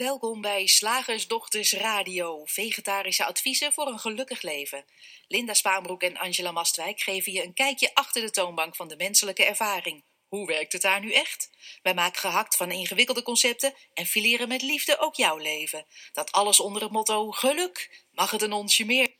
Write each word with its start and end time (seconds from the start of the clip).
Welkom 0.00 0.40
bij 0.40 0.66
Slagersdochters 0.66 1.72
Radio, 1.72 2.44
vegetarische 2.44 3.24
adviezen 3.24 3.72
voor 3.72 3.86
een 3.86 3.98
gelukkig 3.98 4.42
leven. 4.42 4.84
Linda 5.28 5.54
Spaanbroek 5.54 6.02
en 6.02 6.16
Angela 6.16 6.52
Mastwijk 6.52 7.00
geven 7.00 7.32
je 7.32 7.44
een 7.44 7.54
kijkje 7.54 7.94
achter 7.94 8.22
de 8.22 8.30
toonbank 8.30 8.76
van 8.76 8.88
de 8.88 8.96
menselijke 8.96 9.44
ervaring. 9.44 10.04
Hoe 10.28 10.46
werkt 10.46 10.72
het 10.72 10.82
daar 10.82 11.00
nu 11.00 11.12
echt? 11.12 11.50
Wij 11.82 11.94
maken 11.94 12.20
gehakt 12.20 12.56
van 12.56 12.70
ingewikkelde 12.70 13.22
concepten 13.22 13.74
en 13.94 14.06
fileren 14.06 14.48
met 14.48 14.62
liefde 14.62 14.98
ook 14.98 15.14
jouw 15.14 15.36
leven. 15.36 15.84
Dat 16.12 16.32
alles 16.32 16.60
onder 16.60 16.82
het 16.82 16.90
motto 16.90 17.30
geluk. 17.30 18.04
Mag 18.12 18.30
het 18.30 18.42
een 18.42 18.52
onsje 18.52 18.84
meer 18.84 19.14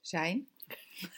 zijn? 0.00 0.48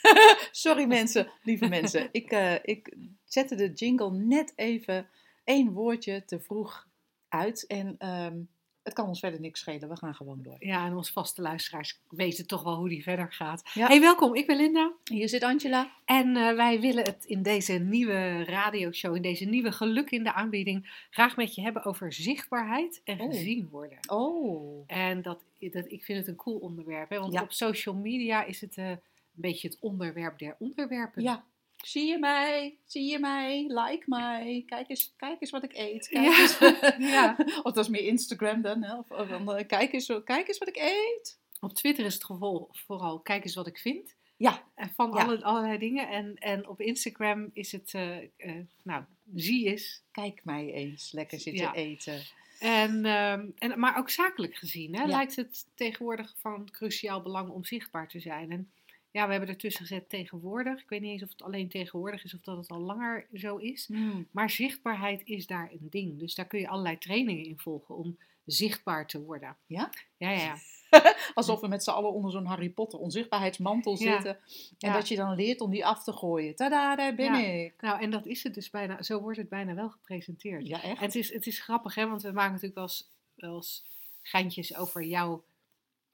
Sorry 0.51 0.85
mensen, 0.85 1.33
lieve 1.43 1.69
mensen. 1.69 2.09
Ik, 2.13 2.31
eh, 2.31 2.55
ik 2.63 2.97
zette 3.25 3.55
de 3.55 3.73
jingle 3.73 4.11
net 4.11 4.53
even 4.57 5.11
één 5.45 5.73
woordje 5.73 6.25
te 6.25 6.41
vroeg 6.41 6.87
uit. 7.29 7.67
En 7.67 7.95
ehm, 7.99 8.41
het 8.83 8.93
kan 8.93 9.07
ons 9.09 9.21
verder 9.21 9.41
niks 9.41 9.61
schelen. 9.61 9.89
We 9.89 9.97
gaan 9.97 10.15
gewoon 10.15 10.43
door. 10.43 10.57
Ja, 10.59 10.87
en 10.87 10.97
onze 10.97 11.13
vaste 11.13 11.43
luisteraars 11.43 12.01
weten 12.09 12.47
toch 12.47 12.63
wel 12.63 12.77
hoe 12.77 12.89
die 12.89 13.03
verder 13.03 13.33
gaat. 13.33 13.63
Hey, 13.73 14.01
welkom. 14.01 14.35
Ik 14.35 14.47
ben 14.47 14.57
Linda. 14.57 14.93
Hier 15.05 15.29
zit 15.29 15.43
Angela. 15.43 15.91
En 16.05 16.29
uh, 16.37 16.55
wij 16.55 16.81
willen 16.81 17.05
het 17.05 17.25
in 17.25 17.43
deze 17.43 17.73
nieuwe 17.73 18.45
radioshow, 18.45 19.17
in 19.17 19.23
deze 19.23 19.45
nieuwe 19.45 19.73
geluk 19.73 20.11
in 20.11 20.25
de 20.25 20.33
aanbieding, 20.33 21.07
graag 21.11 21.37
met 21.37 21.55
je 21.55 21.63
hebben 21.63 21.85
over 21.85 22.13
zichtbaarheid 22.13 23.01
en 23.05 23.21
Oh. 23.21 23.31
gezien 23.31 23.69
worden. 23.71 23.99
Oh. 24.09 24.85
En 24.87 25.23
dat, 25.23 25.39
dat, 25.59 25.91
ik 25.91 26.05
vind 26.05 26.19
het 26.19 26.29
een 26.29 26.37
cool 26.37 26.59
onderwerp. 26.59 27.11
Hè? 27.11 27.19
Want 27.19 27.33
Ja. 27.33 27.43
op 27.43 27.53
social 27.53 27.95
media 27.95 28.45
is 28.45 28.61
het 28.61 28.77
eh, 28.77 28.89
een 28.89 29.01
beetje 29.35 29.69
het 29.69 29.79
onderwerp 29.81 30.39
der 30.39 30.57
onderwerpen. 30.59 31.23
Ja. 31.23 31.45
Zie 31.83 32.07
je 32.09 32.19
mij? 32.19 32.77
Zie 32.87 33.11
je 33.11 33.19
mij? 33.19 33.65
Like 33.69 34.03
mij. 34.07 34.63
Kijk 34.67 34.89
eens, 34.89 35.13
kijk 35.17 35.41
eens 35.41 35.51
wat 35.51 35.63
ik 35.65 35.75
eet. 35.77 36.09
Kijk 36.09 36.25
Ja. 36.35 36.41
eens. 36.41 36.59
Ja. 37.13 37.37
of 37.63 37.73
dat 37.73 37.85
is 37.85 37.89
meer 37.89 38.07
Instagram 38.07 38.63
dan. 38.63 38.83
Hè? 38.83 38.97
Of, 38.97 39.11
of 39.11 39.29
dan, 39.29 39.55
eh, 39.57 39.67
kijk, 39.67 39.93
eens, 39.93 40.07
kijk 40.25 40.49
eens 40.49 40.59
wat 40.59 40.69
ik 40.69 40.77
eet. 40.77 41.39
Op 41.61 41.73
Twitter 41.75 42.05
is 42.05 42.15
het 42.15 42.25
geval 42.25 42.69
vooral 42.73 43.19
kijk 43.21 43.45
eens 43.45 43.55
wat 43.55 43.67
ik 43.67 43.79
vind. 43.79 44.15
Ja. 44.37 44.63
En 44.75 44.91
van 44.95 45.13
Ja. 45.15 45.23
alle, 45.25 45.43
allerlei 45.45 45.79
dingen. 45.79 46.09
En, 46.09 46.35
en 46.35 46.69
op 46.69 46.81
Instagram 46.81 47.51
is 47.53 47.73
het, 47.73 47.95
eh, 47.95 48.17
eh, 48.19 48.67
nou, 48.83 49.05
zie 49.35 49.67
eens. 49.67 50.03
Kijk 50.11 50.41
mij 50.45 50.73
eens. 50.73 51.13
Lekker 51.13 51.41
zitten 51.41 51.65
Ja. 51.65 51.75
eten. 51.75 52.23
En, 52.59 53.05
ehm, 53.05 53.47
en, 53.59 53.79
maar 53.79 53.99
ook 53.99 54.11
zakelijk 54.11 54.55
gezien 54.55 54.95
hè, 54.95 55.01
Ja. 55.03 55.09
lijkt 55.09 55.37
het 55.37 55.67
tegenwoordig 55.75 56.35
van 56.39 56.69
cruciaal 56.71 57.23
belang 57.23 57.49
om 57.51 57.65
zichtbaar 57.65 58.09
te 58.09 58.21
zijn. 58.21 58.51
En 58.51 58.71
ja, 59.13 59.25
we 59.25 59.31
hebben 59.31 59.49
ertussen 59.51 59.87
gezet 59.87 60.09
tegenwoordig. 60.09 60.81
Ik 60.83 60.89
weet 60.89 61.01
niet 61.01 61.11
eens 61.13 61.23
of 61.23 61.29
het 61.29 61.43
alleen 61.43 61.69
tegenwoordig 61.69 62.25
is 62.25 62.35
of 62.35 62.41
dat 62.41 62.57
het 62.57 62.69
al 62.71 62.81
langer 62.81 63.27
zo 63.35 63.57
is. 63.57 63.87
Hmm. 63.87 64.29
Maar 64.31 64.51
zichtbaarheid 64.51 65.23
is 65.25 65.47
daar 65.47 65.71
een 65.73 65.87
ding. 65.91 66.19
Dus 66.19 66.35
daar 66.35 66.47
kun 66.47 66.59
je 66.61 66.69
allerlei 66.69 66.99
trainingen 66.99 67.45
in 67.45 67.59
volgen 67.59 67.97
om 67.97 68.19
zichtbaar 68.45 69.07
te 69.07 69.23
worden. 69.23 69.57
Ja? 69.67 69.91
Ja, 70.17 70.31
ja, 70.31 70.43
ja. 70.43 70.57
Alsof 71.35 71.61
we 71.61 71.69
met 71.69 71.83
z'n 71.85 71.91
allen 71.91 72.13
onder 72.13 72.31
zo'n 72.31 72.45
Harry 72.47 72.71
Potter 72.71 72.99
onzichtbaarheidsmantel 72.99 73.93
Ja. 73.93 74.13
zitten. 74.13 74.31
En 74.79 74.89
Ja. 74.89 74.93
dat 74.93 75.09
je 75.09 75.17
dan 75.17 75.35
leert 75.35 75.61
om 75.61 75.71
die 75.71 75.87
af 75.87 76.05
te 76.05 76.13
gooien. 76.13 76.55
Tada, 76.57 76.97
daar 76.97 77.15
ben 77.15 77.25
Ja. 77.41 77.47
ik. 77.65 77.75
Nou, 77.81 78.01
en 78.01 78.11
dat 78.11 78.27
is 78.27 78.43
het 78.43 78.55
dus 78.55 78.71
bijna, 78.71 79.03
zo 79.03 79.21
wordt 79.21 79.39
het 79.39 79.49
bijna 79.49 79.75
wel 79.75 79.89
gepresenteerd. 79.91 80.67
Ja, 80.67 80.83
echt? 80.83 80.99
En 80.99 81.05
het 81.05 81.15
is, 81.15 81.33
het 81.33 81.47
is 81.47 81.61
grappig, 81.61 81.95
hè, 81.95 82.09
want 82.09 82.23
we 82.23 82.33
maken 82.33 82.51
natuurlijk 82.53 82.75
wel 82.75 82.85
eens, 82.85 83.09
wel 83.35 83.55
eens 83.55 83.85
geintjes 84.23 84.77
over 84.77 85.05
jouw 85.05 85.45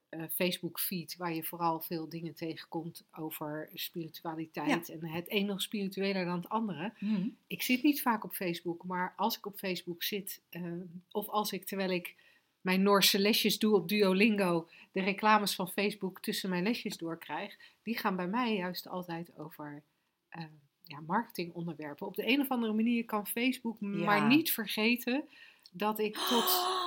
eh, 0.09 0.23
Facebook-feed, 0.33 1.15
waar 1.17 1.33
je 1.33 1.43
vooral 1.43 1.81
veel 1.81 2.09
dingen 2.09 2.33
tegenkomt 2.33 3.05
over 3.11 3.69
spiritualiteit. 3.73 4.89
En 4.89 5.05
het 5.05 5.25
een 5.31 5.45
nog 5.45 5.61
spiritueler 5.61 6.25
dan 6.25 6.35
het 6.35 6.49
andere. 6.49 6.93
Hmm. 6.97 7.37
Ik 7.47 7.61
zit 7.61 7.83
niet 7.83 8.01
vaak 8.01 8.23
op 8.23 8.33
Facebook, 8.33 8.83
maar 8.83 9.13
als 9.15 9.37
ik 9.37 9.45
op 9.45 9.57
Facebook 9.57 10.03
zit, 10.03 10.41
eh, 10.49 10.63
of 11.11 11.27
als 11.27 11.51
ik 11.51 11.65
terwijl 11.65 11.91
ik 11.91 12.15
mijn 12.61 12.81
Noorse 12.81 13.19
lesjes 13.19 13.59
doe 13.59 13.75
op 13.75 13.87
Duolingo, 13.87 14.67
de 14.91 15.01
reclames 15.01 15.55
van 15.55 15.69
Facebook 15.69 16.21
tussen 16.21 16.49
mijn 16.49 16.63
lesjes 16.63 16.97
doorkrijg, 16.97 17.57
die 17.83 17.97
gaan 17.97 18.15
bij 18.15 18.27
mij 18.27 18.55
juist 18.55 18.87
altijd 18.87 19.37
over 19.37 19.83
eh, 20.29 20.43
ja, 20.83 20.99
marketingonderwerpen. 20.99 22.07
Op 22.07 22.15
de 22.15 22.27
een 22.27 22.41
of 22.41 22.49
andere 22.49 22.73
manier 22.73 23.05
kan 23.05 23.27
Facebook 23.27 23.79
maar 23.79 24.27
niet 24.27 24.51
vergeten 24.51 25.27
dat 25.71 25.99
ik 25.99 26.17
tot, 26.17 26.67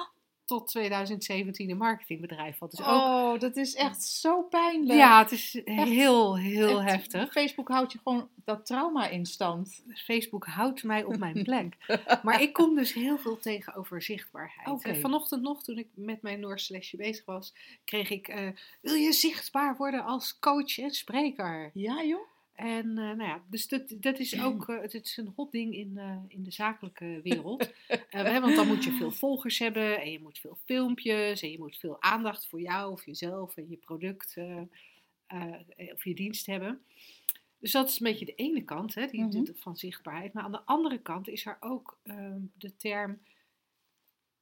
tot 0.59 0.69
2017 0.69 1.71
een 1.71 1.77
marketingbedrijf 1.77 2.59
had. 2.59 2.71
Dus 2.71 2.81
ook, 2.81 2.87
Oh, 2.87 3.39
dat 3.41 3.57
is 3.57 3.75
echt 3.75 4.03
zo 4.03 4.43
pijnlijk. 4.43 4.99
ja, 4.99 5.19
het 5.23 5.31
is 5.33 5.63
echt- 5.65 5.89
heel, 5.89 6.39
heel 6.39 6.81
Echt, 6.81 6.91
heftig. 6.91 7.33
Facebook 7.33 7.69
houdt 7.69 7.93
je 7.93 7.99
gewoon 8.03 8.29
dat 8.45 8.67
trauma 8.67 9.09
in 9.09 9.27
stand. 9.27 9.85
Facebook 9.95 10.45
houdt 10.45 10.83
mij 10.83 11.05
op 11.05 11.17
mijn 11.19 11.43
plek. 11.49 11.77
Maar 12.23 12.43
ik 12.43 12.53
kom 12.53 12.75
dus 12.75 12.93
heel 12.93 13.19
veel 13.19 13.39
tegen 13.39 13.75
over 13.75 14.03
zichtbaarheid. 14.03 14.69
Oké. 14.69 14.89
En 14.89 15.01
Vanochtend 15.01 15.43
nog, 15.43 15.63
toen 15.63 15.79
ik 15.79 15.89
met 15.95 16.23
mijn 16.23 16.41
Noorse 16.41 16.73
lesje 16.73 16.97
bezig 16.97 17.25
was, 17.25 17.55
kreeg 17.85 18.11
ik: 18.11 18.29
eh, 18.29 18.49
Wil 18.81 18.95
je 18.95 19.13
zichtbaar 19.13 19.77
worden 19.77 20.05
als 20.05 20.39
coach 20.39 20.79
en 20.79 20.91
spreker? 20.91 21.71
Ja, 21.75 22.05
joh. 22.05 22.31
En 22.55 22.89
eh, 22.89 22.95
nou 22.95 23.23
ja, 23.23 23.43
dus 23.51 23.69
dat, 23.69 23.95
dat 24.01 24.19
is 24.19 24.41
ook 24.43 24.69
eh, 24.69 24.81
het 24.81 24.95
is 24.95 25.17
een 25.17 25.33
hot 25.37 25.53
ding 25.53 25.75
in, 25.75 25.99
eh, 25.99 26.19
in 26.29 26.43
de 26.43 26.51
zakelijke 26.51 27.21
wereld. 27.23 27.73
Hè, 28.09 28.41
want 28.41 28.57
dan 28.57 28.67
moet 28.67 28.85
je 28.85 28.93
veel 28.93 29.11
volgers 29.11 29.59
hebben 29.59 30.01
en 30.01 30.11
je 30.11 30.21
moet 30.21 30.39
veel 30.39 30.59
filmpjes 30.65 31.43
en 31.43 31.51
je 31.51 31.59
moet 31.59 31.77
veel 31.77 32.03
aandacht 32.03 32.47
voor 32.47 32.61
jou 32.61 32.93
of 32.93 33.07
jezelf 33.07 33.57
en 33.57 33.69
je 33.69 33.77
product 33.77 34.37
of 35.93 36.05
je 36.05 36.15
dienst 36.15 36.47
hebben. 36.47 36.85
Dus 37.59 37.73
dat 37.73 37.89
is 37.89 38.01
een 38.01 38.07
beetje 38.07 38.25
de 38.27 38.35
ene 38.35 38.63
kant 38.65 38.95
hè, 38.95 39.07
die, 39.07 39.25
Mhm. 39.25 39.53
van 39.55 39.77
zichtbaarheid. 39.77 40.33
Maar 40.33 40.45
aan 40.45 40.53
de 40.53 40.65
andere 40.65 40.99
kant 40.99 41.29
is 41.29 41.47
er 41.47 41.57
ook 41.61 41.99
ehm, 42.03 42.41
de 42.59 42.77
term: 42.77 43.19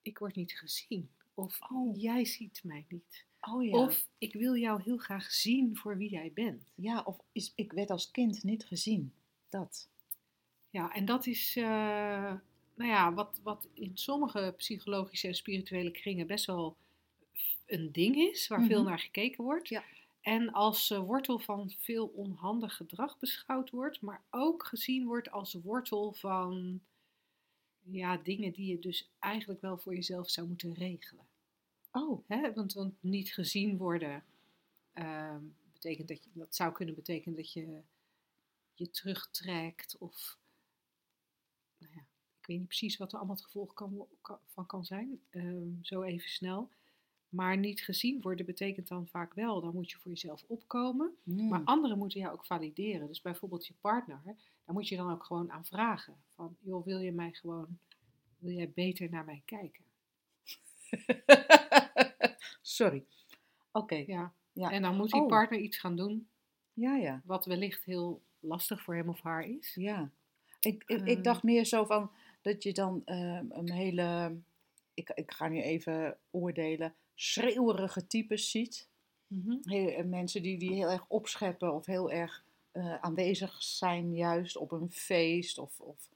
ik 0.02 0.18
word 0.18 0.34
niet 0.34 0.52
gezien. 0.52 1.10
Of 1.34 1.58
Oh. 1.70 2.00
jij 2.00 2.24
ziet 2.24 2.60
mij 2.64 2.84
niet. 2.88 3.24
Oh 3.40 3.64
ja. 3.64 3.70
Of 3.78 4.08
ik 4.18 4.32
wil 4.32 4.56
jou 4.56 4.82
heel 4.82 4.96
graag 4.96 5.30
zien 5.30 5.76
voor 5.76 5.96
wie 5.96 6.10
jij 6.10 6.30
bent. 6.34 6.62
ja, 6.74 7.02
of 7.02 7.16
is, 7.32 7.52
ik 7.54 7.72
werd 7.72 7.90
als 7.90 8.10
kind 8.10 8.42
niet 8.42 8.64
gezien. 8.66 9.12
Dat. 9.48 9.88
Ja, 10.70 10.92
en 10.92 11.04
dat 11.04 11.26
is, 11.26 11.56
eh, 11.56 11.64
nou 12.74 12.90
ja, 12.90 13.12
wat, 13.14 13.40
wat 13.42 13.68
in 13.72 13.90
sommige 13.94 14.54
psychologische 14.56 15.28
en 15.28 15.34
spirituele 15.34 15.90
kringen 15.90 16.26
best 16.26 16.46
wel 16.46 16.76
een 17.66 17.92
ding 17.92 18.16
is, 18.16 18.48
waar 18.48 18.64
veel 18.64 18.80
Mhm. 18.80 18.88
naar 18.88 18.98
gekeken 18.98 19.44
wordt. 19.44 19.68
Ja. 19.68 19.84
En 20.20 20.52
als 20.52 20.90
eh, 20.90 20.98
wortel 20.98 21.38
van 21.38 21.70
veel 21.78 22.06
onhandig 22.06 22.76
gedrag 22.76 23.18
beschouwd 23.18 23.70
wordt, 23.70 24.00
maar 24.00 24.22
ook 24.30 24.64
gezien 24.66 25.06
wordt 25.06 25.30
als 25.30 25.54
wortel 25.54 26.12
van 26.12 26.80
ja, 27.82 28.16
dingen 28.16 28.52
die 28.52 28.66
je 28.66 28.78
dus 28.78 29.10
eigenlijk 29.18 29.60
wel 29.60 29.78
voor 29.78 29.94
jezelf 29.94 30.30
zou 30.30 30.46
moeten 30.46 30.74
regelen. 30.74 31.24
Oh. 31.92 32.24
Hè? 32.26 32.52
Want, 32.52 32.72
want 32.72 32.94
niet 33.00 33.34
gezien 33.34 33.76
worden 33.76 34.24
ehm, 34.92 35.42
betekent 35.72 36.08
dat 36.08 36.24
je, 36.24 36.30
dat 36.32 36.54
zou 36.54 36.72
kunnen 36.72 36.94
betekenen 36.94 37.36
dat 37.36 37.52
je 37.52 37.82
je 38.74 38.90
terugtrekt 38.90 39.96
of 39.98 40.38
nou 41.78 41.92
ja, 41.94 42.00
ik 42.40 42.46
weet 42.46 42.58
niet 42.58 42.66
precies 42.66 42.96
wat 42.96 43.12
er 43.12 43.18
allemaal 43.18 43.36
het 43.36 43.44
gevolg 43.44 43.74
kan, 43.74 44.06
van 44.46 44.66
kan 44.66 44.84
zijn, 44.84 45.20
ehm, 45.30 45.82
zo 45.82 46.02
even 46.02 46.28
snel. 46.28 46.70
Maar 47.28 47.56
niet 47.56 47.82
gezien 47.82 48.20
worden 48.20 48.46
betekent 48.46 48.88
dan 48.88 49.06
vaak 49.06 49.34
wel, 49.34 49.60
dan 49.60 49.74
moet 49.74 49.90
je 49.90 49.98
voor 49.98 50.10
jezelf 50.10 50.44
opkomen. 50.46 51.16
Hmm. 51.22 51.48
Maar 51.48 51.64
anderen 51.64 51.98
moeten 51.98 52.20
jou 52.20 52.32
ook 52.32 52.44
valideren. 52.44 53.06
Dus 53.06 53.20
bijvoorbeeld 53.20 53.66
je 53.66 53.74
partner, 53.80 54.20
daar 54.24 54.74
moet 54.74 54.88
je 54.88 54.96
dan 54.96 55.10
ook 55.10 55.24
gewoon 55.24 55.50
aan 55.50 55.64
vragen. 55.64 56.16
Van, 56.28 56.56
joh, 56.60 56.84
wil 56.84 56.98
je 56.98 57.12
mij 57.12 57.32
gewoon, 57.32 57.78
wil 58.38 58.52
jij 58.52 58.70
beter 58.70 59.10
naar 59.10 59.24
mij 59.24 59.42
kijken? 59.44 59.84
Sorry. 62.62 63.04
Oké. 63.72 64.04
Ja. 64.06 64.32
Ja. 64.52 64.70
En 64.70 64.82
dan 64.82 64.96
moet 64.96 65.10
die 65.10 65.20
Oh. 65.20 65.28
partner 65.28 65.58
iets 65.58 65.78
gaan 65.78 65.96
doen 65.96 66.28
Ja, 66.72 66.96
ja. 66.96 67.22
wat 67.24 67.44
wellicht 67.44 67.84
heel 67.84 68.22
lastig 68.40 68.82
voor 68.82 68.94
hem 68.94 69.08
of 69.08 69.20
haar 69.20 69.44
is. 69.44 69.74
Ja. 69.74 70.10
Ik, 70.60 70.84
ik, 70.86 71.00
Eh. 71.00 71.06
ik 71.06 71.24
dacht 71.24 71.42
meer 71.42 71.64
zo 71.64 71.84
van 71.84 72.10
dat 72.42 72.62
je 72.62 72.72
dan 72.72 73.02
ehm, 73.04 73.44
een 73.48 73.70
hele, 73.72 74.36
ik, 74.94 75.10
ik 75.14 75.32
ga 75.32 75.48
nu 75.48 75.60
even 75.62 76.16
oordelen, 76.30 76.94
schreeuwerige 77.14 78.06
types 78.06 78.50
ziet. 78.50 78.88
Mhm. 79.26 79.56
Heel, 79.62 79.88
eh, 79.88 80.04
mensen 80.04 80.42
die, 80.42 80.58
die 80.58 80.72
heel 80.72 80.90
erg 80.90 81.04
opscheppen 81.08 81.74
of 81.74 81.86
heel 81.86 82.10
erg 82.10 82.44
eh, 82.72 82.94
aanwezig 82.94 83.62
zijn 83.62 84.14
juist 84.14 84.56
op 84.56 84.72
een 84.72 84.90
feest 84.90 85.58
of, 85.58 85.80
of 85.80 86.08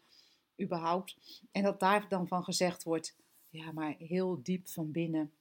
überhaupt. 0.62 1.40
En 1.52 1.62
dat 1.62 1.80
daar 1.80 2.08
dan 2.08 2.28
van 2.28 2.44
gezegd 2.44 2.82
wordt, 2.82 3.16
ja, 3.48 3.72
maar 3.72 3.94
heel 3.98 4.42
diep 4.42 4.68
van 4.68 4.90
binnen 4.90 5.32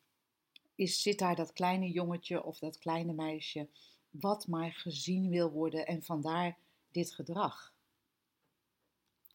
is, 0.76 1.02
zit 1.02 1.20
daar 1.20 1.36
dat 1.36 1.54
kleine 1.54 1.92
jongetje 1.92 2.44
of 2.44 2.60
dat 2.60 2.78
kleine 2.78 3.14
meisje 3.14 3.68
wat 4.10 4.48
maar 4.48 4.72
gezien 4.72 5.30
wil 5.30 5.52
worden 5.52 5.86
en 5.88 6.04
vandaar 6.04 6.58
dit 6.92 7.12
gedrag. 7.14 7.74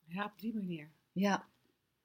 Ja, 0.04 0.24
op 0.24 0.38
die 0.38 0.54
manier. 0.54 0.90
Ja, 1.12 1.48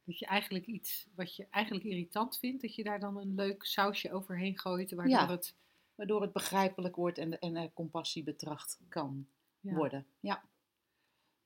Dat 0.04 0.20
je 0.20 0.26
eigenlijk 0.26 0.66
iets 0.66 1.08
wat 1.16 1.36
je 1.36 1.48
eigenlijk 1.50 1.86
irritant 1.86 2.38
vindt, 2.38 2.62
dat 2.62 2.76
je 2.76 2.84
daar 2.84 3.00
dan 3.00 3.18
een 3.18 3.36
leuk 3.36 3.64
sausje 3.66 4.14
overheen 4.14 4.60
gooit, 4.60 4.92
waardoor 4.92 5.16
Ja. 5.16 5.28
het... 5.30 5.56
waardoor 5.96 6.22
het 6.22 6.34
begrijpelijk 6.34 6.96
wordt 6.96 7.18
en, 7.18 7.40
en 7.40 7.56
er 7.56 7.74
compassie 7.74 8.24
betracht 8.24 8.80
kan 8.90 9.28
Ja. 9.60 9.74
worden. 9.74 10.06
Ja. 10.20 10.44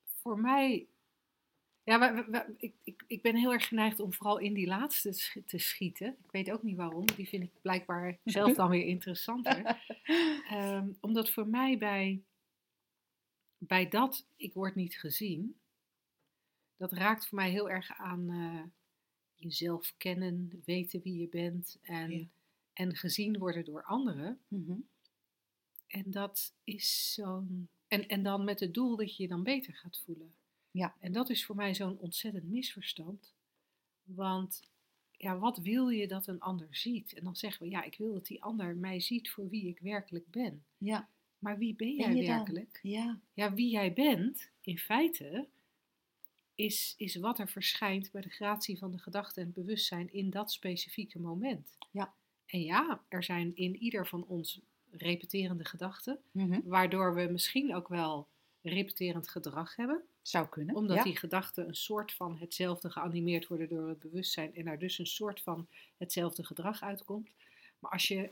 Voor 0.03 0.39
mij 0.39 0.87
Ja, 1.87 1.99
we- 2.29 2.53
ik, 2.57 2.73
ik, 2.83 3.03
ik 3.07 3.21
ben 3.21 3.35
heel 3.35 3.53
erg 3.53 3.67
geneigd 3.67 3.99
om 3.99 4.13
vooral 4.13 4.37
in 4.37 4.53
die 4.53 4.67
laatste 4.67 5.41
te 5.45 5.57
schieten. 5.57 6.07
Ik 6.07 6.31
weet 6.31 6.51
ook 6.51 6.63
niet 6.63 6.75
waarom. 6.77 7.05
Die 7.15 7.27
vind 7.27 7.43
ik 7.43 7.51
blijkbaar 7.61 8.17
zelf 8.23 8.53
dan 8.55 8.69
weer 8.69 8.85
interessanter. 8.85 9.83
Ehm, 10.49 10.89
omdat 10.99 11.29
voor 11.31 11.47
mij 11.47 11.77
bij, 11.77 12.21
bij 13.57 13.87
dat 13.87 14.25
ik 14.35 14.53
word 14.53 14.75
niet 14.75 14.97
gezien, 14.99 15.59
dat 16.77 16.91
raakt 16.91 17.27
voor 17.27 17.37
mij 17.37 17.49
heel 17.49 17.69
erg 17.69 17.91
aan 17.97 18.29
eh, 18.29 18.63
jezelf 19.35 19.93
kennen, 19.97 20.61
weten 20.65 21.01
wie 21.01 21.19
je 21.19 21.27
bent 21.27 21.77
en, 21.81 22.11
Ja. 22.11 22.25
en 22.73 22.95
gezien 22.95 23.37
worden 23.37 23.65
door 23.65 23.83
anderen. 23.83 24.39
Mhm. 24.47 24.77
En 25.87 26.03
dat 26.11 26.53
is 26.63 27.13
zo'n. 27.13 27.69
En, 27.87 28.07
en 28.07 28.23
dan 28.23 28.43
met 28.43 28.59
het 28.59 28.73
doel 28.73 28.95
dat 28.95 29.15
je 29.15 29.23
je 29.23 29.29
dan 29.29 29.43
beter 29.43 29.73
gaat 29.73 30.01
voelen. 30.05 30.33
Ja. 30.71 30.95
En 30.99 31.11
dat 31.11 31.29
is 31.29 31.45
voor 31.45 31.55
mij 31.55 31.75
zo'n 31.75 31.97
ontzettend 31.97 32.43
misverstand. 32.49 33.33
Want 34.03 34.69
ja, 35.11 35.37
wat 35.37 35.57
wil 35.57 35.89
je 35.89 36.07
dat 36.07 36.27
een 36.27 36.39
ander 36.39 36.67
ziet? 36.71 37.13
En 37.13 37.23
dan 37.23 37.35
zeggen 37.35 37.63
we, 37.63 37.69
ja, 37.69 37.83
ik 37.83 37.95
wil 37.97 38.13
dat 38.13 38.25
die 38.25 38.43
ander 38.43 38.75
mij 38.75 38.99
ziet 38.99 39.29
voor 39.29 39.49
wie 39.49 39.67
ik 39.67 39.79
werkelijk 39.79 40.29
ben. 40.31 40.63
Ja. 40.77 41.09
Maar 41.39 41.57
wie 41.57 41.75
ben 41.75 41.87
Ben 41.87 41.97
jij 41.97 42.15
je 42.15 42.27
dan? 42.27 42.35
werkelijk? 42.35 42.79
Ja. 42.81 43.19
Ja, 43.33 43.53
wie 43.53 43.69
jij 43.69 43.93
bent, 43.93 44.49
in 44.61 44.77
feite, 44.77 45.47
is, 46.55 46.93
is 46.97 47.15
wat 47.15 47.39
er 47.39 47.49
verschijnt 47.49 48.11
bij 48.11 48.21
de 48.21 48.29
gratie 48.29 48.77
van 48.77 48.91
de 48.91 48.97
gedachte 48.97 49.39
en 49.39 49.45
het 49.45 49.55
bewustzijn 49.55 50.13
in 50.13 50.29
dat 50.29 50.51
specifieke 50.51 51.19
moment. 51.19 51.77
Ja. 51.91 52.13
En 52.45 52.61
ja, 52.63 53.01
er 53.07 53.23
zijn 53.23 53.55
in 53.55 53.75
ieder 53.75 54.07
van 54.07 54.25
ons 54.25 54.61
repeterende 54.91 55.65
gedachten, 55.65 56.19
Mhm. 56.31 56.59
waardoor 56.63 57.15
we 57.15 57.27
misschien 57.31 57.75
ook 57.75 57.87
wel 57.87 58.27
repeterend 58.61 59.29
gedrag 59.29 59.75
hebben, 59.75 60.01
Zou 60.27 60.47
kunnen. 60.47 60.75
omdat 60.75 60.97
ja. 60.97 61.03
die 61.03 61.17
gedachten 61.17 61.67
een 61.67 61.75
soort 61.75 62.13
van 62.13 62.37
hetzelfde 62.37 62.89
geanimeerd 62.89 63.47
worden 63.47 63.69
door 63.69 63.89
het 63.89 63.99
bewustzijn 63.99 64.55
en 64.55 64.67
er 64.67 64.79
dus 64.79 64.97
een 64.97 65.07
soort 65.07 65.41
van 65.41 65.67
hetzelfde 65.97 66.43
gedrag 66.43 66.81
uitkomt. 66.81 67.29
Maar 67.79 67.91
als 67.91 68.07
je, 68.07 68.31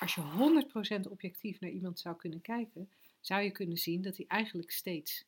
als 0.00 0.14
je 0.14 1.02
100% 1.06 1.10
objectief 1.10 1.60
naar 1.60 1.70
iemand 1.70 1.98
zou 1.98 2.16
kunnen 2.16 2.40
kijken, 2.40 2.90
zou 3.20 3.42
je 3.42 3.50
kunnen 3.50 3.76
zien 3.76 4.02
dat 4.02 4.16
hij 4.16 4.26
eigenlijk 4.26 4.70
steeds 4.70 5.24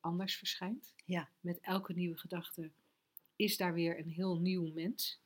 anders 0.00 0.36
verschijnt. 0.36 0.94
Ja. 1.04 1.28
Met 1.40 1.60
elke 1.60 1.92
nieuwe 1.92 2.18
gedachte 2.18 2.70
is 3.36 3.56
daar 3.56 3.74
weer 3.74 3.98
een 3.98 4.10
heel 4.10 4.38
nieuw 4.38 4.72
mens. 4.72 5.20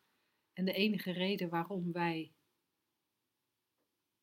En 0.53 0.65
de 0.65 0.73
enige 0.73 1.11
reden 1.11 1.49
waarom 1.49 1.93
wij 1.93 2.33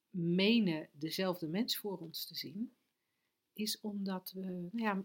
menen 0.09 0.89
dezelfde 0.91 1.47
mens 1.47 1.77
voor 1.77 1.97
ons 1.97 2.25
te 2.25 2.35
zien, 2.35 2.73
is 3.53 3.79
omdat 3.79 4.31
we, 4.31 4.41
nou 4.71 4.71
ja, 4.71 5.03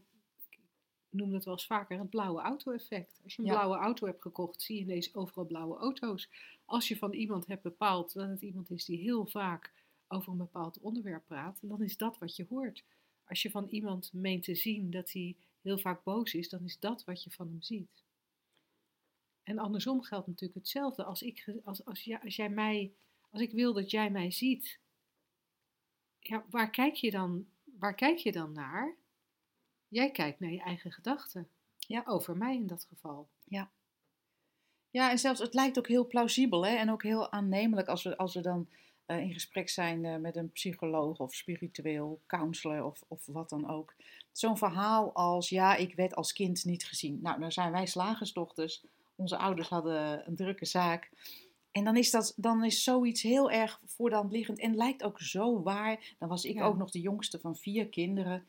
noem 1.17 1.31
dat 1.31 1.45
wel 1.45 1.55
eens 1.55 1.67
vaker, 1.67 1.99
het 1.99 2.11
blauwe 2.11 2.41
auto-effect. 2.41 3.21
Als 3.25 3.35
je 3.35 3.43
een 3.43 3.49
Ja. 3.49 3.55
blauwe 3.55 3.77
auto 3.77 4.07
hebt 4.07 4.23
gekocht, 4.23 4.63
zie 4.63 4.77
je 4.77 4.83
ineens 4.83 5.15
overal 5.15 5.45
blauwe 5.45 5.77
auto's. 5.77 6.29
Als 6.65 6.89
je 6.89 6.97
van 6.97 7.13
iemand 7.13 7.47
hebt 7.47 7.63
bepaald 7.63 8.13
dat 8.13 8.29
het 8.29 8.43
iemand 8.43 8.71
is 8.71 8.85
die 8.85 8.99
heel 8.99 9.27
vaak 9.27 9.73
over 10.09 10.33
een 10.33 10.39
bepaald 10.39 10.79
onderwerp 10.79 11.25
praat, 11.27 11.59
dan 11.63 11.83
is 11.83 11.97
dat 11.97 12.19
wat 12.19 12.37
je 12.37 12.47
hoort. 12.49 12.85
Als 13.25 13.43
je 13.43 13.51
van 13.51 13.67
iemand 13.69 14.13
meent 14.13 14.43
te 14.45 14.55
zien 14.55 14.91
dat 14.91 15.13
hij 15.13 15.37
heel 15.63 15.79
vaak 15.79 16.05
boos 16.05 16.35
is, 16.35 16.49
dan 16.49 16.65
is 16.65 16.79
dat 16.79 17.05
wat 17.05 17.23
je 17.25 17.31
van 17.31 17.47
hem 17.49 17.63
ziet. 17.63 18.05
En 19.43 19.59
andersom 19.59 20.03
geldt 20.03 20.27
natuurlijk 20.27 20.59
hetzelfde. 20.59 21.05
Als, 21.05 21.23
ik, 21.23 21.53
als, 21.65 21.85
als, 21.85 22.05
ja, 22.05 22.21
als 22.25 22.37
jij 22.37 22.49
mij, 22.49 22.93
als 23.31 23.43
ik 23.43 23.53
wil 23.53 23.73
dat 23.73 23.91
jij 23.91 24.11
mij 24.11 24.31
ziet, 24.31 24.79
ja, 26.21 26.45
waar, 26.51 26.71
kijk 26.71 26.95
je 26.95 27.11
dan, 27.11 27.47
waar 27.65 27.95
kijk 27.95 28.19
je 28.19 28.33
dan 28.33 28.53
naar? 28.53 28.97
Jij 29.89 30.11
kijkt 30.11 30.41
naar 30.41 30.51
je 30.51 30.63
eigen 30.63 30.93
gedachten. 30.93 31.49
Ja. 31.79 32.03
Over 32.07 32.37
mij 32.37 32.55
in 32.55 32.67
dat 32.67 32.87
geval. 32.89 33.29
Ja, 34.97 35.11
en 35.11 35.19
zelfs 35.19 35.41
het 35.41 35.55
lijkt 35.55 35.79
ook 35.79 35.89
heel 35.89 36.07
plausibel 36.07 36.67
hè? 36.67 36.77
en 36.77 36.91
ook 36.91 37.03
heel 37.03 37.33
aannemelijk 37.33 37.89
als 37.89 38.03
we, 38.03 38.17
als 38.17 38.35
we 38.35 38.41
dan 38.41 38.69
eh, 39.07 39.19
in 39.19 39.33
gesprek 39.33 39.69
zijn 39.69 40.05
eh, 40.05 40.17
met 40.17 40.37
een 40.37 40.53
psycholoog 40.53 41.19
of 41.19 41.35
spiritueel 41.35 42.21
counselor 42.27 42.85
of, 42.85 43.05
of 43.09 43.27
wat 43.27 43.49
dan 43.49 43.71
ook. 43.71 43.95
Zo'n 44.33 44.59
verhaal 44.59 45.13
als, 45.13 45.49
ja, 45.49 45.75
ik 45.75 45.95
werd 45.95 46.15
als 46.15 46.33
kind 46.33 46.65
niet 46.65 46.85
gezien. 46.85 47.19
Nou, 47.23 47.41
dan 47.41 47.53
zijn 47.53 47.73
wij 47.73 47.87
slagersdochters. 47.87 48.85
Onze 49.15 49.37
ouders 49.37 49.69
hadden 49.69 50.29
een 50.29 50.37
drukke 50.37 50.65
zaak. 50.65 51.11
En 51.73 51.85
dan 51.85 51.97
is, 51.97 52.11
dat, 52.11 52.33
dan 52.37 52.65
is 52.65 52.83
zoiets 52.83 53.23
heel 53.23 53.51
erg 53.51 53.81
voor 53.85 54.11
de 54.11 54.17
hand 54.17 54.33
liggend 54.33 54.59
en 54.59 54.77
lijkt 54.77 55.03
ook 55.03 55.21
zo 55.21 55.63
waar. 55.63 56.15
Dan 56.19 56.29
was 56.29 56.45
ik 56.45 56.55
Ja. 56.55 56.65
ook 56.65 56.77
nog 56.77 56.91
de 56.91 57.01
jongste 57.01 57.39
van 57.39 57.57
vier 57.57 57.89
kinderen. 57.89 58.47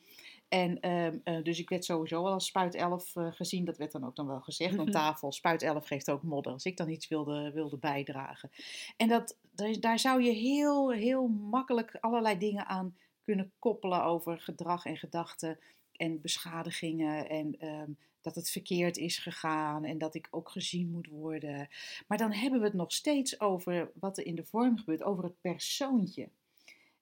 En 0.48 0.80
eh, 0.80 1.44
dus 1.44 1.60
ik 1.60 1.70
werd 1.70 1.86
sowieso 1.86 2.26
al 2.26 2.32
als 2.34 2.46
spuitelf 2.46 3.16
eh, 3.16 3.28
gezien. 3.32 3.66
Dat 3.66 3.78
werd 3.78 3.92
dan 3.92 4.06
ook 4.06 4.16
dan 4.16 4.28
wel 4.28 4.42
gezegd 4.42 4.78
aan 4.78 4.84
Mhm. 4.84 4.92
tafel. 4.92 5.32
Spuitelf 5.32 5.88
geeft 5.88 6.10
ook 6.12 6.24
modder. 6.24 6.52
Als 6.54 6.66
ik 6.66 6.78
dan 6.78 6.90
iets 6.90 7.08
wilde, 7.08 7.52
wilde 7.52 7.78
bijdragen. 7.78 8.50
En 8.98 9.08
dat, 9.08 9.38
daar, 9.52 9.80
daar 9.80 10.00
zou 10.00 10.24
je 10.24 10.32
heel, 10.32 10.92
heel 10.92 11.28
makkelijk 11.28 11.98
allerlei 12.00 12.38
dingen 12.38 12.66
aan 12.68 12.98
kunnen 13.22 13.52
koppelen 13.60 14.04
over 14.04 14.40
gedrag 14.40 14.86
en 14.86 14.98
gedachten. 14.98 15.60
En 15.92 16.22
beschadigingen. 16.22 17.30
En 17.30 17.56
ehm, 17.60 17.92
dat 18.22 18.36
het 18.36 18.50
verkeerd 18.50 18.98
is 18.98 19.18
gegaan. 19.18 19.86
En 19.86 19.98
dat 19.98 20.16
ik 20.16 20.28
ook 20.32 20.50
gezien 20.50 20.92
moet 20.92 21.08
worden. 21.08 21.68
Maar 22.08 22.18
dan 22.18 22.32
hebben 22.32 22.60
we 22.60 22.66
het 22.66 22.76
nog 22.76 22.92
steeds 22.92 23.40
over 23.40 23.92
wat 24.00 24.18
er 24.18 24.26
in 24.26 24.36
de 24.36 24.44
vorm 24.46 24.78
gebeurt. 24.78 25.04
Over 25.04 25.24
het 25.24 25.42
persoontje. 25.42 26.30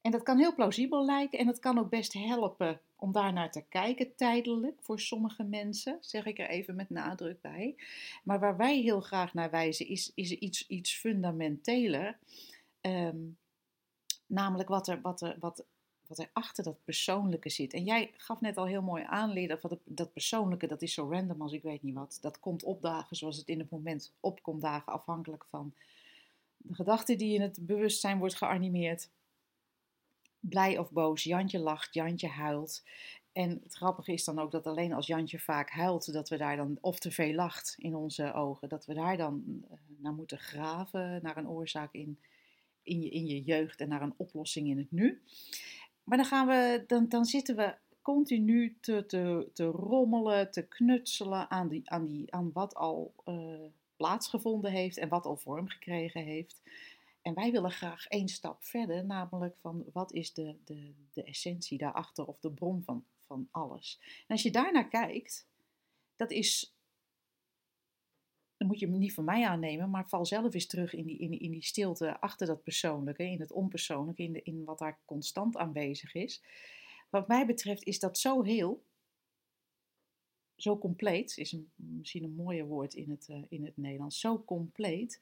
En 0.05 0.11
dat 0.11 0.23
kan 0.23 0.37
heel 0.37 0.53
plausibel 0.53 1.05
lijken 1.05 1.39
en 1.39 1.45
dat 1.45 1.59
kan 1.59 1.77
ook 1.77 1.89
best 1.89 2.13
helpen 2.13 2.79
om 2.95 3.11
daar 3.11 3.33
naar 3.33 3.51
te 3.51 3.63
kijken, 3.69 4.15
tijdelijk 4.15 4.81
voor 4.81 4.99
sommige 4.99 5.43
mensen, 5.43 5.97
zeg 6.01 6.25
ik 6.25 6.39
er 6.39 6.49
even 6.49 6.75
met 6.75 6.89
nadruk 6.89 7.41
bij. 7.41 7.75
Maar 8.23 8.39
waar 8.39 8.57
wij 8.57 8.79
heel 8.79 9.01
graag 9.01 9.33
naar 9.33 9.49
wijzen 9.51 9.87
is, 9.87 10.11
is 10.15 10.31
iets, 10.31 10.67
iets 10.67 10.97
fundamenteler. 10.97 12.17
Ehm, 12.81 13.17
namelijk 14.25 14.69
wat 14.69 14.87
er, 14.87 15.01
wat, 15.01 15.21
er, 15.21 15.35
wat, 15.39 15.65
wat 16.07 16.19
er 16.19 16.29
achter 16.33 16.63
dat 16.63 16.83
persoonlijke 16.83 17.49
zit. 17.49 17.73
En 17.73 17.83
jij 17.83 18.11
gaf 18.17 18.41
net 18.41 18.57
al 18.57 18.65
heel 18.65 18.81
mooi 18.81 19.03
aan, 19.07 19.47
dat, 19.47 19.77
dat 19.83 20.13
persoonlijke, 20.13 20.67
dat 20.67 20.81
is 20.81 20.93
zo 20.93 21.09
random 21.11 21.41
als 21.41 21.53
ik 21.53 21.63
weet 21.63 21.83
niet 21.83 21.95
wat. 21.95 22.17
Dat 22.21 22.39
komt 22.39 22.63
opdagen 22.63 23.15
zoals 23.15 23.37
het 23.37 23.47
in 23.47 23.59
het 23.59 23.69
moment 23.69 24.13
opkomt 24.19 24.61
dagen, 24.61 24.93
afhankelijk 24.93 25.45
van 25.49 25.73
de 26.57 26.75
gedachte 26.75 27.15
die 27.15 27.33
in 27.33 27.41
het 27.41 27.65
bewustzijn 27.65 28.17
wordt 28.17 28.35
geanimeerd 28.35 29.09
blij 30.49 30.77
of 30.77 30.91
boos. 30.91 31.23
Jantje 31.23 31.59
lacht, 31.59 31.93
Jantje 31.93 32.27
huilt. 32.27 32.83
En 33.31 33.59
het 33.63 33.73
grappige 33.73 34.13
is 34.13 34.23
dan 34.23 34.39
ook 34.39 34.51
dat 34.51 34.67
alleen 34.67 34.93
als 34.93 35.07
Jantje 35.07 35.39
vaak 35.39 35.69
huilt, 35.69 36.13
dat 36.13 36.29
we 36.29 36.37
daar 36.37 36.55
dan, 36.55 36.77
of 36.81 36.99
te 36.99 37.11
veel 37.11 37.33
lacht 37.33 37.75
in 37.77 37.95
onze 37.95 38.33
ogen, 38.33 38.69
dat 38.69 38.85
we 38.85 38.93
daar 38.93 39.17
dan 39.17 39.43
eh, 39.69 39.77
naar 39.97 40.13
moeten 40.13 40.37
graven, 40.37 41.19
naar 41.21 41.37
een 41.37 41.49
oorzaak 41.49 41.93
in, 41.93 42.19
in, 42.83 43.01
je, 43.01 43.09
in 43.09 43.25
je 43.25 43.41
jeugd 43.41 43.81
en 43.81 43.89
naar 43.89 44.01
een 44.01 44.13
oplossing 44.17 44.67
in 44.67 44.77
het 44.77 44.91
nu. 44.91 45.21
Maar 46.03 46.17
dan, 46.17 46.25
gaan 46.25 46.47
we, 46.47 46.83
dan, 46.87 47.09
dan 47.09 47.25
zitten 47.25 47.55
we 47.55 47.75
continu 48.01 48.77
te, 48.81 49.05
te, 49.05 49.49
te 49.53 49.65
rommelen, 49.65 50.51
te 50.51 50.67
knutselen 50.67 51.51
aan, 51.51 51.67
die, 51.67 51.89
aan, 51.89 52.05
die, 52.05 52.33
aan 52.33 52.51
wat 52.53 52.75
al 52.75 53.13
eh, 53.23 53.35
plaatsgevonden 53.95 54.71
heeft 54.71 54.97
en 54.97 55.09
wat 55.09 55.25
al 55.25 55.37
vorm 55.37 55.67
gekregen 55.67 56.23
heeft. 56.23 56.61
En 57.25 57.33
wij 57.33 57.51
willen 57.51 57.71
graag 57.71 58.07
één 58.07 58.27
stap 58.27 58.63
verder, 58.63 59.05
namelijk 59.05 59.57
van 59.57 59.85
wat 59.93 60.13
is 60.13 60.33
de, 60.33 60.55
de, 60.63 60.93
de 61.13 61.23
essentie 61.23 61.77
daarachter 61.77 62.25
of 62.25 62.39
de 62.39 62.51
bron 62.51 62.83
van, 62.83 63.05
van 63.19 63.47
alles. 63.51 63.99
En 64.01 64.25
als 64.27 64.41
je 64.41 64.51
daarnaar 64.51 64.87
kijkt, 64.87 65.47
dat 66.15 66.31
is, 66.31 66.75
dan 68.57 68.67
moet 68.67 68.79
je 68.79 68.87
hem 68.87 68.97
niet 68.97 69.13
van 69.13 69.23
mij 69.23 69.47
aannemen, 69.47 69.89
maar 69.89 70.07
val 70.07 70.25
zelf 70.25 70.53
eens 70.53 70.67
terug 70.67 70.93
in 70.93 71.05
die, 71.05 71.17
in, 71.17 71.39
in 71.39 71.51
die 71.51 71.63
stilte 71.63 72.19
achter 72.19 72.47
dat 72.47 72.63
persoonlijke, 72.63 73.23
in 73.23 73.39
het 73.39 73.51
onpersoonlijke, 73.51 74.23
in, 74.23 74.43
in 74.43 74.63
wat 74.63 74.79
daar 74.79 74.99
constant 75.05 75.57
aanwezig 75.57 76.13
is. 76.13 76.43
Wat 77.09 77.27
mij 77.27 77.45
betreft 77.45 77.83
is 77.83 77.99
dat 77.99 78.17
zo 78.17 78.43
heel, 78.43 78.83
zo 80.55 80.77
compleet, 80.77 81.37
is 81.37 81.51
een, 81.51 81.71
misschien 81.75 82.23
een 82.23 82.35
mooier 82.35 82.65
woord 82.65 82.93
in 82.93 83.09
het, 83.09 83.29
eh, 83.29 83.43
in 83.49 83.65
het 83.65 83.77
Nederlands, 83.77 84.19
zo 84.19 84.43
compleet. 84.43 85.21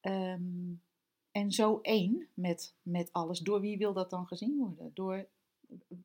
Ehm, 0.00 0.72
en 1.34 1.52
zo 1.52 1.78
één 1.82 2.28
met, 2.34 2.74
met 2.82 3.12
alles. 3.12 3.38
Door 3.38 3.60
wie 3.60 3.78
wil 3.78 3.92
dat 3.92 4.10
dan 4.10 4.26
gezien 4.26 4.56
worden? 4.58 4.90
Door 4.94 5.26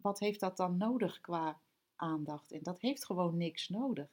wat 0.01 0.19
heeft 0.19 0.39
dat 0.39 0.57
dan 0.57 0.77
nodig 0.77 1.21
qua 1.21 1.59
aandacht? 1.95 2.51
En 2.51 2.59
dat 2.63 2.79
heeft 2.79 3.05
gewoon 3.05 3.37
niks 3.37 3.69
nodig. 3.69 4.07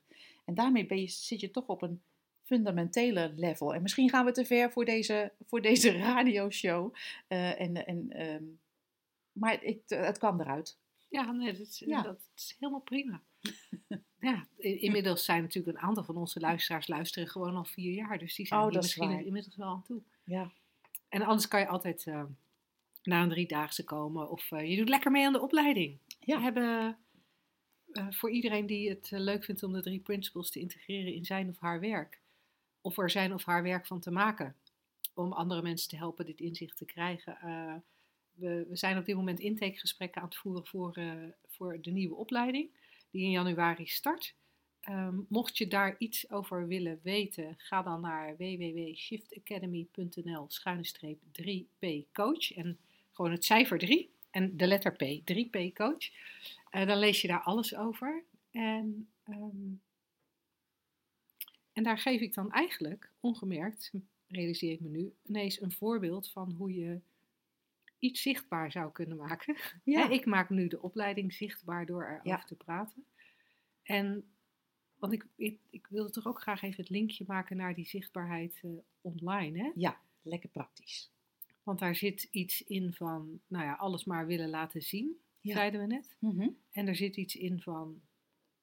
En 0.45 0.55
daarmee 0.55 0.87
ben 0.87 1.01
je, 1.01 1.09
zit 1.09 1.41
je 1.41 1.51
toch 1.51 1.67
op 1.67 1.83
een 1.83 2.03
fundamentele 2.43 3.33
level. 3.37 3.75
En 3.75 3.83
misschien 3.83 4.09
gaan 4.11 4.25
we 4.25 4.33
te 4.33 4.45
ver 4.45 4.73
voor 4.73 4.85
deze, 4.85 5.33
voor 5.47 5.61
deze 5.61 5.91
radioshow. 6.07 6.95
Eh, 7.27 7.61
en, 7.61 7.87
en, 7.87 8.11
ehm, 8.11 8.45
maar 9.33 9.63
ik, 9.63 9.83
het 9.87 10.19
kwam 10.19 10.41
eruit. 10.41 10.79
Ja, 11.09 11.33
nee, 11.33 11.53
dat 11.53 11.61
is, 11.61 11.79
Ja. 11.79 12.03
dat 12.03 12.21
is 12.35 12.57
helemaal 12.59 12.81
prima. 12.81 13.23
ja, 14.21 14.47
inmiddels 14.59 15.25
zijn 15.25 15.43
natuurlijk 15.43 15.77
een 15.77 15.85
aantal 15.85 16.05
van 16.05 16.17
onze 16.17 16.41
luisteraars 16.41 16.89
luisteren 16.89 17.29
gewoon 17.29 17.57
al 17.57 17.65
vier 17.65 17.93
jaar. 17.93 18.19
Dus 18.19 18.35
die 18.35 18.47
zijn 18.47 18.61
Oh, 18.61 18.73
misschien 18.73 19.25
inmiddels 19.27 19.57
wel 19.57 19.69
aan 19.69 19.83
toe. 19.83 20.03
Ja. 20.25 20.53
En 21.09 21.23
anders 21.23 21.49
kan 21.49 21.61
je 21.61 21.69
altijd 21.69 22.07
eh, 22.07 22.25
naar 23.03 23.23
een 23.23 23.29
driedaagse 23.29 23.85
komen. 23.85 24.31
Of 24.31 24.53
eh, 24.53 24.71
je 24.71 24.77
doet 24.77 24.89
lekker 24.89 25.11
mee 25.11 25.27
aan 25.27 25.33
de 25.33 25.41
opleiding. 25.41 25.99
Ja. 26.21 26.37
We 26.37 26.43
hebben 26.43 26.99
eh, 27.93 28.07
voor 28.11 28.31
iedereen 28.31 28.67
die 28.67 28.89
het 28.89 29.11
leuk 29.11 29.45
vindt 29.45 29.63
om 29.63 29.73
de 29.73 29.83
drie 29.83 30.01
principles 30.01 30.51
te 30.51 30.61
integreren 30.61 31.15
in 31.15 31.25
zijn 31.25 31.49
of 31.49 31.59
haar 31.59 31.81
werk. 31.81 32.21
Of 32.81 32.99
er 32.99 33.11
zijn 33.11 33.35
of 33.35 33.45
haar 33.45 33.63
werk 33.63 33.87
van 33.87 34.01
te 34.01 34.11
maken. 34.11 34.57
Om 35.15 35.33
andere 35.33 35.63
mensen 35.63 35.89
te 35.89 35.97
helpen 35.97 36.27
dit 36.27 36.41
inzicht 36.41 36.77
te 36.77 36.85
krijgen. 36.85 37.39
We, 38.33 38.67
we 38.69 38.77
zijn 38.77 38.99
op 38.99 39.05
dit 39.05 39.17
moment 39.17 39.41
intakegesprekken 39.41 40.21
aan 40.21 40.29
het 40.29 40.37
voeren 40.37 40.67
voor, 40.67 40.95
voor 41.49 41.81
de 41.81 41.91
nieuwe 41.91 42.15
opleiding. 42.15 42.71
Die 43.11 43.23
in 43.23 43.31
januari 43.31 43.87
start. 43.87 44.35
Ehm, 44.87 45.19
mocht 45.29 45.59
je 45.59 45.67
daar 45.69 45.95
iets 45.99 46.31
over 46.31 46.67
willen 46.67 47.01
weten, 47.03 47.55
ga 47.59 47.83
dan 47.83 48.01
naar 48.01 48.37
www.shiftacademy.nl 48.37 50.47
3p 51.33 51.87
coach. 52.13 52.53
En 52.55 52.79
gewoon 53.13 53.31
het 53.31 53.45
cijfer 53.45 53.79
3 53.79 54.11
en 54.31 54.57
de 54.57 54.67
letter 54.67 54.93
P, 54.93 55.21
3p 55.25 55.73
coach. 55.75 56.11
Eh, 56.71 56.87
dan 56.87 56.99
lees 56.99 57.21
je 57.23 57.29
daar 57.29 57.43
alles 57.43 57.75
over. 57.77 58.25
En, 58.51 59.09
ehm, 59.25 59.73
en 61.73 61.83
daar 61.83 61.99
geef 61.99 62.21
ik 62.21 62.35
dan 62.35 62.53
eigenlijk, 62.53 63.11
ongemerkt, 63.21 63.93
realiseer 64.29 64.73
ik 64.73 64.81
me 64.81 64.89
nu, 64.89 65.13
ineens 65.27 65.61
een 65.61 65.73
voorbeeld 65.73 66.31
van 66.31 66.53
hoe 66.53 66.75
je 66.75 67.01
iets 67.99 68.23
zichtbaar 68.23 68.71
zou 68.71 68.93
kunnen 68.93 69.17
maken. 69.17 69.57
Ja. 69.85 70.09
Ik 70.09 70.27
maak 70.27 70.51
nu 70.51 70.69
de 70.69 70.83
opleiding 70.83 71.33
zichtbaar 71.33 71.87
door 71.87 72.05
erover 72.05 72.27
Ja. 72.27 72.45
te 72.45 72.55
praten. 72.55 73.05
En 73.83 74.25
want 75.09 75.23
ik, 75.23 75.27
ik, 75.37 75.61
ik 75.71 75.87
wilde 75.87 76.11
toch 76.11 76.27
ook 76.27 76.41
graag 76.41 76.63
even 76.63 76.81
het 76.81 76.91
linkje 76.91 77.25
maken 77.27 77.57
naar 77.57 77.75
die 77.75 77.87
zichtbaarheid 77.87 78.61
eh, 78.63 78.71
online. 79.01 79.59
Hè? 79.63 79.71
Ja, 79.75 80.01
lekker 80.23 80.49
praktisch. 80.49 81.11
Want 81.63 81.79
daar 81.79 81.95
zit 81.97 82.23
iets 82.31 82.63
in 82.63 82.93
van, 82.93 83.41
nou 83.47 83.65
ja, 83.65 83.75
alles 83.75 84.05
maar 84.05 84.27
willen 84.27 84.49
laten 84.49 84.83
zien, 84.83 85.21
Ja. 85.41 85.55
zeiden 85.55 85.81
we 85.81 85.87
net. 85.87 86.17
Mhm. 86.19 86.49
En 86.71 86.87
er 86.87 86.97
zit 86.97 87.17
iets 87.17 87.37
in 87.37 87.61
van 87.61 88.01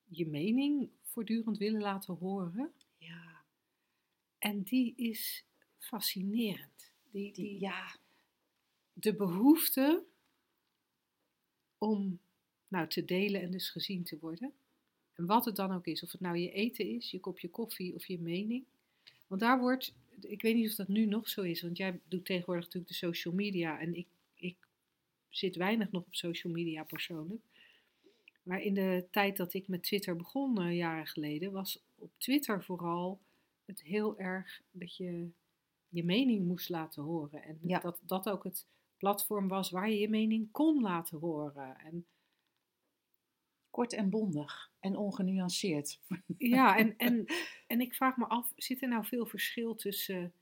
je 0.04 0.28
mening 0.28 0.90
voortdurend 1.04 1.58
willen 1.58 1.82
laten 1.82 2.14
horen. 2.14 2.74
Ja, 2.98 3.44
En 4.38 4.62
die 4.64 4.94
is 4.96 5.46
fascinerend. 5.78 6.92
Die, 7.12 7.34
die, 7.34 7.46
die, 7.50 7.60
ja, 7.60 7.96
De 8.94 9.16
behoefte 9.16 10.06
om 11.78 12.20
nou, 12.68 12.88
te 12.88 13.06
delen 13.06 13.42
en 13.42 13.52
dus 13.52 13.70
gezien 13.70 14.04
te 14.04 14.20
worden. 14.20 14.54
Wat 15.25 15.46
het 15.46 15.56
dan 15.56 15.72
ook 15.72 15.86
is, 15.88 16.03
of 16.03 16.12
het 16.12 16.22
nou 16.22 16.38
je 16.38 16.51
eten 16.51 16.88
is, 16.88 17.12
je 17.12 17.20
kopje 17.20 17.50
koffie 17.50 17.96
of 17.96 18.06
je 18.06 18.20
mening. 18.20 18.63
Want 19.27 19.42
daar 19.42 19.60
wordt, 19.60 19.94
ik 20.20 20.42
weet 20.42 20.56
niet 20.56 20.70
of 20.70 20.75
dat 20.75 20.88
nu 20.88 21.06
nog 21.06 21.30
zo 21.30 21.42
is, 21.42 21.62
want 21.62 21.77
jij 21.77 22.00
doet 22.08 22.25
tegenwoordig 22.25 22.63
natuurlijk 22.63 22.92
de 22.92 22.98
social 22.98 23.34
media 23.34 23.80
en 23.80 23.96
ik, 23.96 24.08
ik 24.36 24.56
zit 25.30 25.56
weinig 25.56 25.92
nog 25.92 26.03
op 26.06 26.15
social 26.15 26.53
media 26.53 26.84
persoonlijk. 26.84 27.42
Maar 28.44 28.62
in 28.62 28.74
de 28.74 29.06
tijd 29.12 29.38
dat 29.38 29.53
ik 29.53 29.68
met 29.68 29.84
Twitter 29.84 30.15
begon, 30.15 30.62
eh, 30.62 30.75
jaren 30.75 31.08
geleden, 31.08 31.51
was 31.51 31.80
op 31.96 32.12
Twitter 32.18 32.63
vooral 32.63 33.20
het 33.65 33.82
heel 33.82 34.20
erg 34.20 34.62
dat 34.72 34.96
je 34.98 35.27
je 35.89 36.03
mening 36.03 36.46
moest 36.46 36.70
laten 36.70 37.03
horen. 37.03 37.44
En 37.44 37.58
Ja. 37.62 37.80
dat 37.80 38.00
dat 38.06 38.30
ook 38.30 38.44
het 38.44 38.65
platform 38.98 39.48
was 39.48 39.70
waar 39.70 39.89
je 39.89 40.00
je 40.00 40.10
mening 40.10 40.51
kon 40.51 40.82
laten 40.82 41.20
horen. 41.20 41.77
En 41.80 42.06
kort 43.74 43.94
en 43.94 44.10
bondig 44.10 44.72
en 44.80 44.98
ongenuanceerd. 44.98 46.00
Ja, 46.38 46.75
en, 46.82 46.98
en, 46.98 47.25
en 47.68 47.82
ik 47.82 47.94
vraag 47.94 48.18
me 48.18 48.25
af, 48.25 48.53
zit 48.56 48.82
er 48.82 48.88
nou 48.88 49.06
veel 49.06 49.25
verschil 49.25 49.75
tussen 49.75 50.34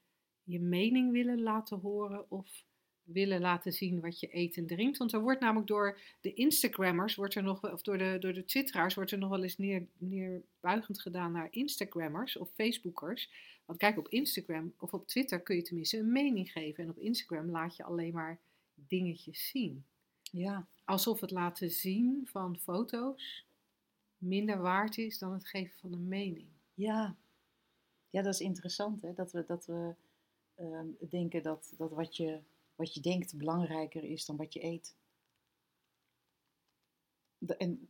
je 0.44 0.60
mening 0.60 1.12
willen 1.12 1.42
laten 1.42 1.80
horen 1.80 2.32
of 2.32 2.64
willen 3.04 3.42
laten 3.42 3.74
zien 3.74 4.00
wat 4.00 4.20
je 4.20 4.36
eet 4.36 4.58
en 4.58 4.68
drinkt? 4.68 4.98
Want 4.98 5.14
er 5.14 5.22
wordt 5.22 5.40
namelijk 5.40 5.68
door 5.68 6.00
de 6.22 6.34
Instagrammers, 6.34 7.16
wordt 7.16 7.36
er 7.36 7.44
nog, 7.44 7.72
of 7.72 7.82
door 7.82 7.98
de, 7.98 8.18
door 8.20 8.34
de 8.34 8.46
Twitteraars, 8.46 8.96
wordt 8.96 9.12
er 9.12 9.18
nog 9.18 9.30
wel 9.30 9.44
eens 9.44 9.58
neer, 9.58 9.88
neerbuigend 9.98 11.02
gedaan 11.02 11.32
naar 11.32 11.48
Instagrammers 11.52 12.38
of 12.38 12.52
Facebookers. 12.54 13.30
Want 13.66 13.80
kijk, 13.80 13.98
op 13.98 14.08
Instagram 14.08 14.74
of 14.78 14.94
op 14.94 15.08
Twitter 15.08 15.42
kun 15.42 15.56
je 15.56 15.62
tenminste 15.62 15.98
een 15.98 16.12
mening 16.12 16.52
geven. 16.52 16.84
En 16.84 16.90
op 16.90 16.98
Instagram 16.98 17.50
laat 17.50 17.76
je 17.76 17.84
alleen 17.84 18.14
maar 18.14 18.40
dingetjes 18.74 19.50
zien. 19.50 19.86
Ja, 20.32 20.68
Alsof 20.86 21.20
het 21.20 21.32
laten 21.32 21.72
zien 21.72 22.28
van 22.28 22.58
foto's 22.60 23.46
minder 24.18 24.58
waard 24.58 24.98
is 24.98 25.18
dan 25.18 25.34
het 25.34 25.48
geven 25.48 25.78
van 25.80 25.94
een 25.94 26.08
mening. 26.08 26.48
ja. 26.74 27.16
Ja, 28.10 28.22
dat 28.22 28.34
is 28.34 28.40
interessant 28.40 29.02
hè, 29.02 29.14
dat 29.14 29.32
we, 29.32 29.46
dat 29.46 29.66
we 29.66 29.96
ehm, 30.56 30.88
denken 31.10 31.44
dat, 31.44 31.74
dat 31.78 31.92
wat, 31.92 32.16
je, 32.18 32.40
wat 32.76 32.94
je 32.94 33.02
denkt 33.02 33.38
belangrijker 33.38 34.04
is 34.04 34.26
dan 34.26 34.36
wat 34.36 34.54
je 34.54 34.64
eet. 34.64 34.96
De- 37.38 37.58
en, 37.58 37.90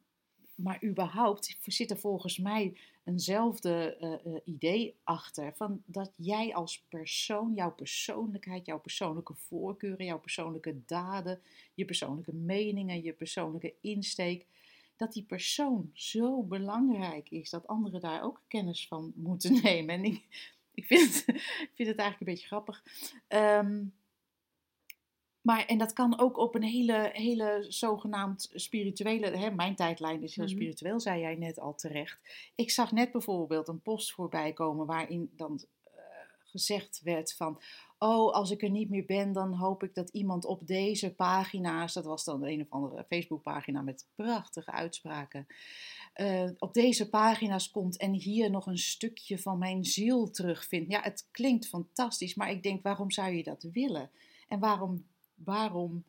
maar 0.56 0.84
überhaupt 0.84 1.58
zit 1.62 1.92
er 1.92 1.98
volgens 1.98 2.38
mij 2.38 2.78
eenzelfde 3.04 3.96
eh, 4.00 4.14
eh, 4.14 4.42
idee 4.46 4.96
achter. 5.04 5.54
Van 5.56 5.84
dat 5.86 6.14
jij 6.16 6.54
als 6.54 6.84
persoon, 6.90 7.54
jouw 7.54 7.72
persoonlijkheid, 7.72 8.66
jouw 8.66 8.80
persoonlijke 8.80 9.34
voorkeuren, 9.36 10.06
jouw 10.06 10.20
persoonlijke 10.20 10.82
daden, 10.86 11.42
je 11.74 11.86
persoonlijke 11.86 12.34
meningen, 12.34 13.04
je 13.04 13.14
persoonlijke 13.14 13.74
insteek. 13.82 14.46
Dat 14.96 15.14
die 15.14 15.24
persoon 15.24 15.90
zo 15.94 16.44
belangrijk 16.44 17.30
is 17.30 17.50
dat 17.50 17.68
anderen 17.68 18.02
daar 18.02 18.24
ook 18.24 18.42
kennis 18.48 18.88
van 18.88 19.14
moeten 19.16 19.62
nemen. 19.64 19.96
En 19.96 20.04
ik, 20.04 20.24
ik, 20.74 20.86
vind, 20.86 21.24
ik 21.68 21.72
vind 21.74 21.90
het 21.90 21.98
eigenlijk 21.98 22.20
een 22.20 22.26
beetje 22.26 22.48
grappig. 22.48 22.84
Ehm, 23.28 23.84
maar, 25.42 25.66
en 25.66 25.78
dat 25.78 25.94
kan 25.94 26.20
ook 26.20 26.38
op 26.38 26.56
een 26.56 26.64
hele, 26.64 27.10
hele 27.14 27.66
zogenaamd 27.68 28.50
spirituele. 28.54 29.38
Hè, 29.38 29.52
mijn 29.52 29.76
tijdlijn 29.76 30.24
is 30.24 30.36
heel 30.36 30.46
Mhm. 30.46 30.54
spiritueel, 30.54 31.00
zei 31.00 31.20
jij 31.22 31.36
net 31.36 31.60
al 31.60 31.76
terecht. 31.76 32.20
Ik 32.56 32.72
zag 32.72 32.92
net 32.92 33.12
bijvoorbeeld 33.12 33.68
een 33.68 33.82
post 33.82 34.12
voorbij 34.12 34.54
komen 34.54 34.86
waarin 34.86 35.32
dan 35.36 35.64
eh, 35.84 35.92
gezegd 36.40 37.02
werd 37.04 37.34
van. 37.34 37.62
Oh, 37.98 38.34
als 38.34 38.52
ik 38.52 38.62
er 38.64 38.70
niet 38.70 38.90
meer 38.90 39.06
ben, 39.06 39.32
dan 39.32 39.54
hoop 39.54 39.84
ik 39.84 39.94
dat 39.96 40.10
iemand 40.10 40.46
op 40.46 40.68
deze 40.68 41.14
pagina's. 41.16 41.94
Dat 41.94 42.06
was 42.06 42.24
dan 42.24 42.46
een 42.46 42.62
of 42.62 42.70
andere 42.70 43.06
Facebookpagina 43.10 43.82
met 43.82 44.08
prachtige 44.16 44.72
uitspraken. 44.72 45.48
eh, 46.14 46.50
op 46.58 46.74
deze 46.74 47.10
pagina's 47.10 47.70
komt 47.72 47.98
en 47.98 48.14
hier 48.14 48.50
nog 48.52 48.66
een 48.66 48.78
stukje 48.78 49.40
van 49.40 49.58
mijn 49.58 49.84
ziel 49.86 50.32
terugvindt. 50.32 50.92
Ja, 50.92 51.02
het 51.02 51.28
klinkt 51.32 51.68
fantastisch, 51.68 52.36
maar 52.36 52.52
ik 52.52 52.64
denk, 52.64 52.84
waarom 52.84 53.12
zou 53.12 53.32
je 53.34 53.44
dat 53.44 53.64
willen? 53.72 54.12
En 54.48 54.60
waarom, 54.60 55.06
waarom, 55.44 56.04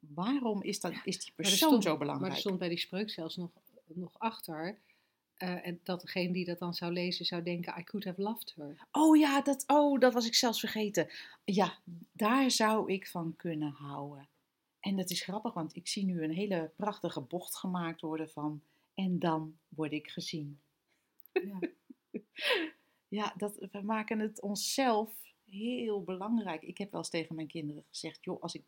waarom 0.00 0.62
is, 0.62 0.80
dat, 0.80 0.92
is 1.04 1.18
die 1.18 1.32
Maar 1.36 1.46
er 1.46 1.50
persoon 1.50 1.68
stond- 1.68 1.82
zo 1.82 1.88
Maar 1.90 1.98
belangrijk? 1.98 2.32
er 2.32 2.38
stond 2.38 2.58
bij 2.58 2.68
die 2.68 2.78
spreuk 2.78 3.10
zelfs 3.10 3.36
nog, 3.36 3.50
nog 3.86 4.18
achter. 4.18 4.78
eh, 5.36 5.66
en 5.66 5.80
dat 5.82 6.00
degene 6.00 6.32
die 6.32 6.44
dat 6.44 6.58
dan 6.58 6.74
zou 6.74 6.92
lezen 6.92 7.24
zou 7.24 7.42
denken, 7.42 7.78
I 7.78 7.84
could 7.84 8.04
have 8.06 8.22
loved 8.22 8.52
her. 8.56 8.86
Oh 8.92 9.16
ja, 9.16 9.42
dat, 9.42 9.64
oh, 9.66 10.00
dat 10.00 10.12
was 10.12 10.26
ik 10.26 10.34
zelfs 10.34 10.60
vergeten. 10.60 11.08
Ja, 11.44 11.78
daar 12.12 12.50
zou 12.50 12.92
ik 12.92 13.06
van 13.06 13.34
kunnen 13.36 13.70
houden. 13.72 14.28
En 14.80 14.96
dat 14.96 15.10
is 15.10 15.22
grappig, 15.22 15.52
want 15.54 15.76
ik 15.76 15.88
zie 15.88 16.04
nu 16.04 16.22
een 16.22 16.30
hele 16.32 16.70
prachtige 16.76 17.20
bocht 17.20 17.56
gemaakt 17.56 18.00
worden 18.00 18.30
van... 18.30 18.62
En 18.94 19.18
dan 19.18 19.58
word 19.68 19.92
ik 19.92 20.08
gezien. 20.10 20.60
Ja. 21.32 21.58
Ja, 23.08 23.34
dat, 23.36 23.56
we 23.72 23.80
maken 23.82 24.18
het 24.18 24.40
onszelf 24.40 25.12
heel 25.50 26.02
belangrijk. 26.02 26.62
Ik 26.62 26.78
heb 26.78 26.90
wel 26.90 27.00
eens 27.00 27.10
tegen 27.10 27.34
mijn 27.34 27.46
kinderen 27.46 27.84
gezegd: 27.88 28.24
joh, 28.24 28.42
als 28.42 28.54
ik, 28.54 28.62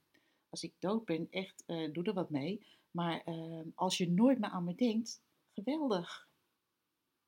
als 0.49 0.63
ik 0.63 0.73
dood 0.79 1.05
ben, 1.05 1.27
echt, 1.31 1.63
eh, 1.67 1.93
doe 1.93 2.05
er 2.05 2.13
wat 2.15 2.31
mee. 2.31 2.67
Maar 2.91 3.23
eh, 3.25 3.61
als 3.75 3.97
je 3.99 4.11
nooit 4.11 4.39
meer 4.39 4.51
aan 4.51 4.65
me 4.65 4.75
denkt, 4.75 5.21
geweldig. 5.55 6.29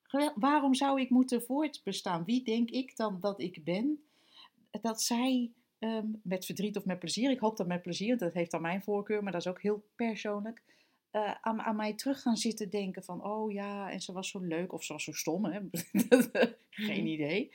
Gewel- 0.03 0.33
Waarom 0.35 0.75
zou 0.75 1.01
ik 1.01 1.11
moeten 1.11 1.43
voortbestaan? 1.43 2.25
Wie 2.25 2.43
denk 2.45 2.71
ik 2.71 2.97
dan 2.97 3.21
dat 3.21 3.41
ik 3.41 3.65
ben? 3.65 4.05
Dat 4.81 5.03
zij 5.03 5.51
ehm, 5.79 6.07
met 6.23 6.45
verdriet 6.45 6.77
of 6.77 6.85
met 6.85 6.99
plezier, 6.99 7.31
ik 7.31 7.39
hoop 7.39 7.57
dat 7.57 7.67
met 7.67 7.83
plezier, 7.83 8.19
dat 8.19 8.33
heeft 8.33 8.51
dan 8.51 8.63
mijn 8.63 8.83
voorkeur, 8.83 9.23
maar 9.23 9.33
dat 9.33 9.41
is 9.41 9.47
ook 9.51 9.63
heel 9.63 9.85
persoonlijk. 9.97 10.63
eh, 11.11 11.35
aan, 11.41 11.61
aan 11.63 11.77
mij 11.77 11.95
terug 11.95 12.23
gaan 12.23 12.37
zitten 12.37 12.71
denken 12.71 13.05
van, 13.05 13.25
oh 13.25 13.53
ja, 13.53 13.91
en 13.91 14.01
ze 14.01 14.13
was 14.13 14.29
zo 14.29 14.39
leuk 14.39 14.73
of 14.73 14.85
ze 14.85 14.93
was 14.93 15.05
zo 15.05 15.13
stom, 15.13 15.45
hè? 15.45 15.61
geen 16.71 16.99
Mhm. 17.03 17.07
idee. 17.07 17.53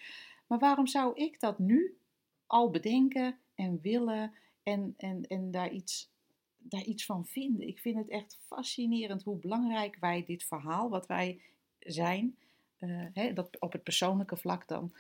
Maar 0.48 0.60
waarom 0.60 0.88
zou 0.88 1.16
ik 1.16 1.39
dat 1.39 1.60
nu 1.60 1.98
al 2.46 2.70
bedenken 2.70 3.38
en 3.56 3.80
willen 3.82 4.34
en, 4.63 4.94
en, 4.98 5.27
en 5.27 5.51
daar, 5.51 5.72
iets, 5.72 6.10
daar 6.58 6.84
iets 6.84 7.06
van 7.06 7.25
vinden? 7.25 7.68
Ik 7.68 7.80
vind 7.80 7.98
het 7.98 8.10
echt 8.10 8.39
fascinerend 8.46 9.24
hoe 9.24 9.38
belangrijk 9.38 9.98
wij 10.00 10.24
dit 10.25 10.44
verhaal, 10.44 10.89
wat 10.89 11.08
wij 11.08 11.42
zijn, 11.80 12.38
eh, 12.77 13.06
hè, 13.13 13.34
dat 13.34 13.60
op 13.60 13.72
het 13.72 13.84
persoonlijke 13.84 14.38
vlak 14.38 14.68
dan, 14.68 14.94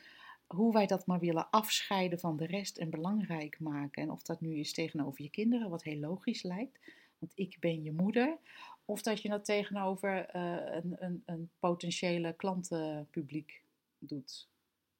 hoe 0.47 0.73
wij 0.73 0.87
dat 0.87 1.05
maar 1.05 1.19
willen 1.19 1.49
afscheiden 1.49 2.19
van 2.19 2.37
de 2.37 2.45
rest 2.45 2.77
en 2.77 2.89
belangrijk 2.89 3.59
maken. 3.59 4.01
En 4.03 4.11
of 4.11 4.21
dat 4.21 4.41
nu 4.41 4.55
is 4.55 4.73
tegenover 4.73 5.23
je 5.23 5.29
kinderen, 5.29 5.69
wat 5.69 5.83
heel 5.83 5.99
logisch 5.99 6.43
lijkt, 6.43 6.79
want 7.19 7.31
ik 7.35 7.57
ben 7.59 7.83
je 7.83 7.91
moeder. 7.91 8.37
Of 8.85 9.01
dat 9.01 9.21
je 9.21 9.29
dat 9.29 9.45
tegenover 9.45 10.25
eh, 10.25 10.75
een, 10.75 10.95
een, 10.99 11.23
een 11.25 11.49
potentiële 11.59 12.33
klantenpubliek 12.33 13.61
doet. 13.99 14.47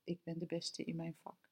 Ik 0.08 0.24
ben 0.24 0.40
de 0.40 0.46
beste 0.46 0.84
in 0.84 0.96
mijn 0.96 1.16
vak. 1.22 1.50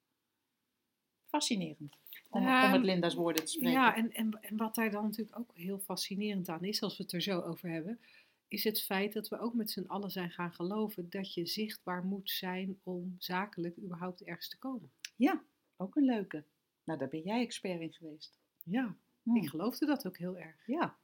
Fascinerend. 1.25 1.97
Om, 2.29 2.43
met 2.43 2.81
Linda's 2.83 3.13
woorden 3.13 3.45
te 3.45 3.51
spreken. 3.51 3.71
Ja, 3.71 3.95
en, 3.95 4.11
en, 4.13 4.41
en 4.41 4.57
wat 4.57 4.75
daar 4.75 4.91
dan 4.91 5.03
natuurlijk 5.03 5.39
ook 5.39 5.51
heel 5.53 5.79
fascinerend 5.79 6.49
aan 6.49 6.63
is, 6.63 6.81
als 6.81 6.97
we 6.97 7.03
het 7.03 7.11
er 7.11 7.21
zo 7.21 7.41
over 7.41 7.69
hebben, 7.69 7.99
is 8.47 8.63
het 8.63 8.81
feit 8.81 9.13
dat 9.13 9.27
we 9.27 9.39
ook 9.39 9.53
met 9.53 9.71
z'n 9.71 9.85
allen 9.87 10.09
zijn 10.11 10.31
gaan 10.31 10.53
geloven 10.53 11.09
dat 11.09 11.33
je 11.33 11.45
zichtbaar 11.45 12.05
moet 12.05 12.29
zijn 12.29 12.79
om 12.83 13.15
zakelijk 13.17 13.77
überhaupt 13.77 14.23
ergens 14.23 14.49
te 14.49 14.57
komen. 14.57 14.91
Ja, 15.15 15.43
ook 15.77 15.95
een 15.95 16.05
leuke. 16.05 16.43
Nou, 16.83 16.99
daar 16.99 17.09
ben 17.09 17.21
jij 17.21 17.41
expert 17.41 17.81
in 17.81 17.93
geweest. 17.93 18.39
Ja, 18.63 18.95
Hm. 19.23 19.35
ik 19.35 19.49
geloofde 19.49 19.85
dat 19.85 20.07
ook 20.07 20.17
heel 20.17 20.37
erg. 20.37 20.67
Ja, 20.67 20.97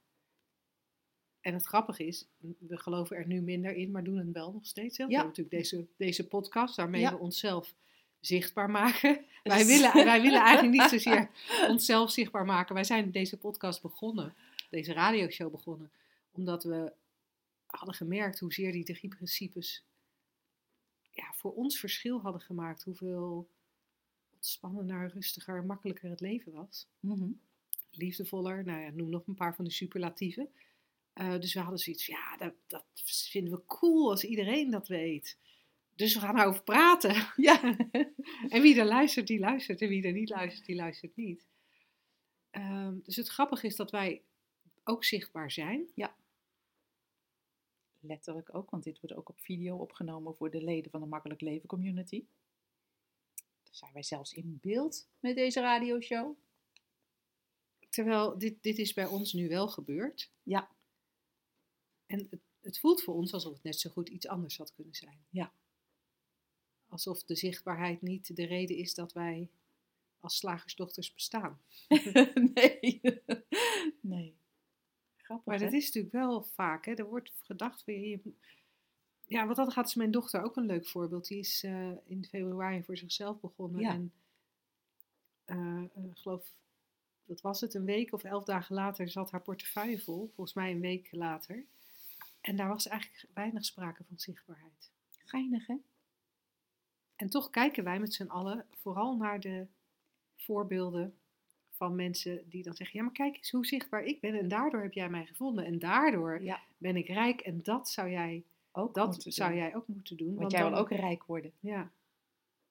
En 1.42 1.54
het 1.54 1.64
grappige 1.64 2.06
is, 2.06 2.26
we 2.58 2.76
geloven 2.76 3.16
er 3.16 3.26
nu 3.26 3.40
minder 3.40 3.72
in, 3.74 3.90
maar 3.90 4.04
doen 4.04 4.18
het 4.18 4.32
wel 4.32 4.52
nog 4.52 4.66
steeds. 4.66 4.96
We 4.96 5.02
Ja. 5.02 5.08
hebben 5.08 5.26
natuurlijk 5.28 5.56
deze, 5.56 5.86
deze 5.96 6.26
podcast 6.28 6.76
waarmee 6.76 7.00
Ja. 7.00 7.10
we 7.12 7.18
onszelf 7.18 7.74
zichtbaar 8.20 8.70
maken. 8.70 9.24
Wij 9.42 9.66
willen, 9.66 9.92
wij 9.92 10.20
willen 10.22 10.40
eigenlijk 10.40 10.80
niet 10.80 10.90
zozeer 11.02 11.30
onszelf 11.68 12.10
zichtbaar 12.10 12.44
maken. 12.44 12.74
Wij 12.74 12.84
zijn 12.84 13.10
deze 13.10 13.38
podcast 13.38 13.82
begonnen, 13.82 14.34
deze 14.70 14.92
radioshow 14.92 15.50
begonnen, 15.50 15.90
omdat 16.32 16.64
we 16.64 16.92
hadden 17.66 17.94
gemerkt 17.94 18.38
hoezeer 18.38 18.72
die 18.72 18.84
drie 18.84 19.08
principes 19.08 19.84
ja, 21.10 21.32
voor 21.34 21.52
ons 21.54 21.78
verschil 21.78 22.20
hadden 22.20 22.40
gemaakt. 22.40 22.82
Hoeveel 22.82 23.48
ontspannender, 24.34 25.10
rustiger, 25.14 25.64
makkelijker 25.64 26.10
het 26.10 26.20
leven 26.20 26.52
was. 26.52 26.86
Mhm. 27.00 27.30
Liefdevoller, 27.90 28.64
nou 28.64 28.80
ja, 28.80 28.90
noem 28.90 29.08
nog 29.10 29.26
een 29.26 29.34
paar 29.34 29.54
van 29.54 29.64
die 29.64 29.74
superlatieven. 29.74 30.48
Eh, 31.12 31.38
dus 31.40 31.54
we 31.54 31.60
hadden 31.60 31.78
zoiets 31.78 32.04
van, 32.04 32.14
ja, 32.14 32.36
dat, 32.36 32.54
dat 32.66 32.84
vinden 33.30 33.52
we 33.52 33.66
cool 33.66 34.10
als 34.10 34.24
iedereen 34.24 34.70
dat 34.70 34.88
weet. 34.88 35.38
Dus 35.94 36.14
we 36.14 36.20
gaan 36.20 36.38
erover 36.38 36.62
praten. 36.62 37.14
ja. 37.48 37.76
En 38.48 38.62
wie 38.62 38.78
er 38.78 38.86
luistert, 38.86 39.26
die 39.26 39.38
luistert. 39.38 39.80
En 39.80 39.88
wie 39.88 40.02
er 40.02 40.12
niet 40.12 40.30
luistert, 40.30 40.66
die 40.66 40.76
luistert 40.76 41.16
niet. 41.16 41.46
Ehm, 42.50 42.98
dus 43.02 43.16
het 43.16 43.28
grappige 43.28 43.66
is 43.66 43.76
dat 43.76 43.90
wij 43.90 44.22
ook 44.84 45.04
zichtbaar 45.04 45.50
zijn. 45.50 45.86
letterlijk 48.00 48.54
ook, 48.54 48.70
want 48.70 48.84
dit 48.84 49.00
wordt 49.00 49.16
ook 49.16 49.28
op 49.28 49.40
video 49.40 49.76
opgenomen 49.76 50.36
voor 50.36 50.50
de 50.50 50.62
leden 50.62 50.90
van 50.90 51.00
de 51.00 51.06
Makkelijk 51.06 51.40
Leven 51.40 51.68
Community. 51.68 52.24
Dan 53.62 53.74
zijn 53.74 53.92
wij 53.92 54.02
zelfs 54.02 54.32
in 54.32 54.58
beeld 54.60 55.08
met 55.20 55.36
deze 55.36 55.60
radioshow. 55.60 56.36
Terwijl 57.88 58.38
dit, 58.38 58.62
dit 58.62 58.78
is 58.78 58.92
bij 58.92 59.06
ons 59.06 59.32
nu 59.32 59.48
wel 59.48 59.68
gebeurd. 59.68 60.30
Ja. 60.42 60.70
En 62.12 62.26
het, 62.30 62.40
het 62.60 62.78
voelt 62.78 63.02
voor 63.02 63.14
ons 63.14 63.32
alsof 63.32 63.52
het 63.52 63.62
net 63.62 63.80
zo 63.80 63.90
goed 63.90 64.08
iets 64.08 64.28
anders 64.28 64.56
had 64.56 64.72
kunnen 64.74 64.94
zijn. 64.94 65.24
Ja. 65.30 65.52
Alsof 66.88 67.24
de 67.24 67.36
zichtbaarheid 67.36 68.02
niet 68.02 68.36
de 68.36 68.46
reden 68.46 68.76
is 68.76 68.94
dat 68.94 69.12
wij 69.12 69.50
als 70.20 70.36
slagersdochters 70.36 71.14
bestaan. 71.14 71.60
nee. 72.54 73.00
nee. 74.00 74.36
Grappig, 75.16 75.46
Maar 75.46 75.58
dat 75.58 75.72
is 75.72 75.86
natuurlijk 75.86 76.14
wel 76.14 76.42
vaak, 76.42 76.84
hè? 76.84 76.92
er 76.92 77.08
wordt 77.08 77.32
gedacht 77.38 77.82
je. 77.86 78.20
Ja, 79.24 79.46
wat 79.46 79.56
dat 79.56 79.72
gaat 79.72 79.86
is 79.86 79.94
mijn 79.94 80.10
dochter 80.10 80.42
ook 80.42 80.56
een 80.56 80.66
leuk 80.66 80.88
voorbeeld. 80.88 81.28
Die 81.28 81.38
is 81.38 81.62
eh, 81.62 81.90
in 82.04 82.24
februari 82.24 82.82
voor 82.82 82.96
zichzelf 82.96 83.40
begonnen. 83.40 83.80
Ja. 83.80 83.92
En 83.92 84.12
eh, 85.44 85.84
eh, 85.94 86.10
ik 86.10 86.18
geloof, 86.18 86.54
wat 87.24 87.40
was 87.40 87.60
het, 87.60 87.74
een 87.74 87.84
week 87.84 88.12
of 88.12 88.24
elf 88.24 88.44
dagen 88.44 88.74
later 88.74 89.08
zat 89.08 89.30
haar 89.30 89.42
portefeuille 89.42 90.00
vol. 90.00 90.30
Volgens 90.34 90.56
mij 90.56 90.70
een 90.70 90.80
week 90.80 91.08
later. 91.12 91.66
En 92.42 92.56
daar 92.56 92.68
was 92.68 92.86
eigenlijk 92.88 93.26
weinig 93.34 93.64
sprake 93.64 94.04
van 94.04 94.18
zichtbaarheid. 94.18 94.90
Geinig, 95.24 95.66
hè? 95.66 95.76
En 97.16 97.28
toch 97.28 97.50
kijken 97.50 97.84
wij 97.84 98.00
met 98.00 98.14
z'n 98.14 98.26
allen 98.26 98.66
vooral 98.70 99.16
naar 99.16 99.40
de 99.40 99.66
voorbeelden 100.36 101.18
van 101.70 101.94
mensen 101.94 102.48
die 102.48 102.62
dan 102.62 102.74
zeggen: 102.74 102.98
Ja, 102.98 103.04
maar 103.04 103.14
kijk 103.14 103.36
eens 103.36 103.50
hoe 103.50 103.66
zichtbaar 103.66 104.04
ik 104.04 104.20
ben. 104.20 104.34
En 104.38 104.48
daardoor 104.48 104.82
heb 104.82 104.92
jij 104.92 105.08
mij 105.08 105.26
gevonden. 105.26 105.64
En 105.64 105.78
daardoor 105.78 106.42
Ja, 106.42 106.62
ben 106.78 106.96
ik 106.96 107.06
rijk. 107.06 107.40
En 107.40 107.62
dat 107.62 107.88
zou 107.88 108.10
jij, 108.10 108.44
ook 108.72 108.94
dat 108.94 109.06
moeten 109.06 109.32
zou 109.32 109.50
doen. 109.50 109.58
jij 109.58 109.74
ook 109.74 109.86
moeten 109.86 110.16
doen. 110.16 110.34
Want, 110.34 110.52
jij 110.52 110.68
wil 110.68 110.78
ook 110.78 110.90
rijk 110.90 111.24
worden 111.24 111.52
Ja, 111.60 111.92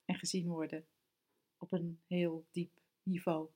en 0.06 0.16
gezien 0.16 0.48
worden. 0.48 0.86
Op 1.58 1.72
een 1.72 2.00
heel 2.08 2.46
diep 2.52 2.72
niveau. 3.04 3.50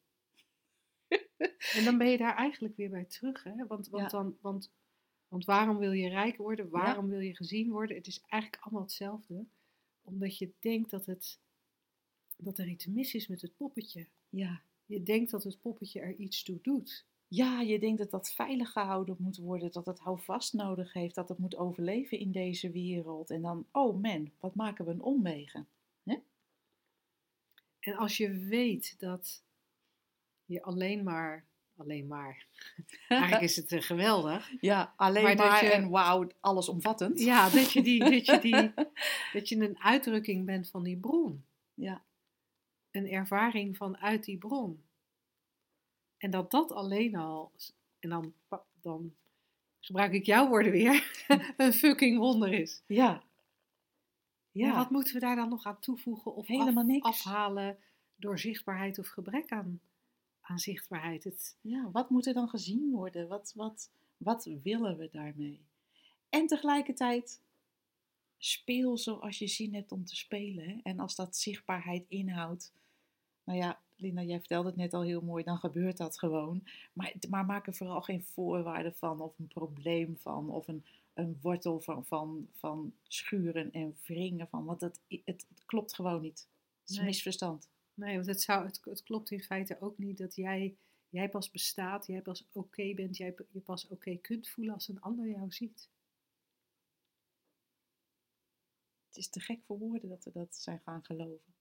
en 1.74 1.84
dan 1.84 1.98
ben 1.98 2.08
je 2.10 2.18
daar 2.18 2.36
eigenlijk 2.36 2.76
weer 2.76 2.90
bij 2.90 3.06
terug. 3.06 3.44
Hè? 3.44 3.68
Want, 3.68 3.88
want, 3.88 4.04
Ja. 4.12 4.18
dan, 4.18 4.38
want, 4.42 4.72
want 5.28 5.46
waarom 5.46 5.78
wil 5.78 5.92
je 5.92 6.10
rijk 6.10 6.38
worden? 6.38 6.70
Waarom 6.70 7.10
wil 7.10 7.20
je 7.20 7.36
gezien 7.36 7.72
worden? 7.72 7.96
Het 7.98 8.08
is 8.08 8.22
eigenlijk 8.28 8.64
allemaal 8.64 8.84
hetzelfde. 8.84 9.46
Omdat 10.02 10.38
je 10.38 10.52
denkt 10.60 10.90
dat, 10.90 11.06
het, 11.06 11.40
dat 12.38 12.58
er 12.58 12.68
iets 12.68 12.86
mis 12.86 13.14
is 13.14 13.28
met 13.28 13.42
het 13.42 13.56
poppetje. 13.58 14.08
Ja. 14.30 14.62
Je 14.86 15.04
denkt 15.04 15.32
dat 15.32 15.44
het 15.44 15.62
poppetje 15.62 16.00
er 16.00 16.16
iets 16.16 16.44
toe 16.44 16.60
doet. 16.62 17.06
Ja, 17.28 17.62
je 17.62 17.80
denkt 17.80 17.98
dat 17.98 18.12
dat 18.12 18.32
veilig 18.32 18.72
gehouden 18.72 19.16
moet 19.20 19.38
worden, 19.38 19.72
dat 19.72 19.86
het 19.86 20.00
houvast 20.00 20.54
nodig 20.54 20.94
heeft, 20.94 21.16
dat 21.16 21.30
het 21.30 21.38
moet 21.38 21.56
overleven 21.56 22.20
in 22.20 22.32
deze 22.32 22.72
wereld. 22.72 23.30
En 23.30 23.42
dan, 23.42 23.66
oh 23.72 24.02
man, 24.02 24.32
wat 24.40 24.56
maken 24.56 24.86
we 24.86 24.92
een 24.92 25.02
omwegen? 25.02 25.68
En 27.86 27.96
als 27.96 28.18
je 28.18 28.38
weet 28.38 29.00
dat 29.00 29.44
je 30.46 30.64
alleen 30.64 31.04
maar, 31.04 31.46
alleen 31.78 32.08
maar, 32.08 32.46
eigenlijk 33.08 33.42
is 33.42 33.56
het 33.56 33.72
eh, 33.72 33.82
geweldig. 33.82 34.52
Ja, 34.62 34.94
alleen 34.96 35.24
Maar 35.24 35.36
maar, 35.36 35.64
je- 35.64 35.72
en 35.72 35.90
wauw, 35.90 36.28
allesomvattend. 36.40 37.20
Ja, 37.20 37.50
dat 37.50 37.72
je, 37.72 37.82
die, 37.82 38.00
dat, 38.00 38.26
je 38.26 38.40
die, 38.40 38.74
dat 39.34 39.50
je 39.50 39.56
een 39.56 39.80
uitdrukking 39.80 40.46
bent 40.46 40.70
van 40.70 40.84
die 40.84 40.98
bron. 40.98 41.46
Ja. 41.74 42.04
Een 42.92 43.10
ervaring 43.10 43.78
vanuit 43.78 44.24
die 44.24 44.38
bron. 44.38 44.84
En 46.18 46.32
dat 46.32 46.52
dat 46.52 46.72
alleen 46.72 47.16
al, 47.16 47.52
en 48.00 48.10
dan, 48.10 48.34
dan 48.82 49.16
gebruik 49.80 50.14
ik 50.14 50.26
jouw 50.26 50.48
woorden 50.48 50.72
weer, 50.72 51.26
een 51.58 51.74
fucking 51.74 52.18
wonder 52.18 52.54
is. 52.54 52.82
Ja. 52.88 53.24
Ja. 54.52 54.68
Ja, 54.68 54.76
wat 54.76 54.90
moeten 54.90 55.14
we 55.14 55.20
daar 55.20 55.36
dan 55.36 55.50
nog 55.50 55.64
aan 55.66 55.80
toevoegen 55.80 56.36
of 56.36 56.48
Helemaal 56.48 56.84
af- 56.84 56.90
niks. 56.90 57.06
afhalen 57.06 57.78
door 58.16 58.40
zichtbaarheid 58.40 59.00
of 59.00 59.08
gebrek 59.08 59.50
aan, 59.52 59.80
aan 60.48 60.60
zichtbaarheid? 60.60 61.24
Het, 61.24 61.58
ja, 61.62 61.92
wat 61.92 62.10
moet 62.10 62.26
er 62.26 62.34
dan 62.34 62.50
gezien 62.50 62.92
worden? 62.92 63.28
Wat, 63.28 63.52
wat, 63.56 63.90
wat 64.18 64.50
willen 64.64 64.98
we 64.98 65.10
daarmee? 65.12 65.62
En 66.30 66.48
tegelijkertijd 66.48 67.42
speel 68.38 68.98
zoals 68.98 69.38
je 69.40 69.48
zin 69.48 69.74
hebt 69.74 69.92
om 69.92 70.06
te 70.06 70.16
spelen. 70.16 70.70
Hè? 70.70 70.80
En 70.84 71.00
als 71.00 71.16
dat 71.16 71.38
zichtbaarheid 71.38 72.06
inhoudt, 72.08 72.74
nou 73.44 73.60
ja, 73.60 73.80
Linda, 73.98 74.22
jij 74.22 74.40
vertelde 74.40 74.68
het 74.68 74.78
net 74.78 74.94
al 74.94 75.02
heel 75.02 75.22
mooi, 75.22 75.44
dan 75.44 75.58
gebeurt 75.58 75.98
dat 75.98 76.20
gewoon. 76.20 76.64
Maar, 76.94 77.14
maar 77.30 77.46
maak 77.46 77.68
er 77.68 77.74
vooral 77.76 78.02
geen 78.02 78.24
voorwaarden 78.24 78.96
van 78.96 79.22
of 79.22 79.40
een 79.40 79.48
probleem 79.48 80.18
van 80.18 80.50
of 80.50 80.68
een, 80.68 80.86
een 81.14 81.38
wortel 81.42 81.80
van, 81.80 82.06
van, 82.06 82.48
van 82.54 82.94
schuren 83.08 83.72
en 83.72 83.96
wringen 84.06 84.48
van. 84.48 84.66
Want 84.66 84.82
het, 84.82 85.00
het, 85.08 85.26
het 85.26 85.66
klopt 85.66 85.94
gewoon 85.96 86.22
niet. 86.22 86.48
Het 86.82 86.90
is 86.90 86.98
Nee. 86.98 87.06
misverstand. 87.06 87.70
Nee, 87.96 88.16
want 88.16 88.28
het, 88.28 88.42
zou, 88.42 88.66
het, 88.66 88.80
het 88.84 89.04
klopt 89.04 89.32
in 89.32 89.44
feite 89.44 89.78
ook 89.80 89.98
niet 89.98 90.18
dat 90.18 90.36
jij, 90.36 90.78
jij 91.10 91.30
pas 91.30 91.52
bestaat, 91.52 92.08
jij 92.08 92.22
pas 92.22 92.48
oké 92.52 92.94
bent, 92.94 93.18
jij 93.18 93.36
je 93.52 93.60
pas 93.60 93.88
oké 93.88 94.18
kunt 94.18 94.50
voelen 94.50 94.74
als 94.74 94.88
een 94.88 95.02
ander 95.02 95.28
jou 95.28 95.52
ziet. 95.52 95.90
Het 99.08 99.18
is 99.18 99.30
te 99.30 99.40
gek 99.40 99.64
voor 99.66 99.78
woorden 99.78 100.10
dat 100.10 100.24
we 100.24 100.32
dat 100.32 100.56
zijn 100.56 100.80
gaan 100.80 101.04
geloven. 101.04 101.54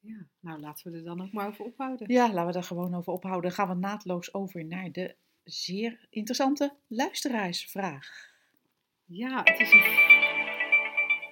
Ja, 0.00 0.28
nou 0.40 0.60
laten 0.60 0.92
we 0.92 0.98
er 0.98 1.04
dan 1.04 1.22
ook 1.22 1.32
maar 1.32 1.48
over 1.48 1.64
ophouden. 1.64 2.12
Ja, 2.12 2.32
laten 2.32 2.46
we 2.46 2.52
daar 2.52 2.62
gewoon 2.62 2.94
over 2.94 3.12
ophouden. 3.12 3.42
Dan 3.42 3.58
gaan 3.58 3.68
we 3.68 3.86
naadloos 3.86 4.34
over 4.34 4.64
naar 4.64 4.92
de 4.92 5.16
zeer 5.44 6.06
interessante 6.10 6.76
luisteraarsvraag. 6.86 8.34
Ja, 9.04 9.42
het 9.44 9.60
is 9.60 9.72
een 9.72 10.14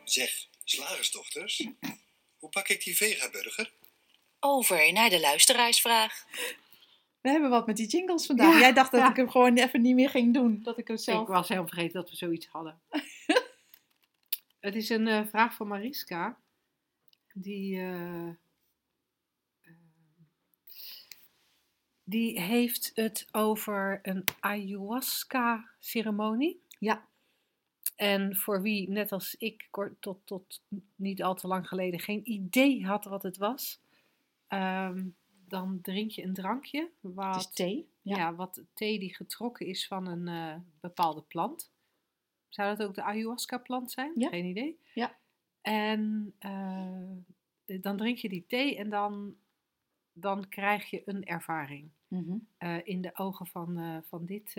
Zeg, 0.05 0.49
slagersdochters, 0.65 1.69
pak 2.55 2.69
ik 2.69 2.85
die 2.85 2.97
vegaburger? 2.97 3.73
Over 4.40 4.93
naar 4.93 5.11
de 5.11 5.21
luisteraarsvraag. 5.21 6.25
We 7.21 7.31
hebben 7.31 7.51
wat 7.51 7.67
met 7.67 7.77
die 7.77 7.87
jingles 7.87 8.27
vandaag. 8.27 8.53
Ja, 8.53 8.61
Jij 8.61 8.73
dacht 8.73 8.90
dat 8.90 9.01
ja. 9.01 9.11
ik 9.11 9.17
hem 9.17 9.31
gewoon 9.31 9.57
even 9.57 9.83
niet 9.83 9.95
meer 9.95 10.11
ging 10.11 10.35
doen. 10.35 10.62
Dat 10.62 10.79
ik 10.79 10.88
hem 10.88 10.97
zelf... 10.97 11.23
Ik 11.23 11.35
was 11.35 11.49
helemaal 11.49 11.69
vergeten 11.69 12.01
dat 12.01 12.11
we 12.11 12.17
zoiets 12.17 12.47
hadden. 12.47 12.81
het 14.67 14.75
is 14.75 14.88
een 14.88 15.09
eh, 15.09 15.27
vraag 15.27 15.55
van 15.55 15.69
Mariska. 15.69 16.38
Die, 17.33 17.79
eh, 17.79 18.29
eh, 18.29 18.35
die 22.05 22.40
heeft 22.40 22.90
het 22.95 23.27
over 23.33 24.01
een 24.03 24.25
ayahuasca-ceremonie. 24.40 26.62
Ja. 26.79 27.07
En 27.94 28.37
voor 28.37 28.62
wie, 28.62 28.90
net 28.90 29.12
als 29.12 29.35
ik, 29.35 29.66
kort- 29.70 30.00
tot, 30.00 30.26
tot 30.26 30.62
niet 30.96 31.22
al 31.22 31.35
te 31.35 31.46
lang 31.46 31.68
geleden 31.68 32.00
geen 32.00 32.30
idee 32.30 32.87
had 32.87 33.04
wat 33.04 33.22
het 33.22 33.37
was, 33.37 33.80
ehm, 34.46 35.07
dan 35.48 35.78
drink 35.83 36.11
je 36.11 36.22
een 36.22 36.35
drankje. 36.35 36.90
Wat, 37.00 37.35
Het 37.35 37.44
is 37.44 37.50
thee. 37.52 37.88
ja. 38.02 38.35
wat 38.35 38.62
thee 38.74 38.98
die 38.98 39.14
getrokken 39.14 39.66
is 39.66 39.87
van 39.87 40.07
een 40.07 40.28
eh, 40.28 40.61
bepaalde 40.80 41.22
plant. 41.22 41.72
Zou 42.48 42.76
dat 42.76 42.87
ook 42.88 42.94
de 42.94 43.02
ayahuasca-plant 43.02 43.90
zijn? 43.90 44.12
Ja. 44.14 44.28
Geen 44.28 44.44
idee. 44.44 44.78
Ja. 44.94 45.16
En 45.61 46.35
eh, 46.38 47.80
dan 47.80 47.96
drink 47.96 48.16
je 48.18 48.28
die 48.28 48.46
thee 48.46 48.76
en 48.76 48.90
dan, 48.90 49.37
dan 50.12 50.48
krijg 50.48 50.90
je 50.90 51.02
een 51.04 51.24
ervaring. 51.24 51.90
Mhm. 52.09 52.37
Eh, 52.59 52.76
in 52.85 53.00
de 53.00 53.11
ogen 53.18 53.46
van, 53.46 54.02
van 54.09 54.26
dit, 54.26 54.54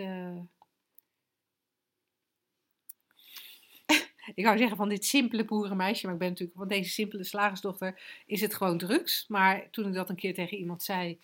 ik 4.34 4.44
wou 4.44 4.58
zeggen 4.58 4.76
van 4.76 4.88
dit 4.88 5.04
simpele 5.04 5.44
boerenmeisje, 5.44 6.04
maar 6.04 6.14
ik 6.14 6.20
ben 6.20 6.28
natuurlijk 6.28 6.58
van 6.58 6.68
deze 6.68 6.90
simpele 6.90 7.24
slagersdochter, 7.24 8.00
is 8.26 8.40
het 8.40 8.54
gewoon 8.54 8.78
drugs. 8.78 9.24
Maar 9.28 9.70
toen 9.70 9.86
ik 9.86 9.94
dat 9.94 10.08
een 10.08 10.16
keer 10.16 10.34
tegen 10.34 10.58
iemand 10.58 10.82
zei, 10.82 11.20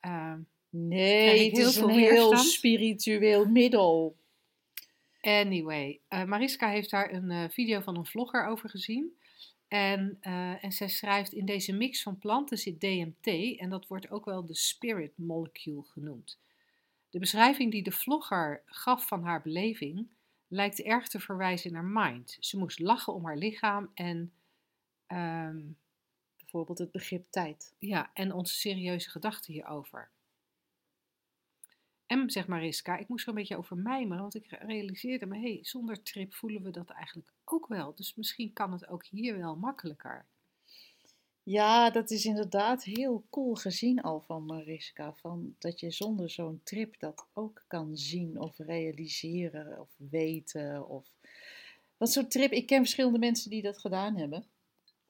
ehm, 0.00 0.38
Nee, 0.74 1.44
het 1.44 1.56
heel 1.56 1.68
is 1.68 1.76
veel 1.76 1.88
een 1.88 1.98
heel 1.98 2.36
spiritueel 2.36 3.46
middel. 3.46 4.16
Anyway, 5.20 6.00
eh, 6.08 6.24
Mariska 6.24 6.68
heeft 6.68 6.90
daar 6.90 7.12
een 7.12 7.30
eh, 7.30 7.44
video 7.50 7.80
van 7.80 7.96
een 7.96 8.06
vlogger 8.06 8.46
over 8.46 8.68
gezien. 8.68 9.16
En, 9.68 10.18
eh, 10.20 10.64
en 10.64 10.72
zij 10.72 10.88
schrijft, 10.88 11.32
in 11.32 11.44
deze 11.44 11.72
mix 11.72 12.02
van 12.02 12.18
planten 12.18 12.58
zit 12.58 12.80
DMT 12.80 13.56
en 13.58 13.70
dat 13.70 13.86
wordt 13.86 14.10
ook 14.10 14.24
wel 14.24 14.46
de 14.46 14.54
spirit 14.54 15.12
molecule 15.14 15.82
genoemd. 15.82 16.38
De 17.10 17.18
beschrijving 17.18 17.70
die 17.70 17.82
de 17.82 17.92
vlogger 17.92 18.62
gaf 18.66 19.06
van 19.06 19.22
haar 19.24 19.42
beleving 19.42 20.06
lijkt 20.52 20.82
erg 20.82 21.08
te 21.08 21.20
verwijzen 21.20 21.72
naar 21.72 21.84
mind. 21.84 22.36
Ze 22.40 22.58
moest 22.58 22.78
lachen 22.78 23.14
om 23.14 23.24
haar 23.24 23.36
lichaam 23.36 23.90
en, 23.94 24.32
ehm, 25.06 25.60
Bijvoorbeeld 26.36 26.78
het 26.78 26.90
begrip 26.90 27.30
tijd. 27.30 27.74
ja, 27.78 28.10
en 28.14 28.32
onze 28.32 28.54
serieuze 28.54 29.10
gedachten 29.10 29.52
hierover. 29.52 30.10
En 32.06 32.30
zegt 32.30 32.48
Mariska, 32.48 32.96
ik 32.96 33.08
moest 33.08 33.22
er 33.22 33.28
een 33.28 33.34
beetje 33.34 33.56
over 33.56 33.76
mijmeren, 33.76 34.22
want 34.22 34.34
ik 34.34 34.46
realiseerde 34.46 35.26
me, 35.26 35.34
hé, 35.34 35.52
hey, 35.52 35.64
zonder 35.64 36.02
trip 36.02 36.34
voelen 36.34 36.62
we 36.62 36.70
dat 36.70 36.90
eigenlijk 36.90 37.32
ook 37.44 37.66
wel. 37.66 37.94
Dus 37.94 38.14
misschien 38.14 38.52
kan 38.52 38.72
het 38.72 38.88
ook 38.88 39.04
hier 39.04 39.38
wel 39.38 39.56
makkelijker. 39.56 40.26
Ja, 41.44 41.90
dat 41.90 42.10
is 42.10 42.24
inderdaad 42.24 42.84
heel 42.84 43.24
cool 43.30 43.54
gezien 43.54 44.00
al 44.00 44.20
van 44.20 44.44
Mariska. 44.44 45.14
Van 45.14 45.54
dat 45.58 45.80
je 45.80 45.90
zonder 45.90 46.30
zo'n 46.30 46.60
trip 46.64 46.98
dat 46.98 47.26
ook 47.32 47.64
kan 47.66 47.96
zien 47.96 48.40
of 48.40 48.58
realiseren 48.58 49.80
of 49.80 49.88
weten. 49.96 50.88
Of... 50.88 51.06
Want 51.96 52.10
zo'n 52.10 52.28
trip, 52.28 52.52
ik 52.52 52.66
ken 52.66 52.78
verschillende 52.78 53.18
mensen 53.18 53.50
die 53.50 53.62
dat 53.62 53.78
gedaan 53.78 54.16
hebben. 54.16 54.44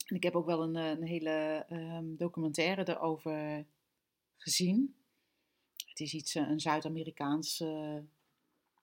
En 0.06 0.16
ik 0.16 0.22
heb 0.22 0.36
ook 0.36 0.46
wel 0.46 0.62
een, 0.62 0.76
eh, 0.76 0.88
een 0.88 1.06
hele 1.06 1.64
ehm, 1.68 2.16
documentaire 2.16 2.88
erover 2.88 3.66
gezien. 4.36 4.94
Het 5.86 6.00
is 6.00 6.14
iets, 6.14 6.34
eh, 6.34 6.48
een 6.48 6.60
Zuid-Amerikaanse 6.60 8.02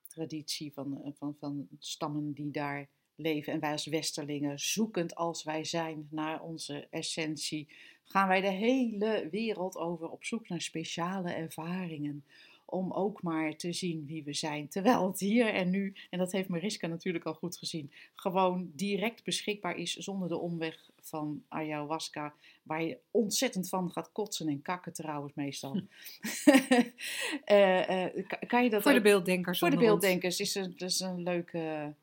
traditie 0.08 0.74
van, 0.74 1.04
eh, 1.04 1.12
van, 1.16 1.36
van 1.40 1.68
stammen 1.80 2.34
die 2.34 2.52
daar 2.52 2.90
leven. 3.20 3.54
En 3.54 3.60
wij 3.60 3.72
als 3.72 3.86
Westerlingen, 3.86 4.60
zoekend 4.60 5.16
als 5.16 5.44
wij 5.44 5.64
zijn 5.64 6.08
naar 6.12 6.42
onze 6.42 6.88
essentie, 6.90 7.68
gaan 8.04 8.28
wij 8.28 8.42
de 8.42 8.52
hele 8.52 9.28
wereld 9.32 9.78
over 9.78 10.10
op 10.10 10.24
zoek 10.24 10.50
naar 10.50 10.62
speciale 10.62 11.32
ervaringen. 11.32 12.24
Om 12.66 12.92
ook 12.92 13.22
maar 13.22 13.56
te 13.56 13.74
zien 13.74 14.06
wie 14.06 14.24
we 14.24 14.34
zijn. 14.34 14.68
Terwijl 14.68 15.08
het 15.08 15.20
hier 15.20 15.54
en 15.54 15.70
nu, 15.70 15.94
en 16.10 16.20
dat 16.20 16.32
heeft 16.32 16.50
Mariska 16.50 16.88
natuurlijk 16.88 17.26
al 17.26 17.34
goed 17.34 17.58
gezien, 17.58 17.92
gewoon 18.16 18.72
direct 18.76 19.24
beschikbaar 19.24 19.76
is 19.78 19.96
zonder 19.96 20.28
de 20.28 20.38
omweg 20.38 20.90
van 21.02 21.44
ayahuasca. 21.48 22.34
Waar 22.64 22.84
je 22.84 22.98
ontzettend 23.12 23.70
van 23.70 23.92
gaat 23.92 24.12
kotsen 24.12 24.48
en 24.48 24.62
kakken 24.62 24.94
trouwens 24.94 25.34
meestal. 25.34 25.82
Eh, 27.46 28.06
eh, 28.06 28.28
kan- 28.48 28.64
je 28.64 28.70
dat 28.70 28.82
Voor 28.82 28.92
de 28.94 29.02
beelddenkers. 29.02 29.60
voor 29.60 29.70
de 29.70 29.78
beelddenkers 29.78 30.40
is 30.40 30.54
het 30.54 30.80
dus 30.80 31.00
een 31.00 31.24
leuke, 31.24 31.94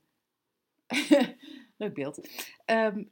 leuk 1.76 1.94
beeld. 1.94 2.28
Ehm, 2.64 3.02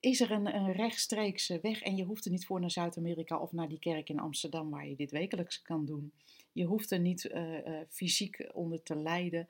is 0.00 0.20
er 0.20 0.30
een, 0.30 0.54
een 0.54 0.72
rechtstreekse 0.72 1.58
weg 1.62 1.82
en 1.82 1.96
je 1.96 2.04
hoeft 2.04 2.24
er 2.24 2.30
niet 2.30 2.46
voor 2.46 2.60
naar 2.60 2.70
Zuid-Amerika 2.70 3.38
of 3.38 3.52
naar 3.52 3.68
die 3.68 3.78
kerk 3.78 4.08
in 4.08 4.18
Amsterdam 4.18 4.70
waar 4.70 4.88
je 4.88 4.96
dit 4.96 5.10
wekelijks 5.10 5.62
kan 5.62 5.84
doen. 5.84 6.12
Je 6.52 6.64
hoeft 6.64 6.90
er 6.90 6.98
niet 6.98 7.24
eh, 7.24 7.66
eh, 7.66 7.86
fysiek 7.88 8.48
onder 8.52 8.82
te 8.82 8.96
lijden. 8.96 9.48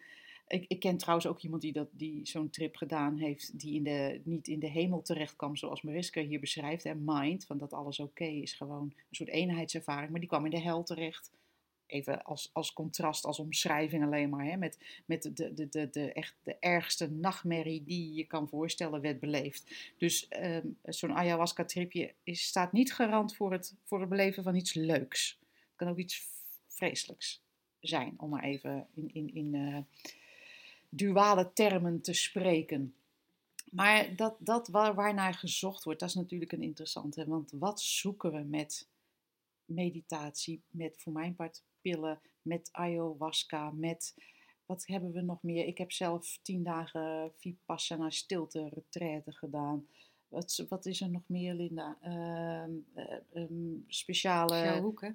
Ik, 0.49 0.65
ik 0.69 0.81
ken 0.81 0.97
trouwens 0.97 1.27
ook 1.27 1.41
iemand 1.41 1.63
die, 1.63 1.73
dat, 1.73 1.89
die 1.93 2.27
zo'n 2.27 2.51
trip 2.51 2.77
gedaan 2.77 3.17
heeft, 3.17 3.59
die 3.59 3.75
in 3.75 3.83
de, 3.83 4.21
niet 4.25 4.49
in 4.49 4.59
de 4.59 4.69
hemel 4.71 5.03
terecht 5.03 5.37
kwam, 5.37 5.57
zoals 5.57 5.83
Mariska 5.83 6.23
hier 6.23 6.41
beschrijft. 6.41 6.85
En 6.85 7.03
mind, 7.05 7.47
van 7.47 7.59
dat 7.59 7.73
alles 7.73 8.01
oké 8.01 8.25
is, 8.25 8.53
gewoon 8.53 8.83
een 8.83 9.17
soort 9.17 9.29
eenheidservaring. 9.29 10.11
Maar 10.11 10.21
die 10.21 10.29
kwam 10.29 10.45
in 10.45 10.51
de 10.51 10.61
hel 10.61 10.83
terecht 10.83 11.31
even 11.91 12.23
als, 12.23 12.51
als 12.53 12.73
contrast, 12.73 13.25
als 13.25 13.39
omschrijving 13.39 14.05
alleen 14.05 14.29
maar, 14.29 14.45
hè, 14.45 14.57
met, 14.57 15.03
met 15.07 15.23
de, 15.23 15.55
de, 15.55 15.69
de, 15.69 15.91
de, 15.91 16.13
echt 16.13 16.35
de 16.43 16.57
ergste 16.61 17.11
nachtmerrie 17.11 17.85
die 17.85 18.15
je 18.15 18.25
kan 18.25 18.49
voorstellen 18.49 19.01
werd 19.01 19.21
beleefd. 19.21 19.93
Dus 19.99 20.29
ehm, 20.29 20.67
zo'n 20.83 21.17
ayahuasca-tripje 21.17 22.15
staat 22.25 22.73
niet 22.73 22.95
garant 22.95 23.37
voor 23.37 23.53
het, 23.53 23.75
voor 23.85 24.01
het 24.01 24.09
beleven 24.09 24.43
van 24.43 24.55
iets 24.55 24.75
leuks. 24.75 25.39
Het 25.41 25.77
kan 25.77 25.89
ook 25.89 25.99
iets 25.99 26.29
vreselijks 26.69 27.43
zijn, 27.81 28.15
om 28.17 28.31
maar 28.31 28.45
even 28.45 28.87
in, 28.95 29.11
in, 29.13 29.35
in 29.35 29.55
eh, 29.55 29.79
duale 30.89 31.53
termen 31.53 32.01
te 32.01 32.13
spreken. 32.13 32.95
Maar 33.71 34.17
dat, 34.17 34.37
dat 34.39 34.69
waar, 34.69 34.95
waarnaar 34.95 35.35
gezocht 35.35 35.85
wordt, 35.85 36.01
dat 36.01 36.09
is 36.09 36.15
natuurlijk 36.15 36.53
een 36.53 36.63
interessante. 36.63 37.27
Want 37.27 37.51
wat 37.51 37.81
zoeken 37.81 38.33
we 38.33 38.43
met 38.43 38.89
meditatie, 39.65 40.63
met 40.71 40.97
voor 40.99 41.13
mijn 41.13 41.35
part 41.35 41.63
pillen, 41.81 42.21
met 42.43 42.69
ayahuasca, 42.73 43.71
met 43.71 44.15
wat 44.67 44.87
hebben 44.87 45.13
we 45.13 45.21
nog 45.21 45.43
meer? 45.43 45.67
Ik 45.67 45.79
heb 45.79 45.93
zelf 45.93 46.39
tien 46.43 46.63
dagen 46.63 47.33
vipassana 47.37 48.11
stilte 48.11 48.69
retraite 48.75 49.33
gedaan. 49.33 49.87
Wat, 50.29 50.65
wat 50.69 50.87
is 50.87 51.01
er 51.01 51.11
nog 51.11 51.23
meer, 51.27 51.55
Linda? 51.55 51.99
Ehm, 52.03 52.71
eh, 52.95 53.17
ehm, 53.33 53.75
speciale. 53.87 54.49
Dat 54.49 54.65
is 54.65 54.71
jouw 54.71 54.81
hoek, 54.81 55.01
hè? 55.01 55.11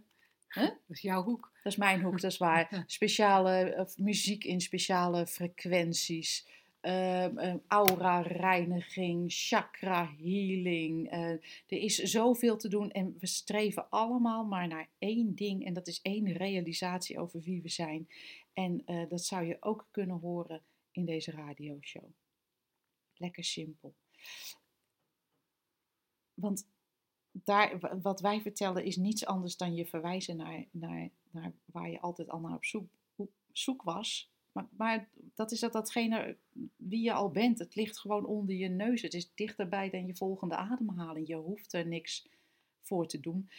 Huh? 0.48 0.64
Dat 0.64 0.80
is 0.88 1.02
jouw 1.02 1.24
hoek. 1.24 1.52
Dat 1.64 1.72
is 1.72 1.78
mijn 1.78 2.02
hoek, 2.02 2.22
dat 2.22 2.32
is 2.32 2.38
waar. 2.38 2.84
Speciale 2.88 3.76
of 3.78 3.98
muziek 3.98 4.44
in 4.44 4.62
speciale 4.62 5.28
frequenties. 5.28 6.48
Ehm, 6.86 7.38
ehm, 7.38 7.58
aura-reiniging, 7.68 9.32
chakra-healing. 9.34 11.10
eh, 11.10 11.30
er 11.30 11.42
is 11.68 11.96
zoveel 11.96 12.58
te 12.58 12.68
doen 12.68 12.92
en 12.92 13.16
we 13.20 13.28
streven 13.28 13.90
allemaal 13.90 14.46
maar 14.46 14.68
naar 14.68 14.90
één 14.98 15.36
ding. 15.36 15.66
En 15.66 15.74
dat 15.74 15.88
is 15.88 16.02
één 16.02 16.32
realisatie 16.32 17.20
over 17.20 17.42
wie 17.42 17.62
we 17.62 17.70
zijn. 17.70 18.08
En 18.54 18.82
eh, 18.86 19.10
dat 19.10 19.22
zou 19.24 19.46
je 19.46 19.58
ook 19.60 19.88
kunnen 19.92 20.20
horen 20.20 20.62
in 20.92 21.06
deze 21.06 21.32
radioshow. 21.32 22.10
Lekker 23.14 23.44
simpel. 23.44 23.94
Want 26.34 26.68
daar, 27.32 27.80
wa- 27.80 28.00
wat 28.00 28.22
wij 28.22 28.42
vertellen 28.42 28.84
is 28.86 28.96
niets 28.96 29.26
anders 29.26 29.58
dan 29.58 29.76
je 29.76 29.86
verwijzen 29.86 30.38
naar, 30.38 30.66
naar, 30.72 31.10
naar 31.32 31.54
waar 31.66 31.90
je 31.90 32.02
altijd 32.02 32.30
al 32.30 32.40
naar 32.40 32.56
op 32.56 32.66
zoek, 32.66 32.90
op 33.16 33.32
zoek 33.52 33.82
was. 33.82 34.34
Maar, 34.78 35.10
dat 35.36 35.52
is 35.52 35.60
dat 35.60 35.74
datgene 35.74 36.38
wie 36.76 37.04
je 37.04 37.14
al 37.14 37.30
bent. 37.30 37.60
Het 37.60 37.76
ligt 37.76 38.00
gewoon 38.00 38.26
onder 38.26 38.56
je 38.56 38.70
neus. 38.70 39.02
Het 39.02 39.14
is 39.14 39.32
dichterbij 39.34 39.90
dan 39.90 40.06
je 40.06 40.16
volgende 40.16 40.56
ademhaling. 40.56 41.28
Je 41.28 41.36
hoeft 41.36 41.74
er 41.74 41.88
niks 41.88 42.28
voor 42.82 43.08
te 43.08 43.20
doen. 43.20 43.50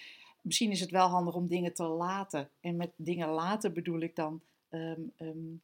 Misschien 0.41 0.71
is 0.71 0.81
het 0.81 0.91
wel 0.91 1.09
handig 1.09 1.35
om 1.35 1.49
dingen 1.49 1.75
te 1.75 1.85
laten. 1.85 2.51
En 2.61 2.77
met 2.77 2.93
dingen 2.97 3.29
laten 3.29 3.75
bedoel 3.75 4.01
ik 4.01 4.17
dan 4.17 4.43
ehm, 4.69 5.01
ehm, 5.17 5.55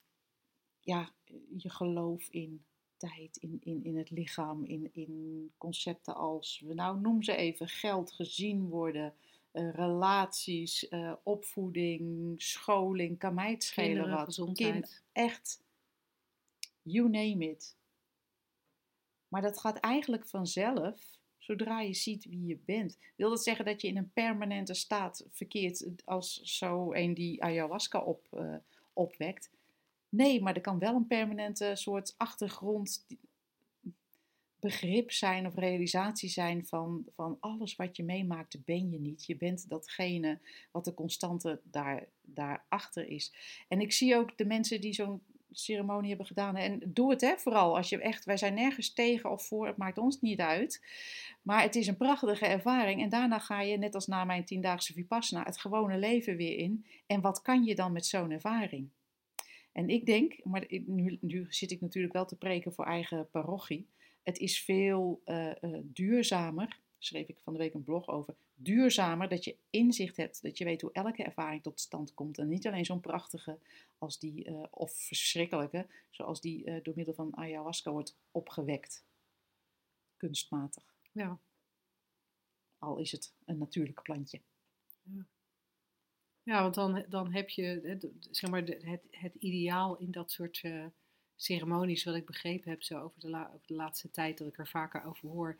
ja, 0.80 1.10
je 1.56 1.70
geloof 1.70 2.28
in 2.30 2.64
tijd, 2.96 3.36
in, 3.36 3.58
in, 3.62 3.84
in 3.84 3.96
het 3.96 4.10
lichaam, 4.10 4.64
in, 4.64 4.90
in 4.92 5.50
concepten 5.58 6.14
als, 6.16 6.64
nou 6.68 7.00
noem 7.00 7.22
ze 7.22 7.36
even, 7.36 7.68
geld, 7.68 8.12
gezien 8.12 8.68
worden, 8.68 9.14
eh, 9.52 9.70
relaties, 9.70 10.88
eh, 10.88 11.12
opvoeding, 11.22 12.34
scholing, 12.42 13.18
kan 13.18 13.34
mij 13.34 13.50
het 13.50 13.64
schelen 13.64 13.90
Kinderen, 13.90 14.16
wat. 14.16 14.24
gezondheid. 14.24 14.72
Kind- 14.72 15.02
echt, 15.12 15.62
you 16.82 17.08
name 17.08 17.50
it. 17.50 17.76
Maar 19.28 19.42
dat 19.42 19.58
gaat 19.60 19.78
eigenlijk 19.78 20.26
vanzelf, 20.26 21.18
zodra 21.38 21.80
je 21.80 21.94
ziet 21.94 22.24
wie 22.24 22.46
je 22.46 22.56
bent. 22.64 22.98
Wil 23.16 23.28
dat 23.28 23.42
zeggen 23.42 23.64
dat 23.64 23.80
je 23.80 23.88
in 23.88 23.96
een 23.96 24.12
permanente 24.12 24.74
staat 24.74 25.24
verkeert 25.30 26.02
als 26.04 26.40
zo 26.42 26.92
een 26.92 27.14
die 27.14 27.42
ayahuasca 27.42 28.00
op, 28.00 28.26
eh, 28.30 28.54
opwekt? 28.92 29.50
Nee, 30.08 30.42
maar 30.42 30.54
er 30.54 30.60
kan 30.60 30.78
wel 30.78 30.94
een 30.94 31.06
permanente 31.06 31.70
soort 31.74 32.14
achtergrond 32.16 33.06
begrip 34.62 35.12
zijn 35.12 35.46
of 35.46 35.54
realisatie 35.54 36.28
zijn 36.28 36.66
van, 36.66 37.04
van 37.14 37.36
alles 37.40 37.76
wat 37.76 37.96
je 37.96 38.04
meemaakt, 38.04 38.64
ben 38.64 38.90
je 38.90 39.00
niet. 39.00 39.26
Je 39.26 39.36
bent 39.36 39.68
datgene 39.68 40.38
wat 40.70 40.84
de 40.84 40.94
constante 40.94 41.60
daar, 41.64 42.08
daarachter 42.20 43.08
is. 43.08 43.34
En 43.68 43.80
ik 43.80 43.92
zie 43.92 44.16
ook 44.16 44.38
de 44.38 44.44
mensen 44.44 44.80
die 44.80 44.92
zo'n 44.92 45.22
ceremonie 45.50 46.08
hebben 46.08 46.26
gedaan. 46.26 46.56
En 46.56 46.80
doe 46.86 47.10
het 47.10 47.20
hè, 47.20 47.36
vooral 47.36 47.76
als 47.76 47.88
je 47.88 47.98
echt, 47.98 48.24
wij 48.24 48.36
zijn 48.36 48.54
nergens 48.54 48.92
tegen 48.92 49.30
of 49.30 49.46
voor, 49.46 49.66
het 49.66 49.76
maakt 49.76 49.98
ons 49.98 50.20
niet 50.20 50.40
uit. 50.40 50.84
Maar 51.42 51.62
het 51.62 51.74
is 51.74 51.86
een 51.86 51.96
prachtige 51.96 52.46
ervaring. 52.46 53.02
En 53.02 53.08
daarna 53.08 53.38
ga 53.38 53.60
je, 53.60 53.78
net 53.78 53.94
als 53.94 54.06
na 54.06 54.24
mijn 54.24 54.44
tiendaagse 54.44 54.92
Vipassana, 54.92 55.44
het 55.44 55.58
gewone 55.58 55.98
leven 55.98 56.36
weer 56.36 56.58
in. 56.58 56.86
En 57.06 57.20
wat 57.20 57.42
kan 57.42 57.64
je 57.64 57.74
dan 57.74 57.92
met 57.92 58.06
zo'n 58.06 58.30
ervaring? 58.30 58.88
En 59.72 59.88
ik 59.88 60.06
denk, 60.06 60.44
maar 60.44 60.66
nu, 60.86 61.18
nu 61.20 61.46
zit 61.48 61.70
ik 61.70 61.80
natuurlijk 61.80 62.14
wel 62.14 62.26
te 62.26 62.36
preken 62.36 62.72
voor 62.72 62.86
eigen 62.86 63.28
parochie. 63.30 63.88
Het 64.22 64.38
is 64.38 64.64
veel 64.64 65.22
uh, 65.24 65.52
uh, 65.60 65.78
duurzamer 65.82 66.80
schreef 66.98 67.28
ik 67.28 67.38
van 67.42 67.52
de 67.52 67.58
week 67.58 67.74
een 67.74 67.84
blog 67.84 68.08
over. 68.08 68.34
Duurzamer, 68.54 69.28
dat 69.28 69.44
je 69.44 69.56
inzicht 69.70 70.16
hebt, 70.16 70.42
dat 70.42 70.58
je 70.58 70.64
weet 70.64 70.80
hoe 70.80 70.92
elke 70.92 71.22
ervaring 71.22 71.62
tot 71.62 71.80
stand 71.80 72.14
komt. 72.14 72.38
En 72.38 72.48
niet 72.48 72.66
alleen 72.66 72.84
zo'n 72.84 73.00
prachtige 73.00 73.58
als 73.98 74.18
die, 74.18 74.44
eh, 74.44 74.62
of 74.70 74.92
verschrikkelijke, 74.92 75.86
zoals 76.10 76.40
die 76.40 76.82
door 76.82 76.94
middel 76.96 77.14
van 77.14 77.36
ayahuasca 77.36 77.90
wordt 77.90 78.16
opgewekt. 78.30 79.04
Kunstmatig. 80.16 80.94
Ja. 81.12 81.38
Al 82.78 82.98
is 82.98 83.12
het 83.12 83.34
een 83.44 83.58
natuurlijk 83.58 84.02
plantje. 84.02 84.40
Ja, 86.42 86.62
want 86.62 86.74
dan, 86.74 87.04
dan 87.08 87.32
heb 87.32 87.48
je 87.48 87.98
zeg 88.30 88.50
maar, 88.50 88.62
het, 88.62 89.02
het 89.10 89.34
ideaal 89.34 89.96
in 89.96 90.10
dat 90.10 90.30
soort 90.30 90.62
ceremonies, 91.36 92.04
wat 92.04 92.14
ik 92.14 92.26
begrepen 92.26 92.70
heb 92.70 92.82
zo 92.82 93.00
over 93.00 93.20
de, 93.20 93.28
la- 93.30 93.50
over 93.54 93.66
de 93.66 93.74
laatste 93.74 94.10
tijd, 94.10 94.38
dat 94.38 94.48
ik 94.48 94.58
er 94.58 94.68
vaker 94.68 95.04
over 95.04 95.28
hoor, 95.28 95.56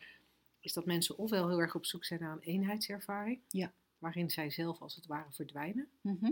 is 0.60 0.72
dat 0.72 0.86
mensen 0.86 1.18
ofwel 1.18 1.48
heel 1.48 1.60
erg 1.60 1.74
op 1.74 1.86
zoek 1.86 2.04
zijn 2.04 2.20
naar 2.20 2.32
een 2.32 2.40
eenheidservaring, 2.40 3.40
Ja. 3.48 3.72
waarin 3.98 4.30
zij 4.30 4.50
zelf 4.50 4.80
als 4.80 4.94
het 4.94 5.06
ware 5.06 5.32
verdwijnen, 5.32 5.88
Mhm. 6.00 6.30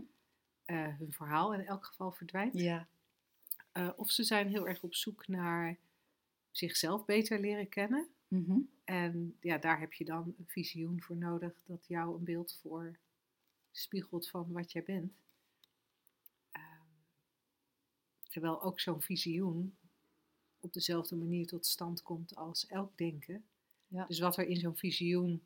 eh, 0.64 0.86
hun 0.98 1.12
verhaal 1.12 1.54
in 1.54 1.66
elk 1.66 1.84
geval 1.84 2.12
verdwijnt, 2.12 2.58
Ja. 2.58 2.88
Eh, 3.72 3.90
of 3.96 4.10
ze 4.10 4.24
zijn 4.24 4.48
heel 4.48 4.68
erg 4.68 4.82
op 4.82 4.94
zoek 4.94 5.28
naar 5.28 5.76
zichzelf 6.50 7.04
beter 7.04 7.40
leren 7.40 7.68
kennen. 7.68 8.08
Mhm. 8.28 8.58
En 8.84 9.36
ja, 9.40 9.58
daar 9.58 9.80
heb 9.80 9.92
je 9.92 10.04
dan 10.04 10.34
een 10.38 10.44
visioen 10.48 11.02
voor 11.02 11.16
nodig 11.16 11.62
dat 11.64 11.86
jou 11.86 12.16
een 12.18 12.24
beeld 12.24 12.58
voor 12.62 12.96
spiegelt 13.70 14.28
van 14.28 14.52
wat 14.52 14.72
jij 14.72 14.82
bent. 14.82 15.12
Terwijl 18.30 18.62
ook 18.62 18.80
zo'n 18.80 19.02
visioen 19.02 19.76
op 20.60 20.72
dezelfde 20.72 21.16
manier 21.16 21.46
tot 21.46 21.66
stand 21.66 22.02
komt 22.02 22.36
als 22.36 22.66
elk 22.66 22.98
denken. 22.98 23.44
Ja. 23.88 24.04
Dus 24.06 24.18
wat 24.18 24.36
er 24.36 24.46
in 24.46 24.56
zo'n 24.56 24.76
visioen 24.76 25.42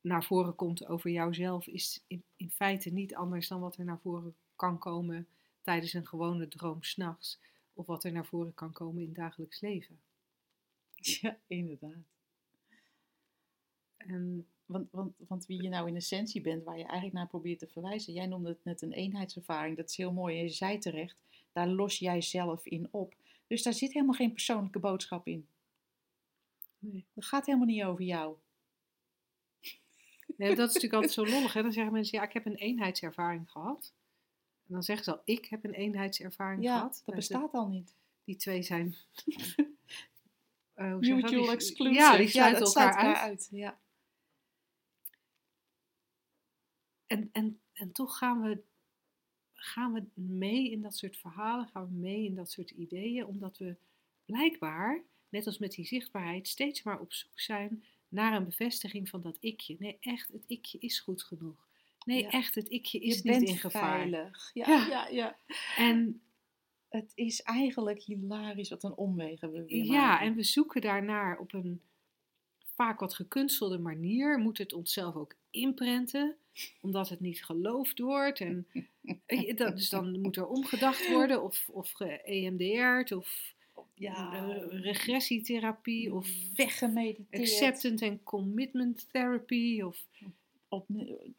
naar 0.00 0.24
voren 0.24 0.54
komt 0.54 0.86
over 0.86 1.10
jouzelf, 1.10 1.66
is 1.66 2.02
in, 2.06 2.22
in 2.36 2.50
feite 2.50 2.90
niet 2.90 3.14
anders 3.14 3.48
dan 3.48 3.60
wat 3.60 3.76
er 3.76 3.84
naar 3.84 4.00
voren 4.00 4.34
kan 4.56 4.78
komen 4.78 5.28
tijdens 5.60 5.92
een 5.92 6.06
gewone 6.06 6.48
droom 6.48 6.82
s'nachts. 6.82 7.38
Of 7.72 7.86
wat 7.86 8.04
er 8.04 8.12
naar 8.12 8.26
voren 8.26 8.54
kan 8.54 8.72
komen 8.72 9.02
in 9.02 9.08
het 9.08 9.16
dagelijks 9.16 9.60
leven. 9.60 10.00
ja, 11.20 11.38
inderdaad. 11.46 12.06
En 13.96 14.46
Want, 14.68 14.88
want, 14.90 15.14
want 15.28 15.46
wie 15.46 15.62
je 15.62 15.68
nou 15.68 15.88
in 15.88 15.96
essentie 15.96 16.40
bent, 16.40 16.64
waar 16.64 16.76
je 16.78 16.84
eigenlijk 16.84 17.14
naar 17.14 17.28
probeert 17.28 17.58
te 17.58 17.66
verwijzen. 17.66 18.12
Jij 18.12 18.26
noemde 18.26 18.48
het 18.48 18.64
net 18.64 18.82
een 18.82 18.92
eenheidservaring, 18.92 19.76
dat 19.76 19.88
is 19.90 19.96
heel 19.96 20.12
mooi. 20.12 20.36
En 20.36 20.42
je 20.42 20.48
zei 20.48 20.78
terecht, 20.78 21.16
daar 21.52 21.68
los 21.68 21.98
jij 21.98 22.20
zelf 22.20 22.66
in 22.66 22.88
op. 22.90 23.14
Dus 23.46 23.62
daar 23.62 23.72
zit 23.72 23.92
helemaal 23.92 24.14
geen 24.14 24.32
persoonlijke 24.32 24.78
boodschap 24.78 25.26
in. 25.26 25.48
nee. 26.78 27.04
Dat 27.14 27.24
gaat 27.24 27.46
helemaal 27.46 27.66
niet 27.66 27.82
over 27.82 28.04
jou. 28.04 28.36
Nee, 30.36 30.54
dat 30.54 30.68
is 30.68 30.74
natuurlijk 30.74 30.92
altijd 30.92 31.12
zo 31.12 31.26
lollig. 31.26 31.52
Hè? 31.52 31.62
Dan 31.62 31.72
zeggen 31.72 31.92
mensen, 31.92 32.18
ja, 32.18 32.24
ik 32.24 32.32
heb 32.32 32.46
een 32.46 32.54
eenheidservaring 32.54 33.50
gehad. 33.50 33.92
En 34.66 34.74
dan 34.74 34.82
zeggen 34.82 35.04
ze 35.04 35.12
al, 35.12 35.20
ik 35.24 35.46
heb 35.46 35.64
een 35.64 35.74
eenheidservaring 35.74 36.62
Ja, 36.62 36.76
gehad. 36.76 36.92
dat 36.92 37.02
Nou, 37.06 37.16
bestaat 37.16 37.52
al 37.52 37.68
niet. 37.68 37.94
Die 38.24 38.36
twee 38.36 38.62
zijn... 38.62 38.94
eh? 40.74 40.96
Mutual 40.96 41.52
exclusive. 41.52 41.98
Ja, 41.98 42.16
die 42.16 42.28
sluiten 42.28 42.64
elkaar 42.64 43.16
uit. 43.16 43.48
Ja. 43.50 43.78
En, 47.08 47.28
en, 47.32 47.60
en 47.72 47.92
toch 47.92 48.18
gaan 48.18 48.40
we, 48.42 48.62
gaan 49.54 49.92
we 49.92 50.02
mee 50.14 50.70
in 50.70 50.82
dat 50.82 50.96
soort 50.96 51.16
verhalen, 51.16 51.66
gaan 51.68 51.86
we 51.88 51.92
mee 51.94 52.24
in 52.24 52.34
dat 52.34 52.50
soort 52.50 52.70
ideeën, 52.70 53.26
omdat 53.26 53.58
we 53.58 53.76
blijkbaar, 54.24 55.02
net 55.28 55.46
als 55.46 55.58
met 55.58 55.72
die 55.72 55.84
zichtbaarheid, 55.86 56.48
steeds 56.48 56.82
maar 56.82 57.00
op 57.00 57.12
zoek 57.12 57.40
zijn 57.40 57.84
naar 58.08 58.34
een 58.36 58.44
bevestiging 58.44 59.08
van 59.08 59.20
dat 59.22 59.36
ikje. 59.40 59.76
Nee, 59.78 59.96
echt, 60.00 60.28
het 60.32 60.44
ikje 60.46 60.78
is 60.78 61.00
goed 61.00 61.22
genoeg. 61.22 61.66
Nee, 62.04 62.22
Ja. 62.22 62.30
echt, 62.30 62.54
het 62.54 62.68
ikje 62.68 62.98
is 63.00 63.22
je 63.22 63.30
niet 63.30 63.48
in 63.48 63.56
gevaar. 63.56 63.98
veilig. 63.98 64.50
Ja, 64.54 64.66
Ja. 64.68 64.86
ja. 64.88 65.08
Ja, 65.08 65.36
En 65.76 66.22
Het 66.88 67.12
is 67.14 67.42
eigenlijk 67.42 68.02
hilarisch 68.02 68.68
wat 68.70 68.82
een 68.84 68.94
omwegen 68.96 69.52
we 69.52 69.64
weer 69.64 69.84
ja, 69.84 70.06
maken. 70.06 70.26
en 70.26 70.34
we 70.34 70.42
zoeken 70.42 70.80
daarnaar 70.80 71.38
op 71.38 71.52
een 71.52 71.80
vaak 72.78 73.00
wat 73.00 73.14
gekunstelde 73.14 73.78
manier. 73.78 74.38
Moet 74.38 74.58
het 74.58 74.72
onszelf 74.72 75.14
ook 75.14 75.34
inprenten, 75.50 76.36
omdat 76.80 77.08
het 77.08 77.20
niet 77.20 77.44
geloofd 77.44 77.98
wordt. 77.98 78.40
En 78.40 78.66
eh, 79.26 79.56
dat, 79.56 79.76
dus 79.76 79.88
dan 79.88 80.20
moet 80.20 80.36
er 80.36 80.46
omgedacht 80.46 81.10
worden, 81.10 81.42
of, 81.42 81.68
of 81.72 81.90
ge-EMDR'd, 81.90 83.12
of 83.12 83.54
ja, 83.94 84.32
eh, 84.32 84.80
regressietherapie, 84.82 86.14
of 86.14 86.28
weggemediteerd. 86.54 87.42
acceptance 87.42 88.04
en 88.04 88.22
commitment 88.22 89.06
therapy, 89.12 89.82
of 89.82 90.06
Op, 90.68 90.86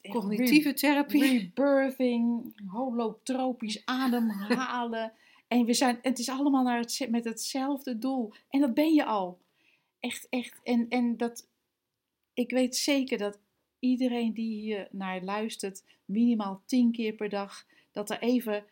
cognitieve 0.10 0.74
therapie. 0.74 1.22
rebirthing, 1.22 2.54
holotropisch 2.68 3.86
ademhalen. 3.86 5.12
en 5.48 5.66
we 5.66 5.74
zijn, 5.74 6.00
het 6.02 6.20
is 6.20 6.30
allemaal 6.30 6.64
naar 6.64 6.80
het, 6.80 7.08
met 7.10 7.24
hetzelfde 7.24 7.98
doel. 7.98 8.34
En 8.50 8.60
dat 8.60 8.74
ben 8.74 8.94
je 8.94 9.06
al. 9.06 9.40
Echt, 10.00 10.28
echt. 10.30 10.60
En, 10.64 10.90
en 10.90 11.18
dat, 11.18 11.48
ik 12.34 12.52
weet 12.52 12.76
zeker 12.76 13.18
dat 13.18 13.40
iedereen 13.80 14.34
die 14.34 14.62
hier 14.62 14.88
naar 14.92 15.22
luistert, 15.22 15.84
minimaal 16.06 16.62
tien 16.66 16.92
keer 16.92 17.14
per 17.14 17.30
dag, 17.30 17.66
dat 17.92 18.10
er 18.10 18.22
even 18.22 18.66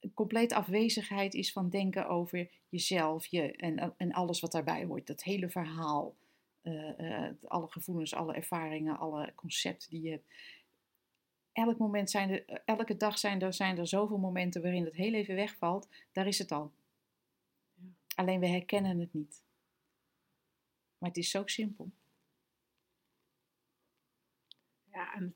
een 0.00 0.14
compleet 0.14 0.52
afwezigheid 0.52 1.34
is 1.34 1.52
van 1.52 1.70
denken 1.70 2.08
over 2.08 2.50
jezelf 2.68 3.26
je, 3.26 3.56
en, 3.56 3.94
en 3.96 4.12
alles 4.12 4.40
wat 4.40 4.52
daarbij 4.52 4.84
hoort. 4.84 5.06
Dat 5.06 5.22
hele 5.22 5.50
verhaal. 5.50 6.14
eh, 6.62 7.24
eh, 7.26 7.32
alle 7.44 7.68
gevoelens, 7.68 8.14
alle 8.14 8.34
ervaringen, 8.34 8.98
alle 8.98 9.32
concepten 9.34 9.90
die 9.90 10.02
je 10.02 10.10
hebt 10.10 10.26
elk 11.54 11.78
moment 11.78 12.10
zijn 12.10 12.30
er, 12.30 12.62
elke 12.64 12.96
dag 12.96 13.18
zijn 13.18 13.40
er, 13.40 13.52
zijn 13.52 13.78
er 13.78 13.86
zoveel 13.86 14.18
momenten 14.18 14.62
waarin 14.62 14.84
het 14.84 14.94
heel 14.94 15.12
even 15.14 15.34
wegvalt. 15.34 15.88
Daar 16.12 16.26
is 16.26 16.38
het 16.38 16.52
al. 16.52 16.72
Ja. 17.74 17.88
Alleen 18.14 18.40
we 18.40 18.46
herkennen 18.46 18.98
het 18.98 19.12
niet. 19.12 19.43
Maar 21.04 21.12
het 21.12 21.22
is 21.22 21.30
zo 21.30 21.46
simpel. 21.46 21.90
Ja, 24.84 25.14
en 25.14 25.34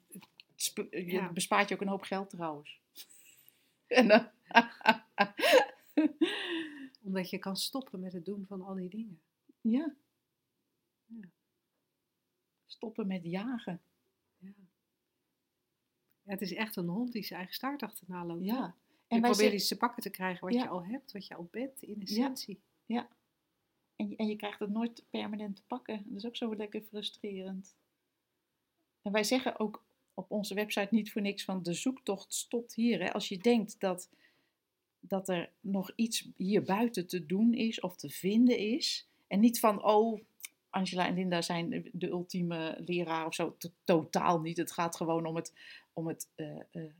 je 0.90 1.04
Ja. 1.06 1.32
bespaart 1.32 1.68
je 1.68 1.74
ook 1.74 1.80
een 1.80 1.88
hoop 1.88 2.02
geld 2.02 2.30
trouwens. 2.30 2.80
En, 3.86 4.32
omdat 7.02 7.30
je 7.30 7.38
kan 7.38 7.56
stoppen 7.56 8.00
met 8.00 8.12
het 8.12 8.24
doen 8.24 8.46
van 8.46 8.62
al 8.62 8.74
die 8.74 8.88
dingen. 8.88 9.20
ja. 9.60 9.94
Ja. 11.06 11.28
Stoppen 12.66 13.06
met 13.06 13.24
jagen. 13.24 13.80
Ja. 14.38 14.52
Ja, 16.22 16.32
het 16.32 16.40
is 16.40 16.52
echt 16.52 16.76
een 16.76 16.88
hond 16.88 17.12
die 17.12 17.22
zijn 17.22 17.38
eigen 17.38 17.56
staart 17.56 17.82
achterna 17.82 18.24
loopt. 18.24 18.44
Ja. 18.44 18.74
Je 18.86 19.14
En 19.14 19.20
wij 19.20 19.30
probeert 19.30 19.52
iets 19.52 19.68
te 19.68 19.76
pakken 19.76 20.02
te 20.02 20.10
krijgen 20.10 20.44
wat 20.44 20.54
Ja. 20.54 20.62
je 20.62 20.68
al 20.68 20.84
hebt, 20.86 21.12
wat 21.12 21.26
je 21.26 21.34
al 21.34 21.48
bent 21.50 21.82
in 21.82 22.02
essentie. 22.02 22.60
En, 23.98 24.08
je- 24.08 24.16
en 24.16 24.26
je 24.26 24.36
krijgt 24.36 24.58
het 24.58 24.70
nooit 24.70 25.04
permanent 25.10 25.56
te 25.56 25.62
pakken. 25.66 26.02
Dat 26.06 26.16
is 26.16 26.26
ook 26.26 26.36
zo 26.36 26.54
lekker 26.56 26.82
frustrerend. 26.82 27.76
En 29.02 29.12
wij 29.12 29.24
zeggen 29.24 29.58
ook 29.58 29.84
op 30.14 30.30
onze 30.30 30.54
website 30.54 30.88
niet 30.94 31.12
voor 31.12 31.22
niks 31.22 31.44
van 31.44 31.62
de 31.62 31.72
zoektocht 31.72 32.34
stopt 32.34 32.74
hier. 32.74 33.00
Hè. 33.02 33.12
Als 33.12 33.28
je 33.28 33.38
denkt 33.38 33.80
dat, 33.80 34.08
dat 35.00 35.28
er 35.28 35.50
nog 35.60 35.92
iets 35.94 36.28
hier 36.36 36.62
buiten 36.62 37.06
te 37.06 37.26
doen 37.26 37.54
is 37.54 37.80
of 37.80 37.96
te 37.96 38.08
vinden 38.08 38.58
is. 38.58 39.08
En 39.26 39.40
niet 39.40 39.60
van, 39.60 39.84
oh, 39.84 40.20
Angela 40.70 41.06
en 41.06 41.14
Linda 41.14 41.42
zijn 41.42 41.88
de- 41.92 42.08
ultieme 42.08 42.76
leraar 42.84 43.26
of 43.26 43.34
zo. 43.34 43.56
To- 43.58 43.72
totaal 43.84 44.40
niet. 44.40 44.56
Het 44.56 44.72
gaat 44.72 44.96
gewoon 44.96 45.26
om, 45.26 45.36
het, 45.36 45.52
om 45.92 46.06
het, 46.06 46.28
eh, 46.34 46.56
eh, 46.70 46.92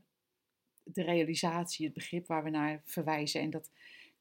de 0.83 1.03
realisatie, 1.03 1.85
het 1.85 1.93
begrip 1.93 2.27
waar 2.27 2.43
we 2.43 2.49
naar 2.49 2.81
verwijzen. 2.85 3.41
En 3.41 3.49
dat 3.49 3.71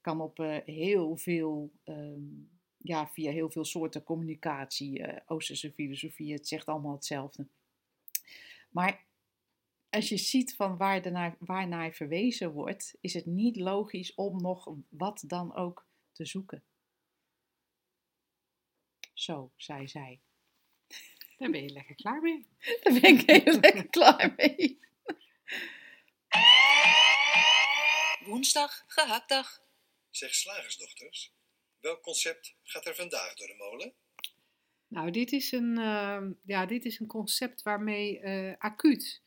kan 0.00 0.20
op 0.20 0.38
eh, 0.40 0.56
heel 0.64 1.16
veel, 1.16 1.70
ehm, 1.84 2.22
ja, 2.88 3.08
via 3.08 3.30
heel 3.30 3.50
veel 3.50 3.64
soorten 3.64 4.02
communicatie, 4.02 5.02
eh 5.02 5.20
Oosterse 5.26 5.72
filosofie, 5.72 6.32
het 6.32 6.48
zegt 6.48 6.66
allemaal 6.66 6.94
hetzelfde. 6.94 7.46
Maar 8.70 9.06
als 9.90 10.08
je 10.08 10.16
ziet 10.16 10.56
van 10.56 10.76
waar, 10.76 11.04
er 11.04 11.12
naar, 11.12 11.36
waar 11.38 11.68
naar 11.68 11.92
verwezen 11.92 12.52
wordt, 12.52 12.96
is 13.00 13.14
het 13.14 13.26
niet 13.26 13.56
logisch 13.56 14.14
om 14.14 14.40
nog 14.40 14.74
wat 14.88 15.24
dan 15.26 15.54
ook 15.54 15.86
te 16.12 16.26
zoeken. 16.26 16.62
Zo, 19.12 19.52
zei 19.56 19.88
zij. 19.88 20.20
Daar 21.36 21.50
ben 21.50 21.62
je 21.62 21.70
lekker 21.70 21.94
klaar 21.94 22.20
mee. 22.20 22.46
Daar 22.82 23.00
ben 23.00 23.18
ik 23.18 23.30
heel 23.30 23.60
lekker 23.66 23.88
klaar 23.88 24.34
mee. 24.36 24.78
Woensdag, 28.24 28.84
gehaktdag. 28.86 29.66
Zeg 30.10 30.34
slagersdochters, 30.34 31.32
welk 31.80 32.02
concept 32.02 32.54
gaat 32.62 32.86
er 32.86 32.94
vandaag 32.94 33.34
door 33.34 33.46
de 33.46 33.56
molen? 33.58 33.92
Nou, 34.88 35.10
dit 35.10 35.32
is 35.32 35.52
een, 35.52 35.78
ehm, 35.78 36.32
ja, 36.44 36.66
dit 36.66 36.84
is 36.84 37.00
een 37.00 37.06
concept 37.06 37.62
waarmee 37.62 38.20
eh, 38.20 38.54
acuut 38.58 39.22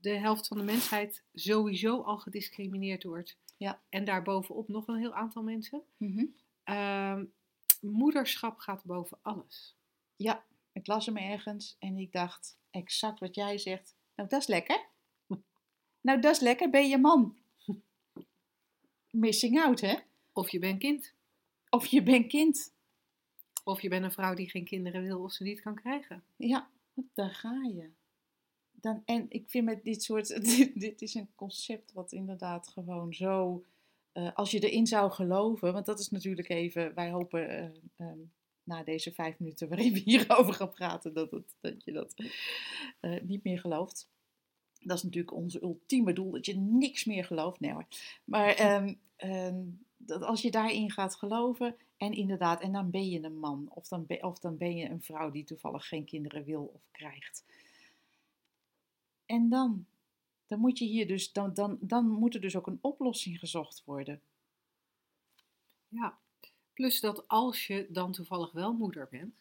de 0.00 0.10
helft 0.10 0.46
van 0.46 0.56
de 0.56 0.62
mensheid 0.62 1.22
sowieso 1.34 2.02
al 2.02 2.18
gediscrimineerd 2.18 3.02
wordt. 3.02 3.36
Ja. 3.56 3.82
En 3.88 4.04
daarbovenop 4.04 4.68
nog 4.68 4.86
een 4.86 4.98
heel 4.98 5.14
aantal 5.14 5.42
mensen. 5.42 5.82
Mhm. 5.96 6.24
Ehm, 6.64 7.24
moederschap 7.80 8.58
gaat 8.58 8.84
boven 8.84 9.18
alles. 9.22 9.76
Ja, 10.16 10.44
Ik 10.72 10.86
las 10.86 11.06
hem 11.06 11.16
ergens 11.16 11.76
en 11.78 11.96
ik 11.96 12.12
dacht 12.12 12.58
exact 12.70 13.20
wat 13.20 13.34
jij 13.34 13.58
zegt. 13.58 13.96
Nou, 14.14 14.28
dat 14.28 14.40
is 14.40 14.46
lekker. 14.46 14.86
Nou, 16.00 16.20
dat 16.20 16.34
is 16.34 16.40
lekker. 16.40 16.70
Ben 16.70 16.88
je 16.88 16.98
man? 16.98 17.38
Missing 19.10 19.60
out, 19.60 19.80
hè? 19.80 19.96
Of 20.32 20.50
je 20.50 20.58
bent 20.58 20.78
kind. 20.78 21.12
Of 21.74 21.86
je 21.86 22.02
bent 22.02 22.26
kind. 22.26 22.74
Of 23.64 23.80
je 23.80 23.88
bent 23.88 24.04
een 24.04 24.12
vrouw 24.12 24.34
die 24.34 24.50
geen 24.50 24.64
kinderen 24.64 25.02
wil 25.02 25.22
of 25.22 25.32
ze 25.32 25.42
niet 25.42 25.60
kan 25.60 25.74
krijgen. 25.74 26.24
Ja, 26.36 26.70
daar 27.14 27.34
ga 27.34 27.62
je. 27.74 27.90
Dan, 28.72 29.02
en 29.04 29.26
ik 29.28 29.50
vind 29.50 29.64
met 29.64 29.84
dit 29.84 30.02
soort, 30.02 30.28
dit, 30.56 30.80
dit 30.80 31.02
is 31.02 31.14
een 31.14 31.34
concept 31.34 31.92
wat 31.92 32.12
inderdaad 32.12 32.68
gewoon 32.68 33.14
zo, 33.14 33.64
eh, 34.12 34.34
als 34.34 34.50
je 34.50 34.68
erin 34.68 34.86
zou 34.86 35.10
geloven, 35.10 35.72
want 35.72 35.86
dat 35.86 35.98
is 35.98 36.08
natuurlijk 36.08 36.48
even, 36.48 36.94
wij 36.94 37.10
hopen 37.10 37.48
eh, 37.48 37.64
ehm, 37.96 38.18
na 38.62 38.82
deze 38.82 39.12
vijf 39.12 39.38
minuten 39.38 39.68
waarin 39.68 39.92
we 39.92 39.98
hierover 40.10 40.54
gaan 40.54 40.70
praten, 40.70 41.14
dat, 41.14 41.30
het, 41.30 41.56
dat 41.60 41.84
je 41.84 41.92
dat 41.92 42.14
eh, 43.00 43.22
niet 43.22 43.44
meer 43.44 43.58
gelooft. 43.58 44.10
Dat 44.84 44.96
is 44.96 45.02
natuurlijk 45.02 45.36
ons 45.36 45.62
ultieme 45.62 46.12
doel, 46.12 46.30
dat 46.30 46.46
je 46.46 46.56
niks 46.56 47.04
meer 47.04 47.24
gelooft. 47.24 47.60
Nee 47.60 47.72
hoor. 47.72 47.86
Maar 48.24 48.54
ehm, 48.54 48.94
ehm, 49.16 49.64
dat 49.96 50.22
als 50.22 50.42
je 50.42 50.50
daarin 50.50 50.90
gaat 50.90 51.16
geloven, 51.16 51.76
en 51.96 52.12
inderdaad, 52.12 52.60
en 52.60 52.72
dan 52.72 52.90
ben 52.90 53.08
je 53.08 53.22
een 53.22 53.38
man, 53.38 53.68
of 53.70 53.88
dan, 53.88 54.06
ben, 54.06 54.24
of 54.24 54.38
dan 54.38 54.56
ben 54.56 54.76
je 54.76 54.88
een 54.88 55.02
vrouw 55.02 55.30
die 55.30 55.44
toevallig 55.44 55.88
geen 55.88 56.04
kinderen 56.04 56.44
wil 56.44 56.70
of 56.74 56.88
krijgt. 56.90 57.44
En 59.26 59.48
dan, 59.48 59.86
dan 60.46 60.58
moet 60.58 60.78
je 60.78 60.84
hier 60.84 61.06
dus, 61.06 61.32
dan, 61.32 61.54
dan, 61.54 61.78
dan 61.80 62.06
moet 62.06 62.34
er 62.34 62.40
dus 62.40 62.56
ook 62.56 62.66
een 62.66 62.78
oplossing 62.80 63.38
gezocht 63.38 63.82
worden. 63.84 64.20
Ja. 65.88 66.18
Plus 66.72 67.00
dat 67.00 67.28
als 67.28 67.66
je 67.66 67.86
dan 67.90 68.12
toevallig 68.12 68.52
wel 68.52 68.72
moeder 68.72 69.08
bent 69.10 69.34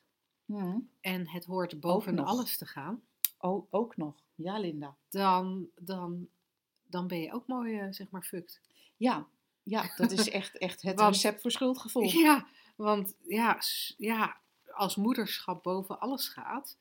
Hm. 0.51 0.79
en 1.01 1.27
het 1.27 1.45
hoort 1.45 1.79
boven 1.79 2.19
alles 2.19 2.57
te 2.57 2.65
gaan, 2.65 3.01
Oh, 3.41 3.67
ook 3.69 3.97
nog. 3.97 4.15
Ja, 4.35 4.57
Linda. 4.59 4.95
dan, 5.09 5.67
dan, 5.79 6.27
dan 6.87 7.07
ben 7.07 7.19
je 7.21 7.33
ook 7.33 7.47
mooi, 7.47 7.79
eh, 7.79 7.87
zeg 7.91 8.09
maar, 8.09 8.23
fucked. 8.23 8.61
Ja, 8.97 9.25
ja 9.63 9.93
dat 9.97 10.11
is 10.11 10.29
echt, 10.39 10.57
echt 10.57 10.81
het 10.81 10.99
Want- 10.99 11.13
recept 11.15 11.41
voor 11.41 11.51
schuldgevoel. 11.51 12.03
Ja, 12.03 12.45
want 12.75 13.15
ja, 13.27 13.59
ja, 13.97 14.37
als 14.71 14.95
moederschap 14.95 15.63
boven 15.63 15.99
alles 15.99 16.27
gaat, 16.27 16.77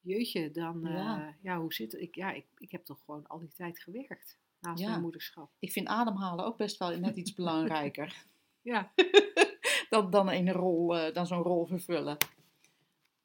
jeetje, 0.00 0.50
dan, 0.50 0.86
eh, 0.86 0.94
Ja. 0.94 1.34
ja. 1.40 1.58
hoe 1.58 1.72
zit 1.74 1.92
het? 1.92 2.00
Ik, 2.00 2.14
ja, 2.14 2.30
ik, 2.30 2.46
ik 2.58 2.70
heb 2.70 2.84
toch 2.84 2.98
gewoon 3.04 3.26
al 3.26 3.38
die 3.38 3.52
tijd 3.52 3.78
gewerkt 3.78 4.36
naast 4.60 4.82
Ja. 4.82 4.88
mijn 4.88 5.00
moederschap. 5.00 5.50
Ik 5.58 5.72
vind 5.72 5.86
ademhalen 5.88 6.44
ook 6.44 6.56
best 6.56 6.76
wel 6.78 6.98
net 6.98 7.16
iets 7.16 7.34
belangrijker. 7.40 8.24
Ja, 8.62 8.92
dan, 9.90 10.10
dan, 10.10 10.28
een 10.30 10.52
rol, 10.52 10.96
eh, 10.96 11.14
dan 11.14 11.26
zo'n 11.26 11.42
rol 11.42 11.66
vervullen. 11.66 12.16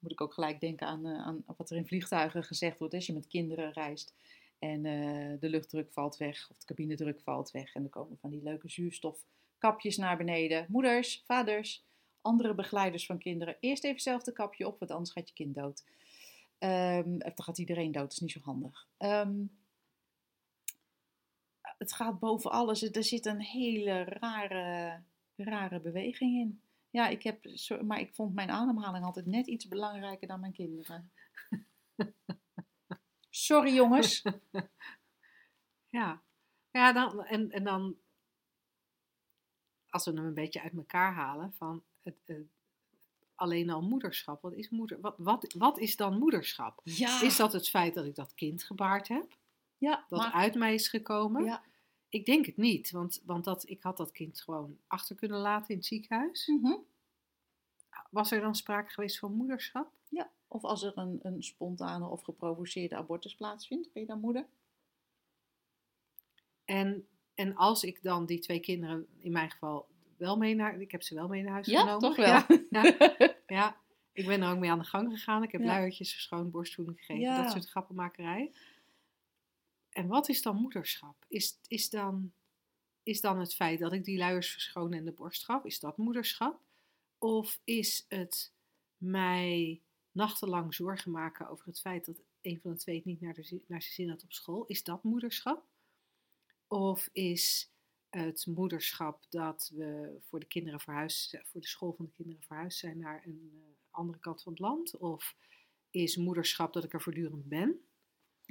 Moet 0.00 0.12
ik 0.12 0.20
ook 0.20 0.34
gelijk 0.34 0.60
denken 0.60 0.86
aan, 0.86 1.06
eh, 1.06 1.26
aan 1.26 1.44
wat 1.56 1.70
er 1.70 1.76
in 1.76 1.86
vliegtuigen 1.86 2.44
gezegd 2.44 2.78
wordt 2.78 2.94
als 2.94 3.06
je 3.06 3.12
met 3.12 3.26
kinderen 3.26 3.72
reist. 3.72 4.14
En 4.58 4.86
eh, 4.86 5.40
de 5.40 5.48
luchtdruk 5.48 5.92
valt 5.92 6.16
weg, 6.16 6.50
of 6.50 6.58
de 6.58 6.66
cabinedruk 6.66 7.20
valt 7.20 7.50
weg. 7.50 7.74
En 7.74 7.84
er 7.84 7.90
komen 7.90 8.18
van 8.18 8.30
die 8.30 8.42
leuke 8.42 8.68
zuurstofkapjes 8.68 9.96
naar 9.96 10.16
beneden. 10.16 10.66
Moeders, 10.68 11.22
vaders, 11.24 11.84
andere 12.20 12.54
begeleiders 12.54 13.06
van 13.06 13.18
kinderen. 13.18 13.56
Eerst 13.60 13.84
even 13.84 14.00
zelf 14.00 14.22
de 14.22 14.32
kapje 14.32 14.66
op, 14.66 14.78
want 14.78 14.90
anders 14.90 15.12
gaat 15.12 15.28
je 15.28 15.34
kind 15.34 15.54
dood. 15.54 15.84
Ehm, 16.58 17.14
of 17.14 17.34
dan 17.34 17.44
gaat 17.44 17.58
iedereen 17.58 17.92
dood, 17.92 18.02
dat 18.02 18.12
is 18.12 18.18
niet 18.18 18.30
zo 18.30 18.40
handig. 18.40 18.88
Ehm, 18.96 19.44
het 21.60 21.92
gaat 21.92 22.18
boven 22.18 22.50
alles. 22.50 22.82
Er 22.90 23.04
zit 23.04 23.26
een 23.26 23.40
hele 23.40 24.04
rare, 24.04 25.02
rare 25.36 25.80
beweging 25.80 26.38
in. 26.38 26.60
Ja, 26.90 27.08
ik 27.08 27.22
heb, 27.22 27.44
maar 27.82 28.00
ik 28.00 28.14
vond 28.14 28.34
mijn 28.34 28.50
ademhaling 28.50 29.04
altijd 29.04 29.26
net 29.26 29.46
iets 29.46 29.68
belangrijker 29.68 30.28
dan 30.28 30.40
mijn 30.40 30.52
kinderen. 30.52 31.12
Sorry 33.30 33.74
jongens. 33.74 34.22
ja. 35.98 36.22
ja 36.70 36.92
dan, 36.92 37.24
en, 37.24 37.50
en 37.50 37.64
dan, 37.64 37.96
als 39.88 40.04
we 40.04 40.10
hem 40.10 40.24
een 40.24 40.34
beetje 40.34 40.62
uit 40.62 40.76
elkaar 40.76 41.12
halen, 41.12 41.52
van 41.52 41.84
het, 42.02 42.16
alleen 43.34 43.70
al 43.70 43.82
moederschap. 43.82 44.42
Wat 44.42 44.52
is, 44.52 44.68
moeder, 44.68 45.00
wat, 45.00 45.14
wat, 45.18 45.54
wat 45.58 45.78
is 45.78 45.96
dan 45.96 46.18
moederschap? 46.18 46.80
Ja, 46.84 47.22
Is 47.22 47.36
dat 47.36 47.52
het 47.52 47.68
feit 47.68 47.94
dat 47.94 48.04
ik 48.04 48.14
dat 48.14 48.34
kind 48.34 48.62
gebaard 48.62 49.08
heb? 49.08 49.38
ja, 49.78 50.04
Dat 50.08 50.18
maar, 50.18 50.32
uit 50.32 50.54
mij 50.54 50.74
is 50.74 50.88
gekomen? 50.88 51.44
ja. 51.44 51.62
Ik 52.10 52.26
denk 52.26 52.46
het 52.46 52.56
niet, 52.56 52.90
want, 52.90 53.22
want 53.24 53.44
dat, 53.44 53.68
ik 53.68 53.82
had 53.82 53.96
dat 53.96 54.12
kind 54.12 54.40
gewoon 54.40 54.78
achter 54.86 55.16
kunnen 55.16 55.38
laten 55.38 55.68
in 55.70 55.76
het 55.76 55.86
ziekenhuis. 55.86 56.46
mhm. 56.46 56.76
Was 58.10 58.30
er 58.30 58.40
dan 58.40 58.54
sprake 58.54 58.90
geweest 58.90 59.18
van 59.18 59.32
moederschap? 59.34 59.92
ja. 60.08 60.30
Of 60.48 60.62
als 60.64 60.82
er 60.82 60.98
een, 60.98 61.18
een 61.22 61.42
spontane 61.42 62.06
of 62.08 62.22
geprovoceerde 62.22 62.96
abortus 62.96 63.34
plaatsvindt, 63.34 63.92
ben 63.92 64.02
je 64.02 64.08
dan 64.08 64.20
moeder? 64.20 64.46
En, 66.64 67.06
en 67.34 67.56
als 67.56 67.84
ik 67.84 68.02
dan 68.02 68.26
die 68.26 68.38
twee 68.38 68.60
kinderen, 68.60 69.06
in 69.18 69.32
mijn 69.32 69.50
geval, 69.50 69.88
wel 70.16 70.36
mee 70.36 70.54
naar... 70.54 70.80
Ik 70.80 70.90
heb 70.90 71.02
ze 71.02 71.14
wel 71.14 71.28
mee 71.28 71.42
naar 71.42 71.52
huis 71.52 71.66
Ja, 71.66 71.80
genomen. 71.80 72.00
toch 72.00 72.16
wel. 72.16 72.26
Ja, 72.26 72.46
ja, 72.70 73.34
ja. 73.46 73.76
ik 74.12 74.26
ben 74.26 74.42
er 74.42 74.50
ook 74.52 74.58
mee 74.58 74.70
aan 74.70 74.78
de 74.78 74.84
gang 74.84 75.10
gegaan. 75.12 75.42
Ik 75.42 75.52
heb 75.52 75.60
luiertjes 75.62 76.12
verschoond, 76.12 76.50
borstvoeding 76.50 76.98
gegeven, 76.98 77.22
Ja. 77.22 77.42
dat 77.42 77.52
soort 77.52 77.68
grappenmakerij. 77.68 78.52
En 79.90 80.06
wat 80.06 80.28
is 80.28 80.42
dan 80.42 80.56
moederschap? 80.56 81.24
Is, 81.28 81.58
is, 81.68 81.90
dan, 81.90 82.32
is 83.02 83.20
dan 83.20 83.38
het 83.38 83.54
feit 83.54 83.78
dat 83.78 83.92
ik 83.92 84.04
die 84.04 84.18
luiers 84.18 84.52
verschoon 84.52 84.92
en 84.92 85.04
de 85.04 85.12
borst 85.12 85.44
gaf, 85.44 85.64
is 85.64 85.80
dat 85.80 85.96
moederschap? 85.96 86.60
Of 87.18 87.60
is 87.64 88.04
het 88.08 88.52
mij 88.96 89.80
nachtenlang 90.12 90.74
zorgen 90.74 91.10
maken 91.10 91.48
over 91.48 91.66
het 91.66 91.80
feit 91.80 92.04
dat 92.04 92.22
een 92.40 92.60
van 92.60 92.70
de 92.70 92.76
twee 92.76 92.96
het 92.96 93.04
niet 93.04 93.20
naar, 93.20 93.34
de, 93.34 93.62
naar 93.66 93.82
zijn 93.82 93.94
zin 93.94 94.08
had 94.08 94.22
op 94.22 94.32
school? 94.32 94.66
Is 94.66 94.84
dat 94.84 95.02
moederschap? 95.02 95.64
Of 96.66 97.08
is 97.12 97.72
het 98.08 98.46
moederschap 98.46 99.24
dat 99.28 99.72
we 99.74 100.18
voor 100.28 100.40
de 100.40 100.46
kinderen 100.46 100.80
verhuisd, 100.80 101.38
voor 101.42 101.60
de 101.60 101.66
school 101.66 101.92
van 101.92 102.04
de 102.04 102.12
kinderen 102.12 102.42
verhuisd 102.42 102.78
zijn 102.78 102.98
naar 102.98 103.22
een 103.26 103.50
eh, 103.54 103.60
andere 103.90 104.18
kant 104.18 104.42
van 104.42 104.52
het 104.52 104.60
land? 104.60 104.96
Of 104.96 105.36
is 105.90 106.16
moederschap 106.16 106.72
dat 106.72 106.84
ik 106.84 106.92
er 106.92 107.02
voortdurend 107.02 107.48
ben? 107.48 107.89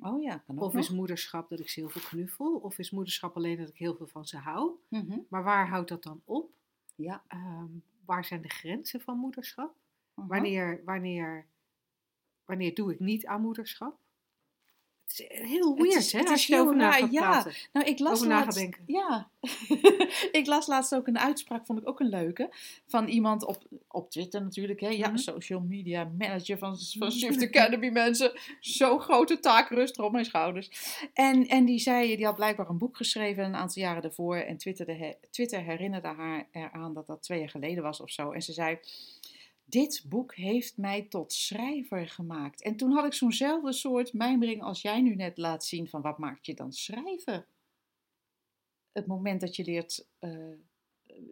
Oh 0.01 0.21
ja, 0.21 0.37
kan 0.37 0.55
ook 0.59 0.63
Of 0.63 0.73
nog. 0.73 0.83
is 0.83 0.89
moederschap 0.89 1.49
dat 1.49 1.59
ik 1.59 1.69
ze 1.69 1.79
heel 1.79 1.89
veel 1.89 2.01
knuffel? 2.01 2.55
Of 2.55 2.77
is 2.79 2.91
moederschap 2.91 3.35
alleen 3.35 3.57
dat 3.57 3.69
ik 3.69 3.77
heel 3.77 3.95
veel 3.95 4.07
van 4.07 4.25
ze 4.25 4.37
hou? 4.37 4.71
Mhm. 4.87 5.19
Maar 5.29 5.43
waar 5.43 5.67
houdt 5.67 5.89
dat 5.89 6.03
dan 6.03 6.21
op? 6.25 6.51
Ja. 6.95 7.23
Ehm, 7.27 7.67
waar 8.05 8.25
zijn 8.25 8.41
de 8.41 8.49
grenzen 8.49 9.01
van 9.01 9.17
moederschap? 9.17 9.73
Wanneer, 10.13 10.81
wanneer, 10.85 11.45
wanneer 12.45 12.73
doe 12.75 12.93
ik 12.93 12.99
niet 12.99 13.25
aan 13.25 13.41
moederschap? 13.41 13.97
Het 15.09 15.19
is 15.19 15.49
heel 15.49 15.75
weird, 15.75 15.95
is- 15.95 16.11
hè? 16.11 16.23
Als 16.23 16.47
je 16.47 16.53
erover 16.53 16.75
na 16.75 16.91
gaat 16.91 17.11
ja. 17.11 17.21
praten. 17.29 17.53
Nou, 17.73 17.85
ik 17.85 17.99
las 17.99 18.13
over 18.13 18.27
laatst. 18.27 18.67
Ja, 18.85 19.29
ik 20.39 20.43
las 20.45 20.67
laatst 20.67 20.95
ook 20.95 21.07
een 21.07 21.19
uitspraak, 21.19 21.65
vond 21.65 21.79
ik 21.81 21.87
ook 21.87 21.99
een 21.99 22.09
leuke, 22.09 22.49
van 22.87 23.07
iemand 23.07 23.45
op, 23.45 23.61
op 23.87 24.11
Twitter 24.11 24.41
natuurlijk. 24.41 24.79
Hè? 24.79 24.87
Ja, 24.89 25.07
Mhm. 25.07 25.17
social 25.17 25.59
media 25.59 26.11
manager 26.17 26.57
van, 26.57 26.77
van 26.97 27.11
Shift 27.19 27.41
Academy 27.43 27.89
mensen. 27.89 28.31
Zo'n 28.59 28.99
grote 28.99 29.39
taak 29.39 29.69
rust 29.69 29.97
er 29.97 30.03
op 30.03 30.11
mijn 30.11 30.25
schouders. 30.25 30.69
En, 31.13 31.47
en 31.47 31.65
die 31.65 31.79
zei, 31.79 32.15
die 32.15 32.25
had 32.25 32.35
blijkbaar 32.35 32.69
een 32.69 32.77
boek 32.77 32.97
geschreven 32.97 33.43
een 33.43 33.55
aantal 33.55 33.81
jaren 33.83 34.01
daarvoor. 34.01 34.35
En 34.37 34.57
Twitter, 34.57 34.87
he- 34.97 35.13
Twitter 35.31 35.61
herinnerde 35.61 36.07
haar 36.07 36.47
eraan 36.51 36.93
dat 36.93 37.07
dat 37.07 37.21
twee 37.23 37.39
jaar 37.39 37.49
geleden 37.49 37.83
was 37.83 38.01
of 38.01 38.09
zo. 38.11 38.31
En 38.31 38.41
ze 38.41 38.53
zei, 38.53 38.77
dit 39.69 40.05
boek 40.07 40.35
heeft 40.35 40.77
mij 40.77 41.01
tot 41.01 41.33
schrijver 41.33 42.07
gemaakt. 42.07 42.61
En 42.61 42.75
toen 42.75 42.91
had 42.91 43.05
ik 43.05 43.13
zo'nzelfde 43.13 43.73
soort 43.73 44.13
mijmering 44.13 44.61
als 44.61 44.81
jij 44.81 45.01
nu 45.01 45.15
net 45.15 45.37
laat 45.37 45.65
zien 45.65 45.89
van 45.89 46.01
wat 46.01 46.17
maakt 46.17 46.45
je 46.45 46.53
dan 46.53 46.71
schrijver? 46.71 47.47
Het 48.91 49.07
moment 49.07 49.41
dat 49.41 49.55
je 49.55 49.63
leert 49.63 50.07
eh, 50.19 50.53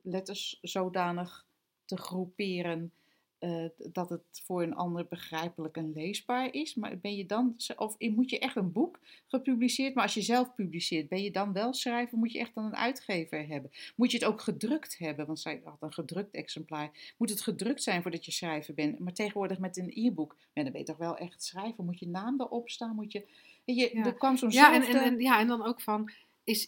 letters 0.04 0.60
zodanig 0.62 1.46
te 1.86 1.98
groeperen 1.98 2.94
eh, 3.40 3.66
dat 3.92 4.10
het 4.10 4.42
voor 4.46 4.64
een 4.64 4.76
ander 4.76 5.08
begrijpelijk 5.08 5.78
en 5.78 5.94
leesbaar 5.94 6.54
is. 6.54 6.76
Maar 6.76 7.00
ben 7.00 7.16
je 7.16 7.26
dan, 7.26 7.56
of 7.76 7.96
moet 8.00 8.30
je 8.30 8.40
echt 8.40 8.56
een 8.56 8.72
boek 8.72 9.00
gepubliceerd, 9.28 9.94
maar 9.94 10.04
als 10.04 10.14
je 10.14 10.22
zelf 10.22 10.56
publiceert, 10.56 11.10
ben 11.10 11.24
je 11.24 11.32
dan 11.32 11.54
wel 11.54 11.74
schrijver? 11.74 12.18
Moet 12.18 12.32
je 12.32 12.40
echt 12.40 12.56
dan 12.56 12.66
een 12.66 12.76
uitgever 12.76 13.48
hebben? 13.48 13.72
Moet 13.96 14.12
je 14.12 14.18
het 14.18 14.28
ook 14.28 14.42
gedrukt 14.42 14.98
hebben? 14.98 15.26
Want 15.26 15.40
zij 15.40 15.62
had 15.64 15.82
een 15.82 15.94
gedrukt 15.94 16.36
exemplaar. 16.36 17.14
Moet 17.18 17.30
het 17.30 17.42
gedrukt 17.42 17.84
zijn 17.84 18.02
voordat 18.02 18.26
je 18.26 18.32
schrijver 18.32 18.74
bent? 18.74 19.00
Maar 19.00 19.14
tegenwoordig 19.14 19.60
met 19.60 19.78
een 19.78 19.92
e-book, 19.94 20.36
ja, 20.54 20.64
dan 20.64 20.72
ben 20.72 20.82
je 20.82 20.88
toch 20.88 20.98
wel 20.98 21.18
echt 21.18 21.44
schrijver? 21.44 21.84
Moet 21.84 22.00
je 22.00 22.08
naam 22.08 22.42
erop 22.42 22.70
staan? 22.70 22.96
Moet 22.96 23.12
je, 23.12 23.26
je 23.66 23.90
Ja. 23.94 24.06
er 24.06 24.14
kwam 24.14 24.38
zo'n 24.38 24.52
Ja, 24.52 24.74
en, 24.74 24.82
en, 24.82 25.04
en, 25.04 25.20
ja, 25.20 25.40
en 25.40 25.48
dan 25.48 25.66
ook 25.66 25.82
van, 25.82 26.12
is, 26.44 26.68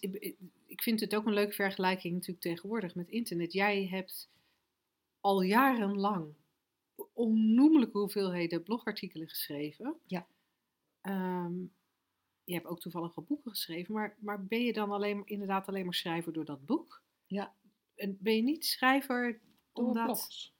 ik 0.65 0.81
vind 0.81 0.99
het 0.99 1.15
ook 1.15 1.25
een 1.25 1.33
leuke 1.33 1.53
vergelijking 1.53 2.13
natuurlijk 2.13 2.41
tegenwoordig 2.41 2.95
met 2.95 3.09
internet. 3.09 3.53
Jij 3.53 3.87
hebt 3.87 4.29
al 5.21 5.41
jarenlang 5.41 6.33
onnoemelijke 7.13 7.97
hoeveelheden 7.97 8.63
blogartikelen 8.63 9.27
geschreven. 9.29 9.99
Ja. 10.05 10.27
Ehm, 11.01 11.59
je 12.43 12.53
hebt 12.53 12.65
ook 12.65 12.79
toevallig 12.79 13.15
al 13.15 13.23
boeken 13.23 13.51
geschreven, 13.51 13.93
maar, 13.93 14.17
maar 14.19 14.45
ben 14.45 14.61
je 14.61 14.73
dan 14.73 14.91
alleen, 14.91 15.21
inderdaad 15.25 15.67
alleen 15.67 15.85
maar 15.85 15.93
schrijver 15.93 16.33
door 16.33 16.45
dat 16.45 16.65
boek? 16.65 17.03
Ja. 17.25 17.55
En 17.95 18.17
ben 18.21 18.35
je 18.35 18.41
niet 18.43 18.65
schrijver 18.65 19.41
omdat, 19.71 20.05
blogs. 20.05 20.53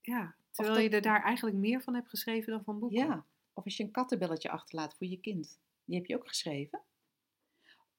ja, 0.00 0.36
Terwijl 0.50 0.74
dat- 0.76 0.84
je 0.84 0.90
er 0.90 1.02
daar 1.02 1.22
eigenlijk 1.22 1.56
meer 1.56 1.82
van 1.82 1.94
hebt 1.94 2.08
geschreven 2.08 2.52
dan 2.52 2.64
van 2.64 2.78
boeken. 2.78 2.98
Ja, 2.98 3.26
of 3.52 3.64
als 3.64 3.76
je 3.76 3.82
een 3.84 3.90
kattenbelletje 3.90 4.50
achterlaat 4.50 4.96
voor 4.96 5.06
je 5.06 5.20
kind. 5.20 5.60
Die 5.84 5.96
heb 5.96 6.06
je 6.06 6.16
ook 6.16 6.28
geschreven. 6.28 6.82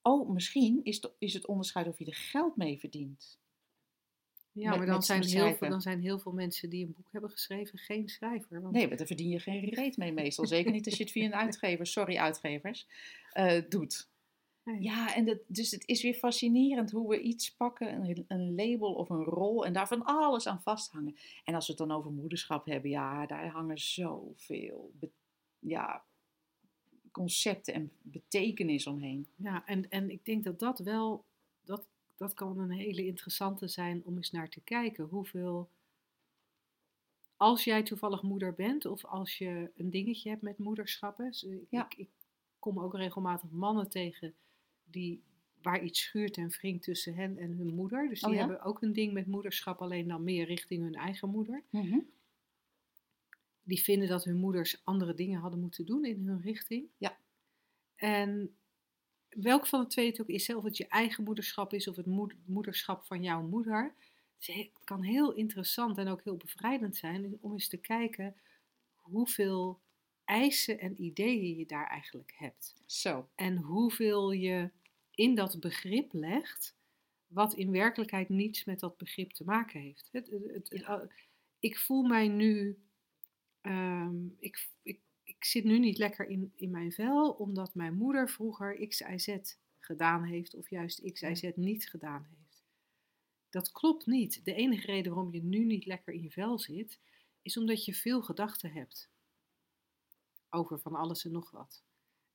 Oh, 0.02 0.30
misschien 0.30 0.84
is, 0.84 1.02
het- 1.02 1.14
is 1.18 1.34
het 1.34 1.46
onderscheid 1.48 1.88
of 1.88 2.00
je 2.00 2.06
er 2.06 2.16
geld 2.16 2.56
mee 2.56 2.80
verdient. 2.80 3.40
Ja, 4.58 4.70
Met- 4.70 4.78
maar 4.78 4.88
dan 4.88 5.04
zijn, 5.04 5.24
heel 5.24 5.56
veel, 5.56 5.70
dan 5.70 5.82
zijn 5.82 6.02
heel 6.02 6.20
veel 6.20 6.32
mensen 6.32 6.70
die 6.70 6.86
een 6.86 6.94
boek 6.98 7.12
hebben 7.12 7.30
geschreven 7.30 7.80
geen 7.80 8.10
schrijver. 8.10 8.62
Want 8.62 8.74
Nee, 8.74 8.88
maar 8.88 8.98
daar 8.98 9.08
verdien 9.08 9.30
je 9.30 9.40
geen 9.40 9.70
reet 9.70 9.98
mee 9.98 10.12
meestal. 10.14 10.48
Zeker 10.48 10.72
niet 10.72 10.86
als 10.86 10.98
je 10.98 11.04
het 11.04 11.12
via 11.12 11.26
een 11.26 11.36
uitgever, 11.46 11.88
sorry 11.88 12.18
uitgevers, 12.18 12.88
eh, 13.32 13.62
doet. 13.70 14.10
Nee. 14.64 14.82
Ja, 14.82 15.16
en 15.16 15.26
dat, 15.26 15.38
dus 15.48 15.72
het 15.72 15.88
is 15.88 16.02
weer 16.02 16.14
fascinerend 16.14 16.92
hoe 16.92 17.10
we 17.10 17.22
iets 17.22 17.52
pakken, 17.52 18.02
een, 18.02 18.26
een 18.28 18.56
label 18.56 18.94
of 18.94 19.10
een 19.10 19.24
rol, 19.24 19.66
en 19.66 19.74
daar 19.74 19.88
van 19.88 20.04
alles 20.04 20.48
aan 20.48 20.62
vasthangen. 20.62 21.16
En 21.44 21.56
als 21.56 21.68
we 21.68 21.74
het 21.74 21.88
dan 21.88 21.98
over 21.98 22.12
moederschap 22.12 22.66
hebben, 22.66 22.90
ja, 22.90 23.26
daar 23.26 23.48
hangen 23.48 23.78
zoveel 23.78 24.92
ja, 25.60 26.04
concepten 27.12 27.74
en 27.74 27.92
betekenis 28.02 28.88
omheen. 28.88 29.28
Ja, 29.36 29.66
en, 29.66 29.90
en 29.90 30.10
ik 30.10 30.26
denk 30.26 30.44
dat 30.44 30.60
dat 30.60 30.80
wel, 30.80 31.26
dat, 31.64 31.86
dat 32.18 32.34
kan 32.34 32.60
een 32.60 32.72
hele 32.72 33.06
interessante 33.06 33.68
zijn 33.68 34.02
om 34.06 34.16
eens 34.16 34.32
naar 34.32 34.50
te 34.50 34.62
kijken. 34.62 35.06
Hoeveel, 35.06 35.70
als 37.38 37.64
jij 37.64 37.84
toevallig 37.84 38.22
moeder 38.22 38.54
bent 38.54 38.86
of 38.86 39.06
als 39.06 39.38
je 39.38 39.72
een 39.76 39.90
dingetje 39.90 40.30
hebt 40.30 40.42
met 40.42 40.58
moederschappen. 40.58 41.26
dus 41.26 41.44
ik, 41.44 41.66
Ja. 41.70 41.86
ik, 41.86 41.94
ik 41.98 42.10
kom 42.60 42.80
ook 42.80 42.96
regelmatig 42.96 43.50
mannen 43.52 43.90
tegen 43.90 44.36
die, 44.84 45.24
waar 45.62 45.84
iets 45.84 46.02
schuurt 46.02 46.38
en 46.38 46.50
wringt 46.50 46.84
tussen 46.84 47.16
hen 47.16 47.38
en 47.38 47.52
hun 47.52 47.76
moeder. 47.76 48.10
Dus 48.10 48.20
die 48.20 48.30
Oh 48.30 48.34
ja? 48.36 48.40
hebben 48.40 48.62
ook 48.62 48.82
een 48.82 48.94
ding 48.94 49.14
met 49.14 49.28
moederschap, 49.28 49.82
alleen 49.82 50.08
dan 50.08 50.24
meer 50.24 50.46
richting 50.46 50.84
hun 50.84 50.96
eigen 50.96 51.30
moeder. 51.30 51.64
die 53.64 53.82
vinden 53.82 54.08
dat 54.08 54.24
hun 54.24 54.38
moeders 54.38 54.82
andere 54.86 55.14
dingen 55.14 55.40
hadden 55.40 55.60
moeten 55.60 55.86
doen 55.86 56.06
in 56.06 56.28
hun 56.28 56.42
richting. 56.42 56.88
Ja. 56.98 57.18
En 57.96 58.56
welk 59.42 59.68
van 59.68 59.82
de 59.82 59.88
twee 59.88 60.08
het 60.08 60.22
ook 60.22 60.28
is, 60.28 60.46
zelf 60.46 60.64
het 60.64 60.78
je 60.78 60.88
eigen 60.88 61.24
moederschap 61.24 61.74
is 61.74 61.88
of 61.88 61.96
het 61.96 62.06
moed- 62.06 62.36
moederschap 62.46 63.06
van 63.06 63.24
jouw 63.24 63.42
moeder. 63.42 63.94
Het 64.40 64.70
kan 64.84 65.02
heel 65.04 65.34
interessant 65.34 65.98
en 65.98 66.08
ook 66.08 66.24
heel 66.24 66.38
bevrijdend 66.38 66.96
zijn 66.96 67.38
om 67.42 67.52
eens 67.52 67.68
te 67.68 67.78
kijken 67.78 68.36
hoeveel 68.96 69.80
eisen 70.26 70.80
en 70.80 71.02
ideeën 71.02 71.58
je 71.58 71.66
daar 71.66 71.88
eigenlijk 71.88 72.34
hebt. 72.36 72.76
Zo, 72.86 73.30
En 73.36 73.58
hoeveel 73.58 74.32
je 74.32 74.72
in 75.12 75.36
dat 75.36 75.60
begrip 75.60 76.14
legt, 76.14 76.76
wat 77.28 77.54
in 77.54 77.72
werkelijkheid 77.72 78.30
niets 78.30 78.66
met 78.66 78.80
dat 78.80 78.98
begrip 78.98 79.32
te 79.32 79.44
maken 79.44 79.82
heeft. 79.82 80.10
Het, 80.12 80.30
het, 80.48 80.72
uh, 80.72 81.02
ik 81.60 81.78
voel 81.78 82.04
mij 82.04 82.28
nu, 82.28 82.80
ehm, 83.62 84.26
ik, 84.40 84.70
ik, 84.82 85.00
ik 85.38 85.46
zit 85.46 85.64
nu 85.64 85.80
niet 85.80 85.98
lekker 85.98 86.28
in, 86.28 86.52
in 86.56 86.70
mijn 86.70 86.92
vel, 86.92 87.32
omdat 87.32 87.76
mijn 87.76 87.94
moeder 87.94 88.30
vroeger 88.30 88.88
X, 88.88 89.02
Y, 89.02 89.18
Z 89.18 89.56
gedaan 89.80 90.24
heeft, 90.24 90.56
of 90.56 90.70
juist 90.70 91.12
X, 91.12 91.22
Y, 91.22 91.36
Z 91.36 91.52
niet 91.56 91.90
gedaan 91.90 92.24
heeft. 92.24 92.64
Dat 93.50 93.72
klopt 93.72 94.06
niet. 94.06 94.46
De 94.46 94.54
enige 94.54 94.86
reden 94.86 95.14
waarom 95.14 95.34
je 95.34 95.44
nu 95.44 95.66
niet 95.66 95.86
lekker 95.86 96.14
in 96.14 96.22
je 96.22 96.32
vel 96.32 96.60
zit, 96.60 97.00
is 97.42 97.58
omdat 97.58 97.86
je 97.86 97.94
veel 97.94 98.22
gedachten 98.22 98.72
hebt 98.72 99.10
over 100.50 100.80
van 100.80 100.96
alles 100.96 101.26
en 101.26 101.32
nog 101.32 101.52
wat. 101.52 101.84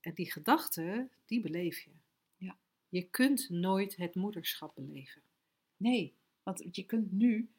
En 0.00 0.14
die 0.14 0.32
gedachten, 0.32 1.10
die 1.26 1.40
beleef 1.40 1.80
je. 1.80 1.90
Ja. 2.36 2.58
Je 2.88 3.02
kunt 3.02 3.48
nooit 3.48 3.96
het 3.96 4.14
moederschap 4.14 4.74
beleven. 4.74 5.22
nee, 5.76 6.14
want 6.42 6.68
je 6.70 6.82
kunt 6.86 7.12
nu 7.12 7.50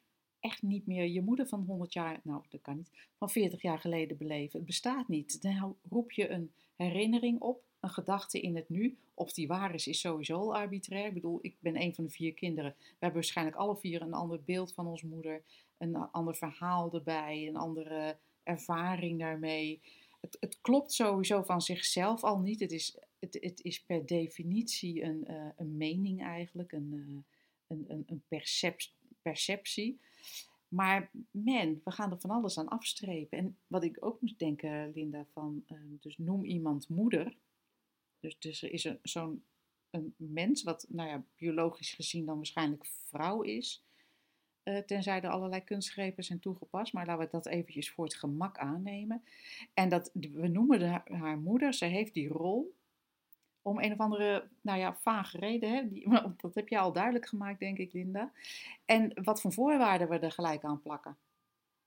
echt 0.44 0.62
niet 0.62 0.86
meer 0.86 1.06
je 1.06 1.22
moeder 1.22 1.46
van 1.46 1.64
100 1.66 1.92
jaar, 1.92 2.20
nou 2.22 2.42
dat 2.48 2.60
kan 2.60 2.76
niet, 2.76 2.90
van 3.18 3.30
40 3.30 3.62
jaar 3.62 3.78
geleden 3.78 4.16
beleven. 4.16 4.58
Het 4.58 4.66
bestaat 4.66 5.08
niet. 5.08 5.42
Dan 5.42 5.76
roep 5.90 6.12
je 6.12 6.28
een 6.28 6.52
herinnering 6.76 7.40
op, 7.40 7.62
een 7.80 7.90
gedachte 7.90 8.40
in 8.40 8.56
het 8.56 8.68
nu. 8.68 8.96
Of 9.14 9.32
die 9.32 9.46
waar 9.46 9.74
is, 9.74 9.86
is 9.86 10.00
sowieso 10.00 10.38
al 10.38 10.56
arbitrair. 10.56 11.06
Ik 11.06 11.14
bedoel, 11.14 11.38
ik 11.42 11.56
ben 11.60 11.80
een 11.80 11.94
van 11.94 12.04
de 12.04 12.10
vier 12.10 12.34
kinderen. 12.34 12.74
We 12.78 12.86
hebben 12.90 13.20
waarschijnlijk 13.20 13.56
alle 13.56 13.76
vier 13.76 14.02
een 14.02 14.14
ander 14.14 14.42
beeld 14.44 14.72
van 14.74 14.86
onze 14.86 15.06
moeder, 15.06 15.42
een 15.78 15.96
ander 15.96 16.34
verhaal 16.34 16.92
erbij, 16.92 17.46
een 17.48 17.56
andere 17.56 18.18
ervaring 18.42 19.18
daarmee. 19.18 19.80
Het, 20.20 20.36
het 20.40 20.60
klopt 20.60 20.92
sowieso 20.92 21.42
van 21.42 21.60
zichzelf 21.60 22.24
al 22.24 22.38
niet. 22.38 22.60
Het 22.60 22.72
is, 22.72 22.98
het, 23.18 23.38
het 23.40 23.62
is 23.62 23.82
per 23.82 24.06
definitie 24.06 25.02
een, 25.02 25.26
eh, 25.26 25.46
een 25.56 25.76
mening 25.76 26.22
eigenlijk, 26.22 26.72
een, 26.72 26.90
eh, 26.92 27.76
een, 27.76 27.84
een, 27.88 28.02
een 28.06 28.22
percep- 28.28 28.92
perceptie. 29.22 30.00
Maar 30.74 31.10
man, 31.30 31.80
we 31.84 31.90
gaan 31.90 32.10
er 32.10 32.20
van 32.20 32.30
alles 32.30 32.58
aan 32.58 32.68
afstrepen. 32.68 33.38
En 33.38 33.58
wat 33.66 33.84
ik 33.84 33.96
ook 34.04 34.20
moet 34.20 34.38
denken, 34.38 34.92
Linda, 34.92 35.26
van 35.32 35.62
eh, 35.66 35.78
dus 36.00 36.18
noem 36.18 36.44
iemand 36.44 36.88
moeder. 36.88 37.36
Dus, 38.20 38.38
dus 38.38 38.62
er 38.62 38.72
is 38.72 38.88
zo'n 39.02 39.44
een 39.90 40.14
mens, 40.16 40.62
wat 40.62 40.86
nou 40.88 41.08
ja, 41.08 41.24
biologisch 41.36 41.92
gezien 41.92 42.26
dan 42.26 42.36
waarschijnlijk 42.36 42.86
vrouw 42.86 43.42
is. 43.42 43.84
eh, 44.62 44.78
tenzij 44.78 45.20
er 45.22 45.30
allerlei 45.30 45.64
kunstgrepen 45.64 46.24
zijn 46.24 46.40
toegepast. 46.40 46.92
Maar 46.92 47.06
laten 47.06 47.24
we 47.24 47.30
dat 47.30 47.46
eventjes 47.46 47.90
voor 47.90 48.04
het 48.04 48.14
gemak 48.14 48.58
aannemen. 48.58 49.24
En 49.74 49.88
dat, 49.88 50.10
we 50.12 50.48
noemen 50.48 51.02
haar 51.04 51.38
moeder, 51.38 51.74
ze 51.74 51.84
heeft 51.84 52.14
die 52.14 52.28
rol. 52.28 52.74
Om 53.64 53.78
een 53.78 53.92
of 53.92 53.98
andere, 53.98 54.48
nou 54.60 54.78
ja, 54.78 54.96
vage 55.00 55.38
reden. 55.38 55.74
Hè? 55.74 55.88
Die, 55.88 56.08
dat 56.42 56.54
heb 56.54 56.68
je 56.68 56.78
al 56.78 56.92
duidelijk 56.92 57.26
gemaakt, 57.26 57.58
denk 57.58 57.78
ik, 57.78 57.92
Linda. 57.92 58.32
En 58.84 59.12
wat 59.24 59.40
voor 59.40 59.52
voorwaarden 59.52 60.08
we 60.08 60.18
er 60.18 60.32
gelijk 60.32 60.64
aan 60.64 60.82
plakken. 60.82 61.16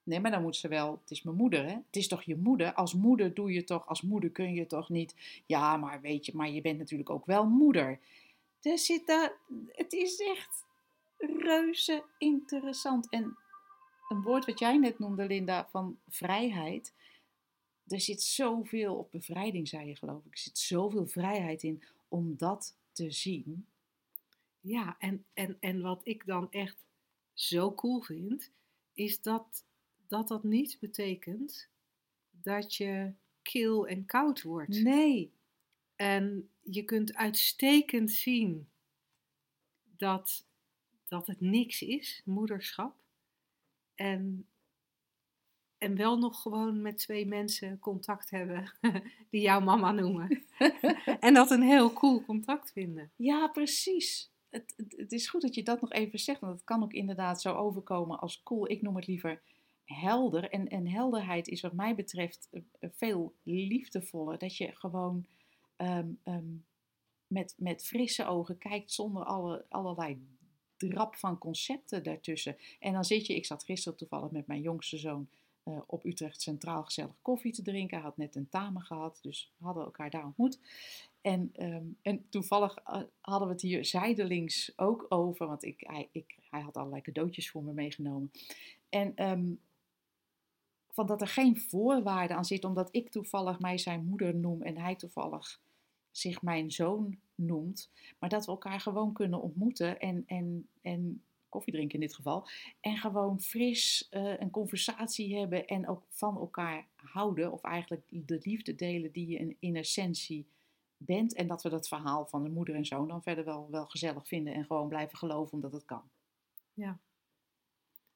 Nee, 0.02 0.20
maar 0.20 0.30
dan 0.30 0.42
moet 0.42 0.56
ze 0.56 0.68
wel, 0.68 1.00
het 1.02 1.10
is 1.10 1.22
mijn 1.22 1.36
moeder, 1.36 1.64
hè? 1.64 1.74
Het 1.74 1.96
is 1.96 2.08
toch 2.08 2.22
je 2.22 2.36
moeder? 2.36 2.74
Als 2.74 2.94
moeder 2.94 3.34
doe 3.34 3.52
je 3.52 3.64
toch, 3.64 3.86
als 3.86 4.02
moeder 4.02 4.30
kun 4.30 4.54
je 4.54 4.66
toch 4.66 4.88
niet. 4.88 5.14
Ja, 5.46 5.76
maar 5.76 6.00
weet 6.00 6.26
je, 6.26 6.32
maar 6.34 6.48
je 6.48 6.60
bent 6.60 6.78
natuurlijk 6.78 7.10
ook 7.10 7.26
wel 7.26 7.46
moeder. 7.46 7.98
Er 8.62 8.78
zit 8.78 9.06
daar, 9.06 9.32
het 9.72 9.92
is 9.92 10.20
echt 10.20 10.64
reuze 11.18 12.02
interessant. 12.18 13.08
En 13.08 13.36
een 14.08 14.22
woord 14.22 14.46
wat 14.46 14.58
jij 14.58 14.76
net 14.76 14.98
noemde, 14.98 15.26
Linda, 15.26 15.68
van 15.70 15.98
vrijheid. 16.08 16.92
Er 17.88 18.00
zit 18.00 18.22
zoveel 18.22 18.94
op 18.94 19.10
bevrijding, 19.10 19.68
zei 19.68 19.88
je 19.88 19.96
geloof 19.96 20.24
ik. 20.24 20.32
Er 20.32 20.38
zit 20.38 20.58
zoveel 20.58 21.06
vrijheid 21.06 21.62
in 21.62 21.82
om 22.08 22.36
dat 22.36 22.76
te 22.92 23.10
zien. 23.10 23.66
Ja, 24.60 24.96
en, 24.98 25.24
en, 25.32 25.56
en 25.60 25.80
wat 25.80 26.00
ik 26.04 26.26
dan 26.26 26.50
echt 26.50 26.76
zo 27.32 27.74
cool 27.74 28.00
vind, 28.00 28.50
is 28.92 29.22
dat 29.22 29.64
dat, 30.08 30.28
dat 30.28 30.44
niet 30.44 30.76
betekent 30.80 31.68
dat 32.30 32.74
je 32.74 33.12
kil 33.42 33.86
en 33.86 34.06
koud 34.06 34.42
wordt. 34.42 34.82
Nee, 34.82 35.32
En 35.96 36.50
je 36.60 36.84
kunt 36.84 37.14
uitstekend 37.14 38.10
zien 38.10 38.68
dat, 39.96 40.46
dat 41.08 41.26
het 41.26 41.40
niks 41.40 41.82
is, 41.82 42.22
moederschap. 42.24 42.96
En, 43.94 44.46
en 45.78 45.96
wel 45.96 46.18
nog 46.18 46.42
gewoon 46.42 46.82
met 46.82 46.98
twee 46.98 47.26
mensen 47.26 47.78
contact 47.78 48.30
hebben 48.30 48.72
die 49.30 49.40
jouw 49.40 49.60
mama 49.60 49.92
noemen. 49.92 50.42
en 51.20 51.34
dat 51.34 51.50
een 51.50 51.62
heel 51.62 51.92
cool 51.92 52.24
contact 52.24 52.72
vinden. 52.72 53.10
Ja, 53.16 53.48
precies. 53.48 54.30
Het, 54.48 54.74
het, 54.76 54.94
het 54.96 55.12
is 55.12 55.28
goed 55.28 55.42
dat 55.42 55.54
je 55.54 55.62
dat 55.62 55.80
nog 55.80 55.92
even 55.92 56.18
zegt, 56.18 56.40
want 56.40 56.52
het 56.52 56.64
kan 56.64 56.82
ook 56.82 56.92
inderdaad 56.92 57.40
zo 57.40 57.54
overkomen 57.54 58.20
als 58.20 58.42
cool. 58.42 58.70
Ik 58.70 58.82
noem 58.82 58.96
het 58.96 59.06
liever 59.06 59.40
helder. 59.84 60.50
En, 60.50 60.68
en 60.68 60.88
helderheid 60.88 61.48
is 61.48 61.60
wat 61.60 61.72
mij 61.72 61.94
betreft 61.94 62.48
eh, 62.50 62.60
eh, 62.80 62.90
veel 62.92 63.34
liefdevoller. 63.42 64.38
Dat 64.38 64.56
je 64.56 64.70
gewoon 64.74 65.26
ehm, 65.76 66.08
ehm, 66.22 66.54
met, 67.26 67.54
met 67.56 67.86
frisse 67.86 68.26
ogen 68.26 68.58
kijkt 68.58 68.92
zonder 68.92 69.24
alle, 69.24 69.64
allerlei 69.68 70.26
drap 70.76 71.16
van 71.16 71.38
concepten 71.38 72.02
daartussen. 72.02 72.56
En 72.78 72.92
dan 72.92 73.04
zit 73.04 73.26
je, 73.26 73.34
ik 73.34 73.46
zat 73.46 73.64
gisteren 73.64 73.98
toevallig 73.98 74.30
met 74.30 74.46
mijn 74.46 74.60
jongste 74.60 74.96
zoon 74.96 75.28
eh, 75.68 75.80
op 75.86 76.04
Utrecht 76.04 76.42
Centraal 76.42 76.84
gezellig 76.84 77.14
koffie 77.22 77.52
te 77.52 77.62
drinken. 77.62 77.96
Hij 77.96 78.06
had 78.06 78.16
net 78.16 78.36
een 78.36 78.48
tentamen 78.48 78.82
gehad, 78.82 79.18
dus 79.22 79.52
we 79.56 79.64
hadden 79.64 79.84
elkaar 79.84 80.10
daar 80.10 80.24
ontmoet. 80.24 80.58
En, 81.20 81.50
ehm, 81.52 81.84
en 82.02 82.28
toevallig 82.28 82.76
eh, 82.76 83.02
hadden 83.20 83.48
we 83.48 83.54
het 83.54 83.62
hier 83.62 83.84
zijdelings 83.84 84.72
ook 84.76 85.06
over, 85.08 85.46
want 85.46 85.64
ik, 85.64 85.80
hij, 85.86 86.08
ik, 86.12 86.36
hij 86.50 86.60
had 86.60 86.76
allerlei 86.76 87.02
cadeautjes 87.02 87.50
voor 87.50 87.62
me 87.62 87.72
meegenomen. 87.72 88.30
En 88.88 89.14
ehm, 89.14 89.54
van 90.90 91.06
dat 91.06 91.20
er 91.20 91.28
geen 91.28 91.60
voorwaarde 91.60 92.34
aan 92.34 92.44
zit, 92.44 92.64
omdat 92.64 92.88
ik 92.90 93.10
toevallig 93.10 93.58
mij 93.58 93.78
zijn 93.78 94.04
moeder 94.04 94.34
noem 94.34 94.62
en 94.62 94.78
hij 94.78 94.96
toevallig 94.96 95.60
zich 96.10 96.42
mijn 96.42 96.70
zoon 96.70 97.18
noemt. 97.34 97.90
Maar 98.18 98.28
dat 98.28 98.44
we 98.44 98.50
elkaar 98.50 98.80
gewoon 98.80 99.12
kunnen 99.12 99.40
ontmoeten 99.40 100.00
en, 100.00 100.22
en, 100.26 100.68
en 100.82 101.22
koffie 101.48 101.72
drinken 101.72 101.94
in 101.94 102.06
dit 102.06 102.14
geval. 102.14 102.48
En 102.80 102.96
gewoon 102.96 103.40
fris 103.40 104.06
eh, 104.10 104.38
een 104.40 104.50
conversatie 104.50 105.36
hebben 105.38 105.66
en 105.66 105.88
ook 105.88 106.02
van 106.08 106.36
elkaar 106.36 106.88
houden. 106.96 107.52
Of 107.52 107.62
eigenlijk 107.62 108.02
de 108.08 108.40
liefde 108.42 108.74
delen 108.74 109.12
die 109.12 109.26
je 109.28 109.38
in, 109.38 109.56
in 109.60 109.76
essentie 109.76 110.46
bent. 110.96 111.34
En 111.34 111.46
dat 111.46 111.62
we 111.62 111.68
dat 111.68 111.88
verhaal 111.88 112.26
van 112.26 112.42
de 112.42 112.50
moeder 112.50 112.74
en 112.74 112.86
zoon 112.86 113.08
dan 113.08 113.22
verder 113.22 113.44
wel, 113.44 113.70
wel 113.70 113.86
gezellig 113.86 114.26
vinden. 114.28 114.54
En 114.54 114.64
gewoon 114.64 114.88
blijven 114.88 115.18
geloven 115.18 115.52
omdat 115.52 115.72
het 115.72 115.84
kan. 115.84 116.10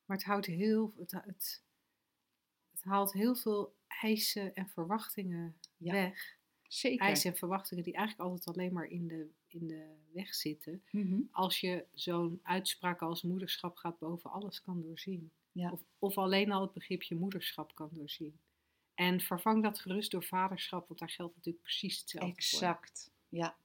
Maar 0.05 0.16
het 0.16 0.26
houdt 0.26 0.47
heel. 0.47 0.93
Het, 0.99 1.11
het, 1.12 1.62
Het 2.70 2.83
haalt 2.85 3.12
heel 3.12 3.35
veel 3.35 3.74
eisen 3.87 4.55
en 4.55 4.68
verwachtingen 4.68 5.57
Ja. 5.76 5.93
weg. 5.93 6.41
Zeker. 6.73 7.07
Eisen 7.07 7.31
en 7.31 7.37
verwachtingen 7.37 7.85
die 7.85 7.95
eigenlijk 7.95 8.29
altijd 8.31 8.57
alleen 8.57 8.73
maar 8.73 8.85
in 8.87 9.07
de, 9.09 9.29
in 9.47 9.68
de 9.68 9.87
weg 10.12 10.35
zitten. 10.35 10.83
Mhm. 10.91 11.20
Als 11.31 11.61
je 11.61 11.85
zo'n 11.95 12.41
uitspraak 12.43 13.01
als 13.03 13.23
moederschap 13.23 13.77
gaat 13.77 13.99
boven 13.99 14.31
alles 14.31 14.62
kan 14.62 14.83
doorzien. 14.83 15.31
Ja. 15.53 15.70
Of, 15.73 15.81
of 15.99 16.18
alleen 16.18 16.53
al 16.53 16.61
het 16.62 16.73
begripje 16.73 17.14
moederschap 17.14 17.75
kan 17.75 17.89
doorzien. 17.93 18.39
En 18.95 19.20
vervang 19.20 19.62
dat 19.62 19.79
gerust 19.81 20.11
door 20.11 20.25
vaderschap, 20.25 20.89
want 20.89 21.01
daar 21.01 21.11
geldt 21.11 21.37
natuurlijk 21.37 21.64
precies 21.64 21.99
hetzelfde 22.01 22.29
voor. 22.29 22.37
Exact. 22.37 23.11
Ja. 23.29 23.57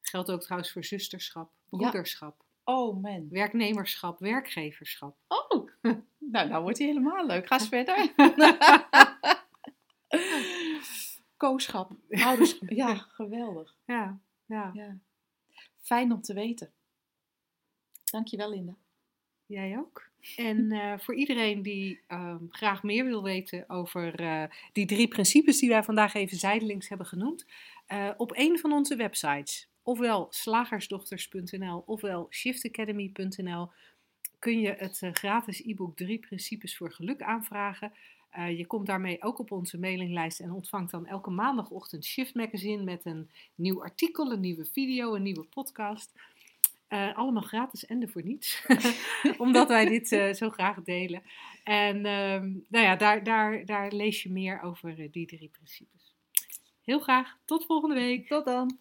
Geldt 0.00 0.30
ook 0.30 0.42
trouwens 0.42 0.72
voor 0.72 0.84
zusterschap, 0.84 1.50
Ja. 1.70 1.78
broederschap, 1.78 2.44
Oh 2.64 3.02
man. 3.02 3.28
werknemerschap, 3.28 4.18
werkgeverschap. 4.18 5.16
Oh. 5.28 5.68
Nou, 6.30 6.48
nou 6.48 6.62
wordt 6.62 6.78
hij 6.78 6.86
helemaal 6.86 7.26
leuk. 7.26 7.46
Ga 7.46 7.58
eens 7.58 7.68
verder. 7.68 8.12
Kooschap. 11.36 11.92
Ouderschap. 12.26 12.68
Ja, 12.68 12.94
geweldig. 12.94 13.76
Ja, 13.84 14.20
ja. 14.46 14.70
Ja. 14.74 14.98
Fijn 15.80 16.12
om 16.12 16.20
te 16.20 16.34
weten. 16.34 16.72
Dankjewel, 18.10 18.50
Linda. 18.50 18.76
Jij 19.46 19.78
ook. 19.78 20.10
En 20.36 20.72
eh, 20.80 20.98
voor 20.98 21.14
iedereen 21.14 21.62
die 21.62 22.00
ehm, 22.06 22.44
graag 22.48 22.82
meer 22.82 23.04
wil 23.04 23.22
weten 23.22 23.68
over 23.68 24.14
eh, 24.20 24.44
die 24.72 24.86
drie 24.86 25.08
principes 25.08 25.58
die 25.58 25.68
wij 25.68 25.82
vandaag 25.82 26.14
even 26.14 26.36
zijdelings 26.36 26.88
hebben 26.88 27.06
genoemd, 27.06 27.46
eh, 27.86 28.10
op 28.16 28.32
een 28.34 28.58
van 28.58 28.72
onze 28.72 28.96
websites, 28.96 29.68
ofwel 29.82 30.26
slagersdochters.nl 30.30 31.82
ofwel 31.86 32.26
shiftacademy.nl, 32.30 33.70
kun 34.38 34.60
je 34.60 34.74
het 34.78 35.00
gratis 35.12 35.62
e-book 35.62 35.96
Drie 35.96 36.18
Principes 36.18 36.76
voor 36.76 36.92
Geluk 36.92 37.22
aanvragen. 37.22 37.92
Eh, 38.34 38.58
je 38.58 38.66
komt 38.66 38.86
daarmee 38.86 39.22
ook 39.22 39.38
op 39.38 39.52
onze 39.52 39.78
mailinglijst 39.78 40.40
en 40.40 40.52
ontvangt 40.52 40.90
dan 40.90 41.06
elke 41.06 41.30
maandagochtend 41.30 42.04
Shift 42.04 42.34
Magazine 42.34 42.82
met 42.82 43.04
een 43.04 43.30
nieuw 43.54 43.82
artikel, 43.82 44.32
een 44.32 44.40
nieuwe 44.40 44.64
video, 44.64 45.14
een 45.14 45.22
nieuwe 45.22 45.44
podcast. 45.44 46.12
Eh, 46.88 47.16
allemaal 47.16 47.42
gratis 47.42 47.86
en 47.86 48.02
ervoor 48.02 48.24
niets. 48.24 48.66
Omdat 49.38 49.68
wij 49.68 49.88
dit 49.88 50.12
eh, 50.12 50.32
zo 50.32 50.50
graag 50.50 50.82
delen. 50.82 51.22
En 51.64 52.06
ehm, 52.06 52.52
nou 52.68 52.84
ja, 52.84 52.96
daar, 52.96 53.24
daar, 53.24 53.64
daar 53.64 53.92
lees 53.92 54.22
je 54.22 54.30
meer 54.30 54.62
over 54.62 54.96
die 55.10 55.26
drie 55.26 55.48
principes. 55.48 56.14
Heel 56.82 57.00
graag. 57.00 57.36
Tot 57.44 57.64
volgende 57.64 57.94
week. 57.94 58.28
Tot 58.28 58.44
dan. 58.44 58.78